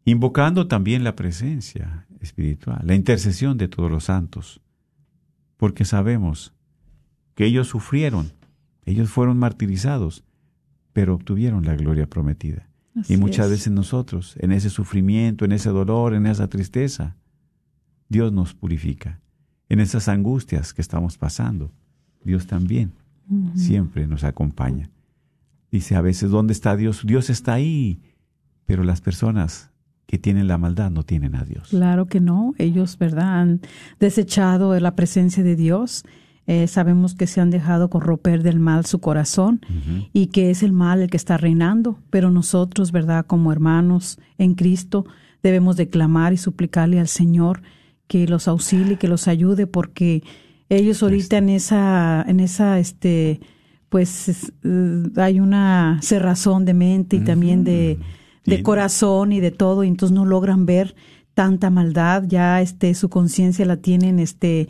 Invocando 0.05 0.67
también 0.67 1.05
la 1.05 1.17
presencia 1.17 2.07
espiritual, 2.21 2.81
la 2.85 2.95
intercesión 2.95 3.57
de 3.57 3.69
todos 3.69 3.91
los 3.91 4.05
santos, 4.05 4.61
porque 5.57 5.85
sabemos 5.85 6.53
que 7.35 7.47
ellos 7.47 7.69
sufrieron, 7.69 8.33
ellos 8.85 9.11
fueron 9.11 9.39
martirizados, 9.39 10.25
pero 10.93 11.15
obtuvieron 11.15 11.65
la 11.65 11.77
gloria 11.77 12.07
prometida. 12.07 12.69
y 13.09 13.17
muchas 13.17 13.49
veces 13.49 13.73
nosotros, 13.73 14.37
en 14.41 14.53
ese 14.53 14.69
sufrimiento, 14.69 15.45
en 15.45 15.53
ese 15.53 15.71
dolor, 15.71 16.15
en 16.15 16.27
esa 16.27 16.49
tristeza, 16.49 17.17
Dios 18.09 18.33
nos 18.33 18.55
purifica. 18.55 19.21
En 19.69 19.79
esas 19.79 20.09
angustias 20.09 20.75
que 20.75 20.83
estamos 20.83 21.17
pasando, 21.17 21.73
Dios 22.25 22.47
también 22.47 22.93
siempre 23.55 24.09
nos 24.09 24.25
acompaña. 24.25 24.91
Dice 25.71 25.95
a 25.95 26.01
veces, 26.01 26.31
¿dónde 26.31 26.53
está 26.53 26.77
Dios? 26.77 27.03
Dios 27.07 27.31
está 27.31 27.55
ahí, 27.55 28.03
pero 28.67 28.83
las 28.83 29.01
personas 29.01 29.71
que 30.07 30.19
tienen 30.19 30.49
la 30.49 30.59
maldad 30.59 30.91
no 30.91 31.05
tienen 31.05 31.37
a 31.37 31.45
Dios. 31.45 31.69
Claro 31.69 32.07
que 32.07 32.21
no, 32.21 32.55
ellos, 32.59 32.99
¿verdad? 32.99 33.41
Han 33.41 33.61
desechado 34.01 34.79
la 34.81 34.97
presencia 34.97 35.45
de 35.45 35.55
Dios 35.55 36.05
eh, 36.53 36.67
sabemos 36.67 37.15
que 37.15 37.29
se 37.29 37.41
han 37.41 37.51
dejado 37.51 37.91
corromper 37.91 38.43
del 38.43 38.59
mal 38.59 38.85
su 38.85 38.99
corazón 38.99 39.61
y 40.13 40.27
que 40.27 40.51
es 40.51 40.65
el 40.65 40.73
mal 40.73 41.01
el 41.01 41.09
que 41.09 41.17
está 41.17 41.37
reinando, 41.37 42.01
pero 42.11 42.33
nosotros, 42.33 42.91
¿verdad? 42.91 43.25
Como 43.25 43.53
hermanos 43.53 44.19
en 44.37 44.57
Cristo, 44.57 45.07
debemos 45.45 45.77
declamar 45.77 46.33
y 46.33 46.39
suplicarle 46.39 46.99
al 46.99 47.07
Señor 47.07 47.63
que 48.09 48.27
los 48.27 48.49
auxilie, 48.49 48.97
que 48.97 49.07
los 49.07 49.29
ayude, 49.29 49.69
porque 49.69 50.25
ellos 50.69 51.05
ahorita 51.05 51.39
en 51.39 51.51
esa, 51.51 52.25
en 52.27 52.41
esa, 52.41 52.81
este, 52.81 53.39
pues 53.89 54.53
eh, 54.65 55.03
hay 55.19 55.39
una 55.39 56.01
cerrazón 56.03 56.65
de 56.65 56.75
mente 56.75 57.15
y 57.15 57.21
también 57.21 57.63
de, 57.63 58.01
de 58.45 58.63
corazón 58.65 59.31
y 59.31 59.39
de 59.39 59.53
todo, 59.53 59.85
y 59.85 59.87
entonces 59.87 60.13
no 60.13 60.25
logran 60.25 60.67
ver 60.67 60.97
tanta 61.33 61.71
maldad, 61.71 62.25
ya 62.27 62.61
este 62.61 62.93
su 62.95 63.09
conciencia 63.09 63.65
la 63.67 63.77
tienen 63.77 64.19
este 64.19 64.69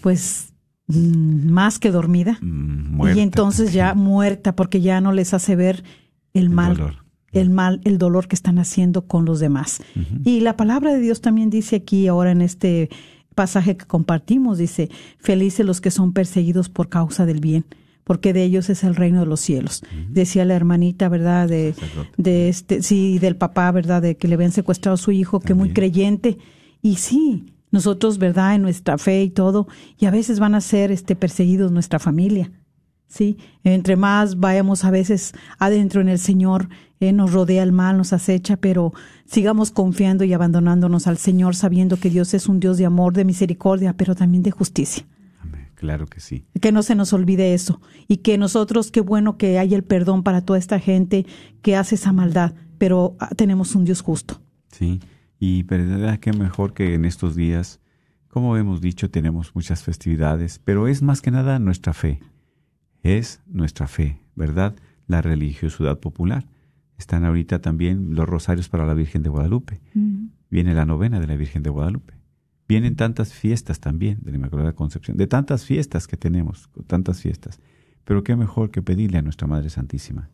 pues 0.00 0.47
más 0.88 1.78
que 1.78 1.90
dormida 1.90 2.38
mm, 2.40 3.16
y 3.16 3.20
entonces 3.20 3.72
ya 3.72 3.94
muerta 3.94 4.56
porque 4.56 4.80
ya 4.80 5.00
no 5.00 5.12
les 5.12 5.34
hace 5.34 5.54
ver 5.54 5.84
el, 6.32 6.48
mal 6.48 6.98
el 7.32 7.50
mal 7.50 7.80
el 7.84 7.98
dolor 7.98 8.26
que 8.26 8.34
están 8.34 8.58
haciendo 8.58 9.06
con 9.06 9.26
los 9.26 9.38
demás 9.38 9.82
y 10.24 10.40
la 10.40 10.56
palabra 10.56 10.92
de 10.94 11.00
Dios 11.00 11.20
también 11.20 11.50
dice 11.50 11.76
aquí 11.76 12.06
ahora 12.06 12.30
en 12.30 12.40
este 12.40 12.88
pasaje 13.34 13.76
que 13.76 13.84
compartimos 13.84 14.56
dice 14.56 14.88
felices 15.18 15.66
los 15.66 15.82
que 15.82 15.90
son 15.90 16.14
perseguidos 16.14 16.70
por 16.70 16.88
causa 16.88 17.26
del 17.26 17.40
bien 17.40 17.66
porque 18.04 18.32
de 18.32 18.42
ellos 18.42 18.70
es 18.70 18.84
el 18.84 18.96
reino 18.96 19.20
de 19.20 19.26
los 19.26 19.38
cielos. 19.38 19.82
Decía 20.08 20.46
la 20.46 20.54
hermanita, 20.54 21.10
¿verdad? 21.10 21.46
De, 21.46 21.74
de 22.16 22.48
este, 22.48 22.82
sí, 22.82 23.18
del 23.18 23.36
papá, 23.36 23.70
¿verdad? 23.70 24.00
De 24.00 24.16
que 24.16 24.28
le 24.28 24.34
habían 24.36 24.50
secuestrado 24.50 24.94
a 24.94 24.96
su 24.96 25.12
hijo, 25.12 25.40
que 25.40 25.52
muy 25.52 25.74
creyente. 25.74 26.38
Y 26.80 26.96
sí, 26.96 27.44
nosotros, 27.70 28.18
¿verdad? 28.18 28.54
En 28.54 28.62
nuestra 28.62 28.98
fe 28.98 29.22
y 29.22 29.30
todo, 29.30 29.68
y 29.98 30.06
a 30.06 30.10
veces 30.10 30.40
van 30.40 30.54
a 30.54 30.60
ser 30.60 30.90
este, 30.90 31.16
perseguidos 31.16 31.72
nuestra 31.72 31.98
familia, 31.98 32.50
¿sí? 33.06 33.38
Entre 33.64 33.96
más 33.96 34.38
vayamos 34.38 34.84
a 34.84 34.90
veces 34.90 35.34
adentro 35.58 36.00
en 36.00 36.08
el 36.08 36.18
Señor, 36.18 36.68
eh, 37.00 37.12
nos 37.12 37.32
rodea 37.32 37.62
el 37.62 37.72
mal, 37.72 37.96
nos 37.96 38.12
acecha, 38.12 38.56
pero 38.56 38.92
sigamos 39.24 39.70
confiando 39.70 40.24
y 40.24 40.32
abandonándonos 40.32 41.06
al 41.06 41.18
Señor, 41.18 41.54
sabiendo 41.54 41.96
que 41.96 42.10
Dios 42.10 42.34
es 42.34 42.48
un 42.48 42.60
Dios 42.60 42.78
de 42.78 42.86
amor, 42.86 43.12
de 43.12 43.24
misericordia, 43.24 43.92
pero 43.92 44.14
también 44.14 44.42
de 44.42 44.50
justicia. 44.50 45.06
Claro 45.78 46.08
que 46.08 46.18
sí. 46.18 46.44
Que 46.60 46.72
no 46.72 46.82
se 46.82 46.96
nos 46.96 47.12
olvide 47.12 47.54
eso. 47.54 47.80
Y 48.08 48.16
que 48.16 48.36
nosotros, 48.36 48.90
qué 48.90 49.00
bueno 49.00 49.36
que 49.36 49.60
hay 49.60 49.74
el 49.74 49.84
perdón 49.84 50.24
para 50.24 50.40
toda 50.40 50.58
esta 50.58 50.80
gente 50.80 51.24
que 51.62 51.76
hace 51.76 51.94
esa 51.94 52.12
maldad, 52.12 52.54
pero 52.78 53.14
ah, 53.20 53.30
tenemos 53.36 53.76
un 53.76 53.84
Dios 53.84 54.00
justo. 54.00 54.40
Sí. 54.72 54.98
Y 55.38 55.62
verdad 55.62 56.18
que 56.18 56.32
mejor 56.32 56.74
que 56.74 56.94
en 56.94 57.04
estos 57.04 57.36
días, 57.36 57.80
como 58.28 58.56
hemos 58.56 58.80
dicho, 58.80 59.10
tenemos 59.10 59.54
muchas 59.54 59.82
festividades, 59.82 60.58
pero 60.58 60.88
es 60.88 61.02
más 61.02 61.22
que 61.22 61.30
nada 61.30 61.58
nuestra 61.58 61.92
fe. 61.92 62.20
Es 63.02 63.40
nuestra 63.46 63.86
fe, 63.86 64.20
¿verdad? 64.34 64.74
La 65.06 65.22
religiosidad 65.22 66.00
popular. 66.00 66.46
Están 66.98 67.24
ahorita 67.24 67.60
también 67.60 68.14
los 68.16 68.28
rosarios 68.28 68.68
para 68.68 68.84
la 68.84 68.94
Virgen 68.94 69.22
de 69.22 69.28
Guadalupe. 69.28 69.80
Viene 70.50 70.74
la 70.74 70.84
novena 70.84 71.20
de 71.20 71.28
la 71.28 71.36
Virgen 71.36 71.62
de 71.62 71.70
Guadalupe. 71.70 72.14
Vienen 72.68 72.96
tantas 72.96 73.32
fiestas 73.32 73.80
también 73.80 74.18
de 74.22 74.32
la 74.32 74.36
Inmaculada 74.36 74.72
Concepción, 74.72 75.16
de 75.16 75.26
tantas 75.26 75.64
fiestas 75.64 76.06
que 76.06 76.16
tenemos, 76.16 76.68
tantas 76.86 77.22
fiestas. 77.22 77.60
Pero 78.04 78.24
qué 78.24 78.36
mejor 78.36 78.70
que 78.70 78.82
pedirle 78.82 79.18
a 79.18 79.22
nuestra 79.22 79.46
Madre 79.46 79.70
Santísima, 79.70 80.28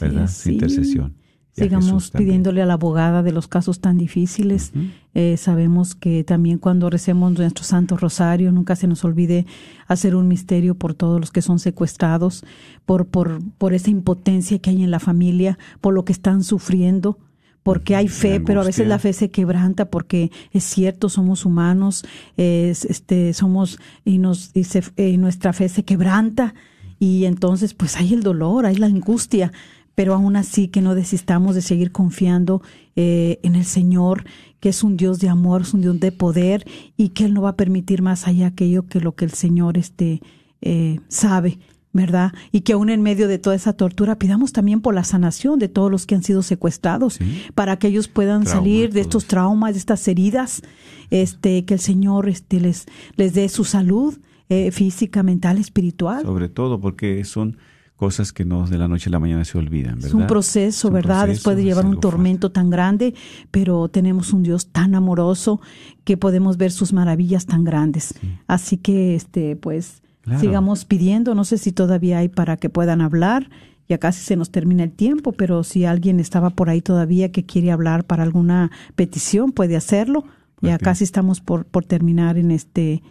¿verdad? 0.00 0.28
Su 0.28 0.50
intercesión 0.50 1.16
sigamos 1.56 2.10
pidiéndole 2.10 2.62
a 2.62 2.66
la 2.66 2.74
abogada 2.74 3.22
de 3.22 3.32
los 3.32 3.48
casos 3.48 3.80
tan 3.80 3.96
difíciles. 3.96 4.72
Eh, 5.14 5.36
sabemos 5.36 5.94
que 5.94 6.24
también 6.24 6.58
cuando 6.58 6.90
recemos 6.90 7.32
nuestro 7.32 7.64
Santo 7.64 7.96
Rosario, 7.96 8.50
nunca 8.52 8.76
se 8.76 8.88
nos 8.88 9.04
olvide 9.04 9.46
hacer 9.86 10.16
un 10.16 10.26
misterio 10.28 10.74
por 10.74 10.94
todos 10.94 11.20
los 11.20 11.30
que 11.30 11.42
son 11.42 11.58
secuestrados, 11.58 12.44
por, 12.84 13.06
por, 13.06 13.40
por 13.58 13.72
esa 13.72 13.90
impotencia 13.90 14.58
que 14.58 14.70
hay 14.70 14.82
en 14.82 14.90
la 14.90 15.00
familia, 15.00 15.58
por 15.80 15.94
lo 15.94 16.04
que 16.04 16.12
están 16.12 16.42
sufriendo 16.42 17.18
porque 17.62 17.96
hay 17.96 18.08
fe, 18.08 18.40
pero 18.40 18.60
a 18.60 18.64
veces 18.64 18.86
la 18.86 18.98
fe 18.98 19.14
se 19.14 19.30
quebranta 19.30 19.86
porque 19.86 20.30
es 20.52 20.64
cierto, 20.64 21.08
somos 21.08 21.46
humanos, 21.46 22.04
este, 22.36 23.32
somos 23.32 23.78
y 24.04 24.18
nos 24.18 24.50
y, 24.54 24.66
y 25.02 25.16
nuestra 25.16 25.54
fe 25.54 25.70
se 25.70 25.82
quebranta 25.82 26.54
Y 26.98 27.24
entonces, 27.24 27.72
pues 27.72 27.96
hay 27.96 28.12
el 28.12 28.22
dolor, 28.22 28.66
hay 28.66 28.76
la 28.76 28.86
angustia, 28.86 29.50
pero 29.94 30.14
aún 30.14 30.36
así 30.36 30.68
que 30.68 30.80
no 30.80 30.94
desistamos 30.94 31.54
de 31.54 31.62
seguir 31.62 31.92
confiando 31.92 32.62
eh, 32.96 33.38
en 33.42 33.54
el 33.54 33.64
Señor, 33.64 34.24
que 34.60 34.70
es 34.70 34.82
un 34.82 34.96
Dios 34.96 35.20
de 35.20 35.28
amor, 35.28 35.62
es 35.62 35.74
un 35.74 35.82
Dios 35.82 36.00
de 36.00 36.12
poder 36.12 36.64
y 36.96 37.10
que 37.10 37.24
Él 37.24 37.34
no 37.34 37.42
va 37.42 37.50
a 37.50 37.56
permitir 37.56 38.02
más 38.02 38.26
allá 38.26 38.48
aquello 38.48 38.86
que 38.86 39.00
lo 39.00 39.14
que 39.14 39.24
el 39.24 39.32
Señor 39.32 39.78
este, 39.78 40.20
eh, 40.60 41.00
sabe. 41.08 41.58
¿Verdad? 41.96 42.32
Y 42.50 42.62
que 42.62 42.72
aún 42.72 42.90
en 42.90 43.02
medio 43.02 43.28
de 43.28 43.38
toda 43.38 43.54
esa 43.54 43.72
tortura 43.72 44.18
pidamos 44.18 44.52
también 44.52 44.80
por 44.80 44.96
la 44.96 45.04
sanación 45.04 45.60
de 45.60 45.68
todos 45.68 45.92
los 45.92 46.06
que 46.06 46.16
han 46.16 46.24
sido 46.24 46.42
secuestrados, 46.42 47.20
para 47.54 47.78
que 47.78 47.86
ellos 47.86 48.08
puedan 48.08 48.46
salir 48.46 48.92
de 48.92 49.00
estos 49.00 49.26
traumas, 49.26 49.74
de 49.74 49.78
estas 49.78 50.08
heridas, 50.08 50.62
este, 51.10 51.64
que 51.64 51.74
el 51.74 51.78
Señor 51.78 52.28
este, 52.28 52.58
les, 52.58 52.86
les 53.14 53.32
dé 53.34 53.48
su 53.48 53.62
salud 53.62 54.18
eh, 54.48 54.72
física, 54.72 55.22
mental, 55.22 55.58
espiritual. 55.58 56.22
Sobre 56.24 56.48
todo 56.48 56.80
porque 56.80 57.24
son 57.24 57.58
cosas 58.04 58.34
que 58.34 58.44
no 58.44 58.66
de 58.66 58.76
la 58.76 58.86
noche 58.86 59.08
a 59.08 59.12
la 59.12 59.18
mañana 59.18 59.46
se 59.46 59.56
olvidan, 59.56 59.94
¿verdad? 59.94 60.08
Es 60.08 60.14
un 60.14 60.26
proceso, 60.26 60.90
¿verdad? 60.90 61.26
Después 61.26 61.56
de 61.56 61.64
llevar 61.64 61.86
un 61.86 62.00
tormento 62.00 62.50
tan 62.50 62.68
grande, 62.68 63.14
pero 63.50 63.88
tenemos 63.88 64.34
un 64.34 64.42
Dios 64.42 64.66
tan 64.66 64.94
amoroso 64.94 65.62
que 66.04 66.18
podemos 66.18 66.58
ver 66.58 66.70
sus 66.70 66.92
maravillas 66.92 67.46
tan 67.46 67.64
grandes. 67.64 68.12
Así 68.46 68.76
que, 68.76 69.14
este, 69.14 69.56
pues, 69.56 70.02
sigamos 70.38 70.84
pidiendo. 70.84 71.34
No 71.34 71.44
sé 71.44 71.56
si 71.56 71.72
todavía 71.72 72.18
hay 72.18 72.28
para 72.28 72.58
que 72.58 72.68
puedan 72.68 73.00
hablar. 73.00 73.48
Ya 73.88 73.96
casi 73.96 74.22
se 74.22 74.36
nos 74.36 74.50
termina 74.50 74.82
el 74.82 74.92
tiempo, 74.92 75.32
pero 75.32 75.64
si 75.64 75.86
alguien 75.86 76.20
estaba 76.20 76.50
por 76.50 76.68
ahí 76.68 76.82
todavía 76.82 77.32
que 77.32 77.46
quiere 77.46 77.72
hablar 77.72 78.04
para 78.04 78.22
alguna 78.22 78.70
petición, 78.96 79.50
puede 79.52 79.76
hacerlo. 79.76 80.24
Ya 80.60 80.76
casi 80.78 81.04
estamos 81.04 81.40
por, 81.40 81.64
por 81.64 81.86
terminar 81.86 82.36
en 82.36 82.50
este 82.50 83.02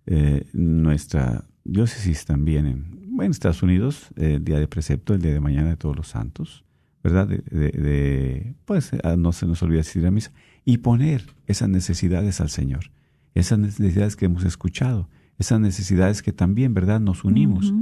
eh, 0.07 0.47
nuestra 0.53 1.45
diócesis 1.65 2.25
también 2.25 2.67
en, 2.67 2.99
en 3.21 3.31
Estados 3.31 3.63
Unidos, 3.63 4.09
el 4.17 4.43
día 4.43 4.59
de 4.59 4.67
precepto, 4.67 5.15
el 5.15 5.23
día 5.23 5.33
de 5.33 5.39
mañana 5.41 5.69
de 5.69 5.77
todos 5.77 5.97
los 5.97 6.09
santos. 6.09 6.65
¿Verdad? 7.03 7.29
De, 7.29 8.55
pues 8.65 8.93
ah, 9.03 9.17
no 9.17 9.33
se 9.33 9.47
nos 9.47 9.63
olvide 9.63 9.81
asistir 9.81 10.07
a 10.07 10.11
misa 10.11 10.33
y 10.65 10.79
poner 10.79 11.25
esas 11.47 11.69
necesidades 11.69 12.41
al 12.41 12.51
Señor, 12.51 12.91
esas 13.35 13.59
necesidades 13.59 14.17
que 14.17 14.27
hemos 14.27 14.45
escuchado, 14.45 15.09
esas 15.39 15.61
necesidades 15.61 16.23
que 16.23 16.33
también, 16.33 16.75
¿verdad? 16.75 17.01
Nos 17.01 17.25
unimos, 17.25 17.73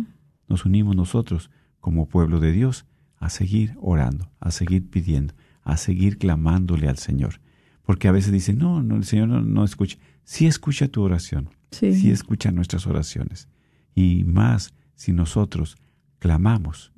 nos 0.49 0.64
unimos 0.64 0.95
nosotros 0.95 1.51
como 1.81 2.09
pueblo 2.09 2.39
de 2.39 2.53
Dios 2.53 2.87
a 3.16 3.31
seguir 3.31 3.75
orando, 3.81 4.31
a 4.39 4.51
seguir 4.51 4.89
pidiendo, 4.89 5.35
a 5.62 5.77
seguir 5.77 6.19
clamándole 6.19 6.89
al 6.89 6.99
Señor. 6.99 7.41
Porque 7.83 8.07
a 8.07 8.12
veces 8.12 8.33
dicen, 8.33 8.59
no, 8.59 8.83
no 8.83 8.97
el 8.97 9.05
Señor 9.05 9.29
no, 9.29 9.64
escucha. 9.64 9.99
Sí 10.23 10.47
escucha 10.47 10.89
tu 10.89 11.03
oración, 11.03 11.51
sí. 11.71 12.11
escucha 12.11 12.53
nuestras 12.53 12.87
oraciones. 12.87 13.49
Y 13.95 14.25
más 14.25 14.75
si 14.95 15.12
nosotros 15.12 15.77
clamamos, 16.19 16.93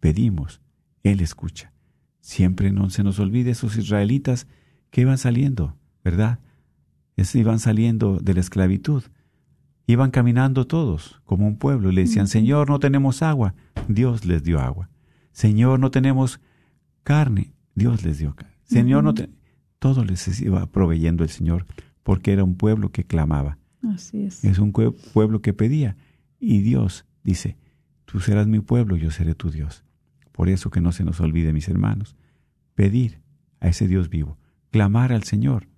pedimos, 0.00 0.60
él 1.04 1.20
escucha. 1.20 1.72
Siempre 2.20 2.72
no 2.72 2.90
se 2.90 3.04
nos 3.04 3.20
olvide 3.20 3.52
esos 3.52 3.76
israelitas 3.76 4.48
que 4.90 5.02
iban 5.02 5.18
saliendo, 5.18 5.76
¿verdad? 6.02 6.40
Es, 7.16 7.34
iban 7.34 7.60
saliendo 7.60 8.18
de 8.18 8.34
la 8.34 8.40
esclavitud. 8.40 9.04
Iban 9.86 10.10
caminando 10.10 10.66
todos 10.66 11.20
como 11.24 11.46
un 11.46 11.58
pueblo. 11.58 11.92
Le 11.92 12.02
decían, 12.02 12.26
Señor, 12.26 12.70
no 12.70 12.80
tenemos 12.80 13.22
agua. 13.22 13.54
Dios 13.86 14.24
les 14.24 14.42
dio 14.42 14.58
agua. 14.58 14.88
Señor, 15.30 15.78
no 15.78 15.90
tenemos 15.90 16.40
carne. 17.02 17.52
Dios 17.74 18.02
les 18.04 18.18
dio 18.18 18.34
carne. 18.34 18.54
Señor, 18.64 19.04
no 19.04 19.14
todo 19.78 20.04
les 20.04 20.40
iba 20.40 20.64
proveyendo 20.66 21.22
el 21.22 21.30
Señor 21.30 21.66
porque 22.02 22.32
era 22.32 22.42
un 22.42 22.56
pueblo 22.56 22.90
que 22.90 23.04
clamaba. 23.04 23.58
Así 23.82 24.22
es. 24.22 24.42
Es 24.42 24.58
un 24.58 24.72
pueblo 24.72 25.42
que 25.42 25.52
pedía. 25.52 25.96
Y 26.40 26.60
Dios 26.60 27.04
dice, 27.22 27.58
tú 28.06 28.20
serás 28.20 28.46
mi 28.46 28.60
pueblo, 28.60 28.96
yo 28.96 29.10
seré 29.10 29.34
tu 29.34 29.50
Dios. 29.50 29.83
Por 30.34 30.48
eso 30.48 30.68
que 30.68 30.80
no 30.80 30.90
se 30.90 31.04
nos 31.04 31.20
olvide, 31.20 31.52
mis 31.52 31.68
hermanos, 31.68 32.16
pedir 32.74 33.20
a 33.60 33.68
ese 33.68 33.86
Dios 33.86 34.10
vivo, 34.10 34.36
clamar 34.72 35.12
al 35.12 35.22
Señor, 35.22 35.68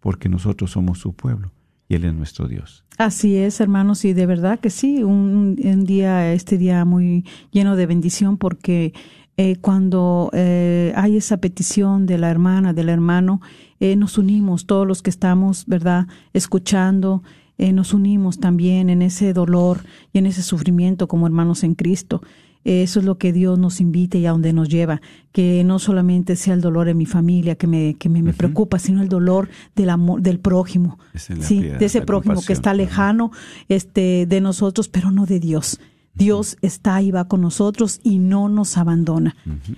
porque 0.00 0.30
nosotros 0.30 0.70
somos 0.70 0.98
su 0.98 1.12
pueblo 1.12 1.52
y 1.86 1.96
Él 1.96 2.04
es 2.06 2.14
nuestro 2.14 2.48
Dios. 2.48 2.82
Así 2.96 3.36
es, 3.36 3.60
hermanos, 3.60 4.06
y 4.06 4.14
de 4.14 4.24
verdad 4.24 4.58
que 4.58 4.70
sí, 4.70 5.02
un, 5.02 5.54
día, 5.84 6.32
este 6.32 6.56
día 6.56 6.86
muy 6.86 7.26
lleno 7.50 7.76
de 7.76 7.84
bendición, 7.84 8.38
porque 8.38 8.94
eh, 9.36 9.56
cuando 9.56 10.30
eh, 10.32 10.94
hay 10.96 11.18
esa 11.18 11.36
petición 11.36 12.06
de 12.06 12.16
la 12.16 12.30
hermana, 12.30 12.72
del 12.72 12.88
hermano, 12.88 13.42
eh, 13.80 13.96
nos 13.96 14.16
unimos, 14.16 14.64
todos 14.64 14.86
los 14.86 15.02
que 15.02 15.10
estamos, 15.10 15.66
¿verdad?, 15.66 16.06
escuchando, 16.32 17.22
nos 17.58 17.94
unimos 17.94 18.38
también 18.38 18.90
en 18.90 19.00
ese 19.00 19.32
dolor 19.32 19.80
y 20.12 20.18
en 20.18 20.26
ese 20.26 20.42
sufrimiento 20.42 21.08
como 21.08 21.26
hermanos 21.26 21.64
en 21.64 21.74
Cristo. 21.74 22.20
Eso 22.66 22.98
es 22.98 23.06
lo 23.06 23.16
que 23.16 23.32
Dios 23.32 23.60
nos 23.60 23.80
invita 23.80 24.18
y 24.18 24.26
a 24.26 24.32
donde 24.32 24.52
nos 24.52 24.68
lleva, 24.68 25.00
que 25.30 25.62
no 25.62 25.78
solamente 25.78 26.34
sea 26.34 26.52
el 26.52 26.60
dolor 26.60 26.88
en 26.88 26.96
mi 26.96 27.06
familia 27.06 27.54
que 27.54 27.68
me, 27.68 27.94
que 27.94 28.08
me, 28.08 28.32
preocupa, 28.32 28.80
sino 28.80 29.02
el 29.02 29.08
dolor 29.08 29.48
del 29.76 29.90
amor, 29.90 30.20
del 30.20 30.40
prójimo, 30.40 30.98
sí, 31.14 31.62
de 31.62 31.84
ese 31.84 32.02
prójimo 32.02 32.42
que 32.42 32.52
está 32.52 32.74
lejano 32.74 33.30
este, 33.68 34.26
de 34.26 34.40
nosotros, 34.40 34.88
pero 34.88 35.12
no 35.12 35.26
de 35.26 35.38
Dios. 35.38 35.78
Dios 36.16 36.56
está 36.60 37.02
y 37.02 37.10
va 37.10 37.28
con 37.28 37.42
nosotros 37.42 38.00
y 38.02 38.18
no 38.18 38.48
nos 38.48 38.78
abandona. 38.78 39.36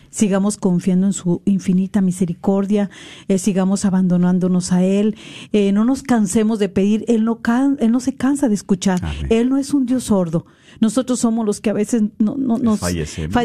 Sigamos 0.09 0.57
confiando 0.57 1.07
en 1.07 1.13
su 1.13 1.43
infinita 1.45 2.01
misericordia, 2.01 2.91
eh, 3.27 3.39
sigamos 3.39 3.85
abandonándonos 3.85 4.73
a 4.73 4.83
Él, 4.83 5.17
eh, 5.53 5.73
no 5.73 5.85
nos 5.85 6.03
cansemos 6.03 6.59
de 6.59 6.69
pedir, 6.69 7.05
Él 7.09 7.25
no, 7.25 7.41
él 7.81 7.91
no 7.91 8.01
se 8.01 8.15
cansa 8.15 8.49
de 8.49 8.55
escuchar, 8.55 9.01
Él 9.29 9.51
no 9.51 9.59
es 9.59 9.75
un 9.75 9.85
Dios 9.85 10.05
sordo. 10.05 10.47
Nosotros 10.81 11.21
somos 11.21 11.45
los 11.45 11.61
que 11.61 11.71
a 11.71 11.73
veces 11.73 12.03
no, 12.19 12.37
nos 12.37 12.81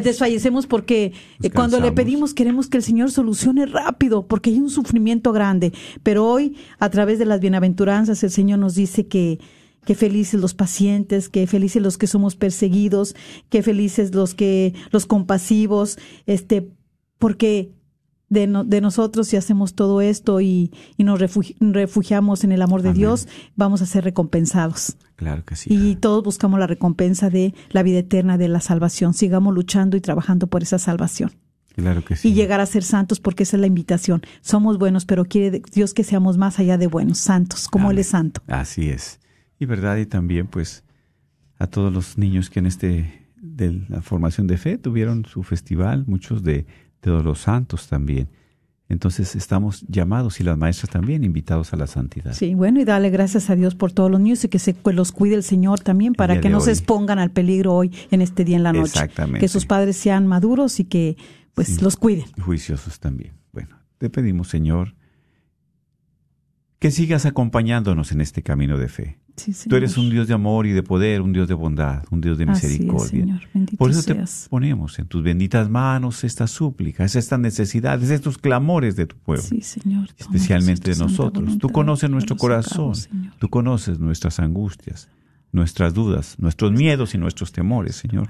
desfallecemos, 0.04 0.68
porque 0.68 1.14
eh, 1.42 1.50
cuando 1.50 1.80
le 1.80 1.92
pedimos 1.92 2.34
queremos 2.34 2.68
que 2.68 2.78
el 2.78 2.84
Señor 2.84 3.12
solucione 3.12 3.66
rápido, 3.66 4.28
porque 4.28 4.52
hay 4.52 4.60
un 4.60 4.70
sufrimiento 4.70 5.32
grande. 5.32 5.74
Pero 6.04 6.28
hoy, 6.28 6.56
a 6.80 6.90
través 6.90 7.20
de 7.20 7.26
las 7.26 7.40
bienaventuranzas, 7.40 8.24
el 8.24 8.32
Señor 8.32 8.60
nos 8.60 8.76
dice 8.76 9.08
que 9.08 9.40
que 9.86 9.96
felices 9.96 10.40
los 10.40 10.54
pacientes, 10.54 11.28
que 11.28 11.46
felices 11.46 11.82
los 11.82 11.98
que 11.98 12.08
somos 12.08 12.38
perseguidos, 12.38 13.16
que 13.50 13.62
felices 13.64 14.16
los 14.16 14.34
que 14.34 14.74
los 14.92 15.06
compasivos, 15.06 15.98
este, 16.26 16.70
porque 17.20 17.74
de, 18.30 18.48
de 18.66 18.82
nosotros 18.82 19.28
si 19.28 19.38
hacemos 19.38 19.76
todo 19.76 20.02
esto 20.02 20.42
y, 20.42 20.72
y 20.98 21.04
nos 21.04 21.20
refugiamos 21.20 22.44
en 22.44 22.52
el 22.52 22.62
amor 22.62 22.82
de 22.82 22.94
Dios, 22.94 23.28
vamos 23.56 23.82
a 23.82 23.86
ser 23.86 24.04
recompensados. 24.04 24.98
Claro 25.16 25.46
que 25.46 25.56
sí. 25.56 25.70
Y 25.72 25.96
todos 25.96 26.24
buscamos 26.24 26.60
la 26.60 26.68
recompensa 26.68 27.30
de 27.30 27.54
la 27.70 27.84
vida 27.84 28.00
eterna, 28.00 28.38
de 28.38 28.48
la 28.48 28.60
salvación. 28.60 29.14
Sigamos 29.14 29.54
luchando 29.54 29.98
y 29.98 30.02
trabajando 30.02 30.48
por 30.48 30.64
esa 30.64 30.80
salvación. 30.80 31.32
Claro 31.76 32.04
que 32.04 32.16
sí. 32.16 32.30
Y 32.30 32.34
llegar 32.34 32.60
a 32.60 32.66
ser 32.66 32.84
santos 32.84 33.20
porque 33.20 33.44
esa 33.44 33.58
es 33.58 33.62
la 33.62 33.68
invitación. 33.68 34.22
Somos 34.42 34.78
buenos, 34.78 35.06
pero 35.06 35.26
quiere 35.26 35.62
Dios 35.72 35.94
que 35.94 36.04
seamos 36.04 36.38
más 36.38 36.60
allá 36.60 36.78
de 36.78 36.88
buenos, 36.88 37.18
santos, 37.18 37.68
como 37.68 37.92
Él 37.92 38.00
es 38.00 38.08
santo. 38.08 38.42
Así 38.48 38.90
es. 38.90 39.20
Y 39.60 39.66
verdad, 39.66 39.98
y 39.98 40.06
también 40.06 40.48
pues 40.48 40.84
a 41.58 41.68
todos 41.68 41.94
los 41.94 42.18
niños 42.18 42.50
que 42.50 42.60
en 42.60 42.66
este 42.66 43.30
de 43.36 43.86
la 43.90 44.02
formación 44.02 44.48
de 44.48 44.58
fe 44.58 44.78
tuvieron 44.78 45.26
su 45.26 45.44
festival, 45.44 46.06
muchos 46.08 46.44
de, 46.44 46.66
todos 47.04 47.24
los 47.24 47.40
santos 47.40 47.88
también. 47.88 48.30
Entonces 48.94 49.36
estamos 49.36 49.82
llamados 49.88 50.40
y 50.40 50.44
las 50.44 50.58
maestras 50.58 50.92
también 50.92 51.24
invitados 51.24 51.74
a 51.74 51.78
la 51.78 51.88
santidad. 51.88 52.34
Sí, 52.34 52.54
bueno, 52.54 52.80
y 52.80 52.86
dale 52.86 53.10
gracias 53.10 53.50
a 53.50 53.56
Dios 53.56 53.76
por 53.76 53.92
todos 53.92 54.10
los 54.10 54.22
niños 54.22 54.44
y 54.46 54.48
que 54.48 54.60
se 54.60 54.76
los 54.86 55.12
cuide 55.12 55.36
el 55.36 55.44
Señor 55.44 55.80
también 55.80 56.14
para 56.14 56.40
que 56.40 56.50
no 56.50 56.62
se 56.62 56.72
expongan 56.72 57.20
al 57.20 57.32
peligro 57.32 57.74
hoy 57.74 57.92
en 58.12 58.22
este 58.22 58.46
día 58.46 58.56
en 58.56 58.64
la 58.64 58.72
noche. 58.72 58.92
Exactamente. 58.94 59.40
Que 59.40 59.48
sus 59.48 59.66
padres 59.66 59.98
sean 59.98 60.28
maduros 60.28 60.80
y 60.80 60.86
que 60.86 61.18
pues 61.54 61.82
los 61.82 61.98
cuiden. 61.98 62.26
Juiciosos 62.40 63.00
también. 63.00 63.34
Bueno, 63.52 63.78
te 63.98 64.10
pedimos, 64.10 64.48
Señor, 64.48 64.96
que 66.80 66.92
sigas 66.92 67.26
acompañándonos 67.26 68.12
en 68.12 68.22
este 68.22 68.44
camino 68.44 68.78
de 68.78 68.90
fe. 68.90 69.20
Tú 69.68 69.76
eres 69.76 69.98
un 69.98 70.10
Dios 70.10 70.28
de 70.28 70.34
amor 70.34 70.68
y 70.68 70.72
de 70.72 70.84
poder, 70.84 71.22
un 71.22 71.34
Dios 71.34 71.48
de 71.48 71.56
bondad, 71.56 72.04
un 72.12 72.22
Dios 72.22 72.38
de 72.38 72.46
misericordia. 72.46 73.42
Por 73.78 73.90
eso 73.90 74.04
te 74.04 74.16
ponemos 74.50 75.00
en 75.00 75.08
tus 75.08 75.24
benditas 75.24 75.70
manos 75.70 76.24
estas 76.24 76.52
súplicas, 76.52 77.16
estas 77.16 77.40
necesidades, 77.40 78.12
estos 78.12 78.38
clamores 78.38 78.96
de 78.96 79.08
tu 79.08 79.16
pueblo. 79.18 79.44
Especialmente 80.18 80.92
de 80.92 80.98
nosotros. 80.98 81.58
Tú 81.58 81.70
conoces 81.70 82.10
nuestro 82.10 82.38
corazón, 82.38 82.94
tú 83.40 83.50
conoces 83.50 84.00
nuestras 84.00 84.40
angustias, 84.40 85.10
nuestras 85.52 85.94
dudas, 85.94 86.36
nuestros 86.38 86.72
miedos 86.72 87.16
y 87.16 87.18
nuestros 87.18 87.52
temores, 87.52 87.96
Señor. 87.96 88.30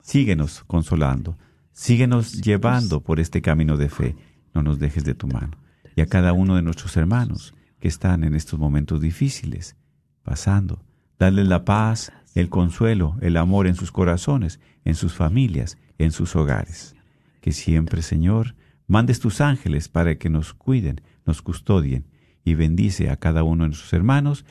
Síguenos 0.00 0.64
consolando, 0.66 1.36
síguenos 1.72 2.40
llevando 2.40 3.02
por 3.02 3.20
este 3.20 3.42
camino 3.42 3.76
de 3.76 3.90
fe. 3.90 4.16
No 4.54 4.62
nos 4.62 4.78
dejes 4.78 5.04
de 5.04 5.14
tu 5.14 5.26
mano. 5.26 5.58
Y 5.96 6.00
a 6.00 6.06
cada 6.06 6.32
uno 6.32 6.56
de 6.56 6.62
nuestros 6.62 6.96
hermanos 6.96 7.54
que 7.78 7.88
están 7.88 8.24
en 8.24 8.34
estos 8.34 8.58
momentos 8.58 9.00
difíciles, 9.00 9.76
pasando. 10.24 10.82
Darles 11.18 11.46
la 11.46 11.64
paz, 11.64 12.12
el 12.34 12.48
consuelo, 12.48 13.16
el 13.20 13.36
amor 13.36 13.66
en 13.66 13.76
sus 13.76 13.92
corazones, 13.92 14.58
en 14.84 14.96
sus 14.96 15.14
familias, 15.14 15.78
en 15.98 16.10
sus 16.10 16.34
hogares. 16.34 16.96
Que 17.40 17.52
siempre, 17.52 18.02
Señor, 18.02 18.56
mandes 18.86 19.20
tus 19.20 19.40
ángeles 19.40 19.88
para 19.88 20.16
que 20.16 20.30
nos 20.30 20.54
cuiden, 20.54 21.00
nos 21.24 21.42
custodien 21.42 22.06
y 22.44 22.54
bendice 22.54 23.10
a 23.10 23.16
cada 23.16 23.44
uno 23.44 23.68
de 23.68 23.74
sus 23.74 23.92
hermanos. 23.92 24.44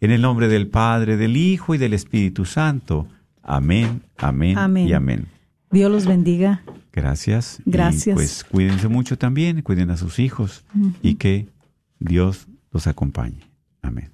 En 0.00 0.10
el 0.10 0.22
nombre 0.22 0.48
del 0.48 0.68
Padre, 0.68 1.16
del 1.16 1.36
Hijo 1.36 1.74
y 1.74 1.78
del 1.78 1.94
Espíritu 1.94 2.44
Santo. 2.44 3.08
Amén, 3.42 4.02
amén, 4.16 4.58
Amén. 4.58 4.88
y 4.88 4.92
amén. 4.92 5.26
Dios 5.70 5.90
los 5.90 6.06
bendiga. 6.06 6.62
Gracias. 6.92 7.60
Gracias. 7.66 8.14
Y 8.14 8.14
pues 8.14 8.44
cuídense 8.44 8.88
mucho 8.88 9.18
también, 9.18 9.62
cuiden 9.62 9.90
a 9.90 9.96
sus 9.96 10.18
hijos 10.20 10.64
y 11.02 11.16
que 11.16 11.48
Dios 11.98 12.46
los 12.70 12.86
acompañe. 12.86 13.40
Amén. 13.82 14.13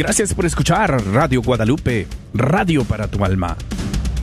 Gracias 0.00 0.32
por 0.32 0.46
escuchar 0.46 1.04
Radio 1.12 1.42
Guadalupe, 1.42 2.06
radio 2.32 2.84
para 2.84 3.06
tu 3.08 3.22
alma. 3.22 3.54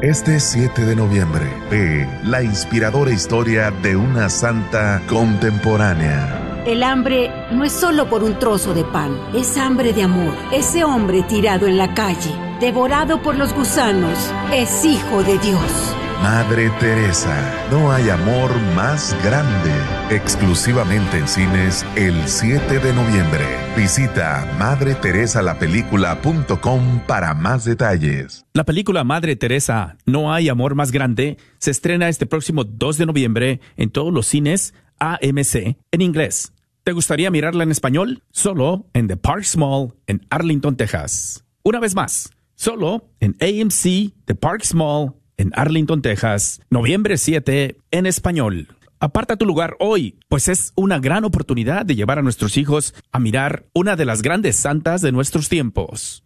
Este 0.03 0.41
7 0.41 0.85
de 0.85 0.95
noviembre, 0.95 1.51
ve 1.71 2.07
la 2.23 2.43
inspiradora 2.43 3.13
historia 3.13 3.71
de 3.71 3.97
una 3.97 4.29
santa 4.29 5.01
contemporánea. 5.09 6.63
El 6.67 6.83
hambre 6.83 7.31
no 7.51 7.65
es 7.65 7.73
solo 7.73 8.07
por 8.07 8.23
un 8.23 8.39
trozo 8.39 8.75
de 8.75 8.85
pan, 8.85 9.19
es 9.35 9.57
hambre 9.57 9.95
de 9.95 10.03
amor. 10.03 10.35
Ese 10.53 10.85
hombre 10.85 11.23
tirado 11.23 11.67
en 11.67 11.79
la 11.79 11.95
calle, 11.95 12.31
devorado 12.61 13.23
por 13.23 13.37
los 13.37 13.55
gusanos, 13.55 14.19
es 14.53 14.85
hijo 14.85 15.23
de 15.23 15.39
Dios. 15.39 15.97
Madre 16.23 16.71
Teresa, 16.81 17.69
no 17.71 17.93
hay 17.93 18.11
amor 18.11 18.51
más 18.75 19.17
grande. 19.23 19.71
Exclusivamente 20.11 21.19
en 21.19 21.29
cines 21.29 21.87
el 21.97 22.27
7 22.27 22.79
de 22.79 22.93
noviembre. 22.93 23.45
Visita 23.77 24.45
madreteresalapelícula.com 24.59 27.01
para 27.07 27.35
más 27.35 27.65
detalles. 27.65 28.45
La 28.55 28.65
película 28.65 29.05
Madre 29.05 29.37
Teresa, 29.37 29.97
No 30.07 30.33
hay 30.33 30.49
amor 30.49 30.75
más 30.75 30.91
grande, 30.91 31.37
se 31.59 31.71
estrena 31.71 32.09
este 32.09 32.27
próximo 32.27 32.65
2 32.65 32.99
de 32.99 33.07
noviembre 33.07 33.61
en 33.77 33.91
todos 33.91 34.13
los 34.13 34.27
cines 34.27 34.75
AMC 34.99 35.77
en 35.91 36.01
inglés. 36.01 36.53
¿Te 36.83 36.93
gustaría 36.93 37.31
mirarla 37.31 37.65
en 37.65 37.71
español? 37.71 38.23
Solo 38.31 38.87
en 38.95 39.09
The 39.09 39.17
Parks 39.17 39.57
Mall 39.57 39.95
en 40.07 40.27
Arlington, 40.31 40.77
Texas. 40.77 41.45
Una 41.63 41.81
vez 41.81 41.95
más, 41.95 42.31
solo 42.55 43.11
en 43.21 43.37
AMC 43.41 44.15
The 44.25 44.35
Parks 44.35 44.75
Mall 44.75 45.15
en 45.37 45.53
Arlington, 45.55 46.03
Texas, 46.03 46.61
noviembre 46.71 47.19
7 47.19 47.79
en 47.91 48.07
español. 48.07 48.69
Aparta 48.99 49.37
tu 49.37 49.45
lugar 49.45 49.77
hoy, 49.79 50.19
pues 50.29 50.49
es 50.49 50.73
una 50.75 50.99
gran 50.99 51.25
oportunidad 51.25 51.85
de 51.85 51.95
llevar 51.95 52.19
a 52.19 52.23
nuestros 52.23 52.57
hijos 52.57 52.95
a 53.13 53.19
mirar 53.19 53.67
una 53.75 53.95
de 53.95 54.07
las 54.07 54.23
grandes 54.23 54.57
santas 54.57 55.03
de 55.03 55.13
nuestros 55.13 55.49
tiempos. 55.49 56.26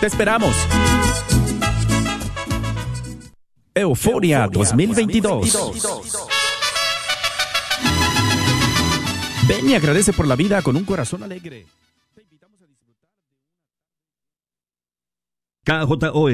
Te 0.00 0.06
esperamos. 0.06 0.54
Euforia 3.74 4.46
2022. 4.46 5.58
Ven 9.48 9.68
y 9.68 9.74
agradece 9.74 10.12
por 10.12 10.28
la 10.28 10.36
vida 10.36 10.62
con 10.62 10.76
un 10.76 10.84
corazón 10.84 11.24
alegre. 11.24 11.66
KJOR 15.64 16.30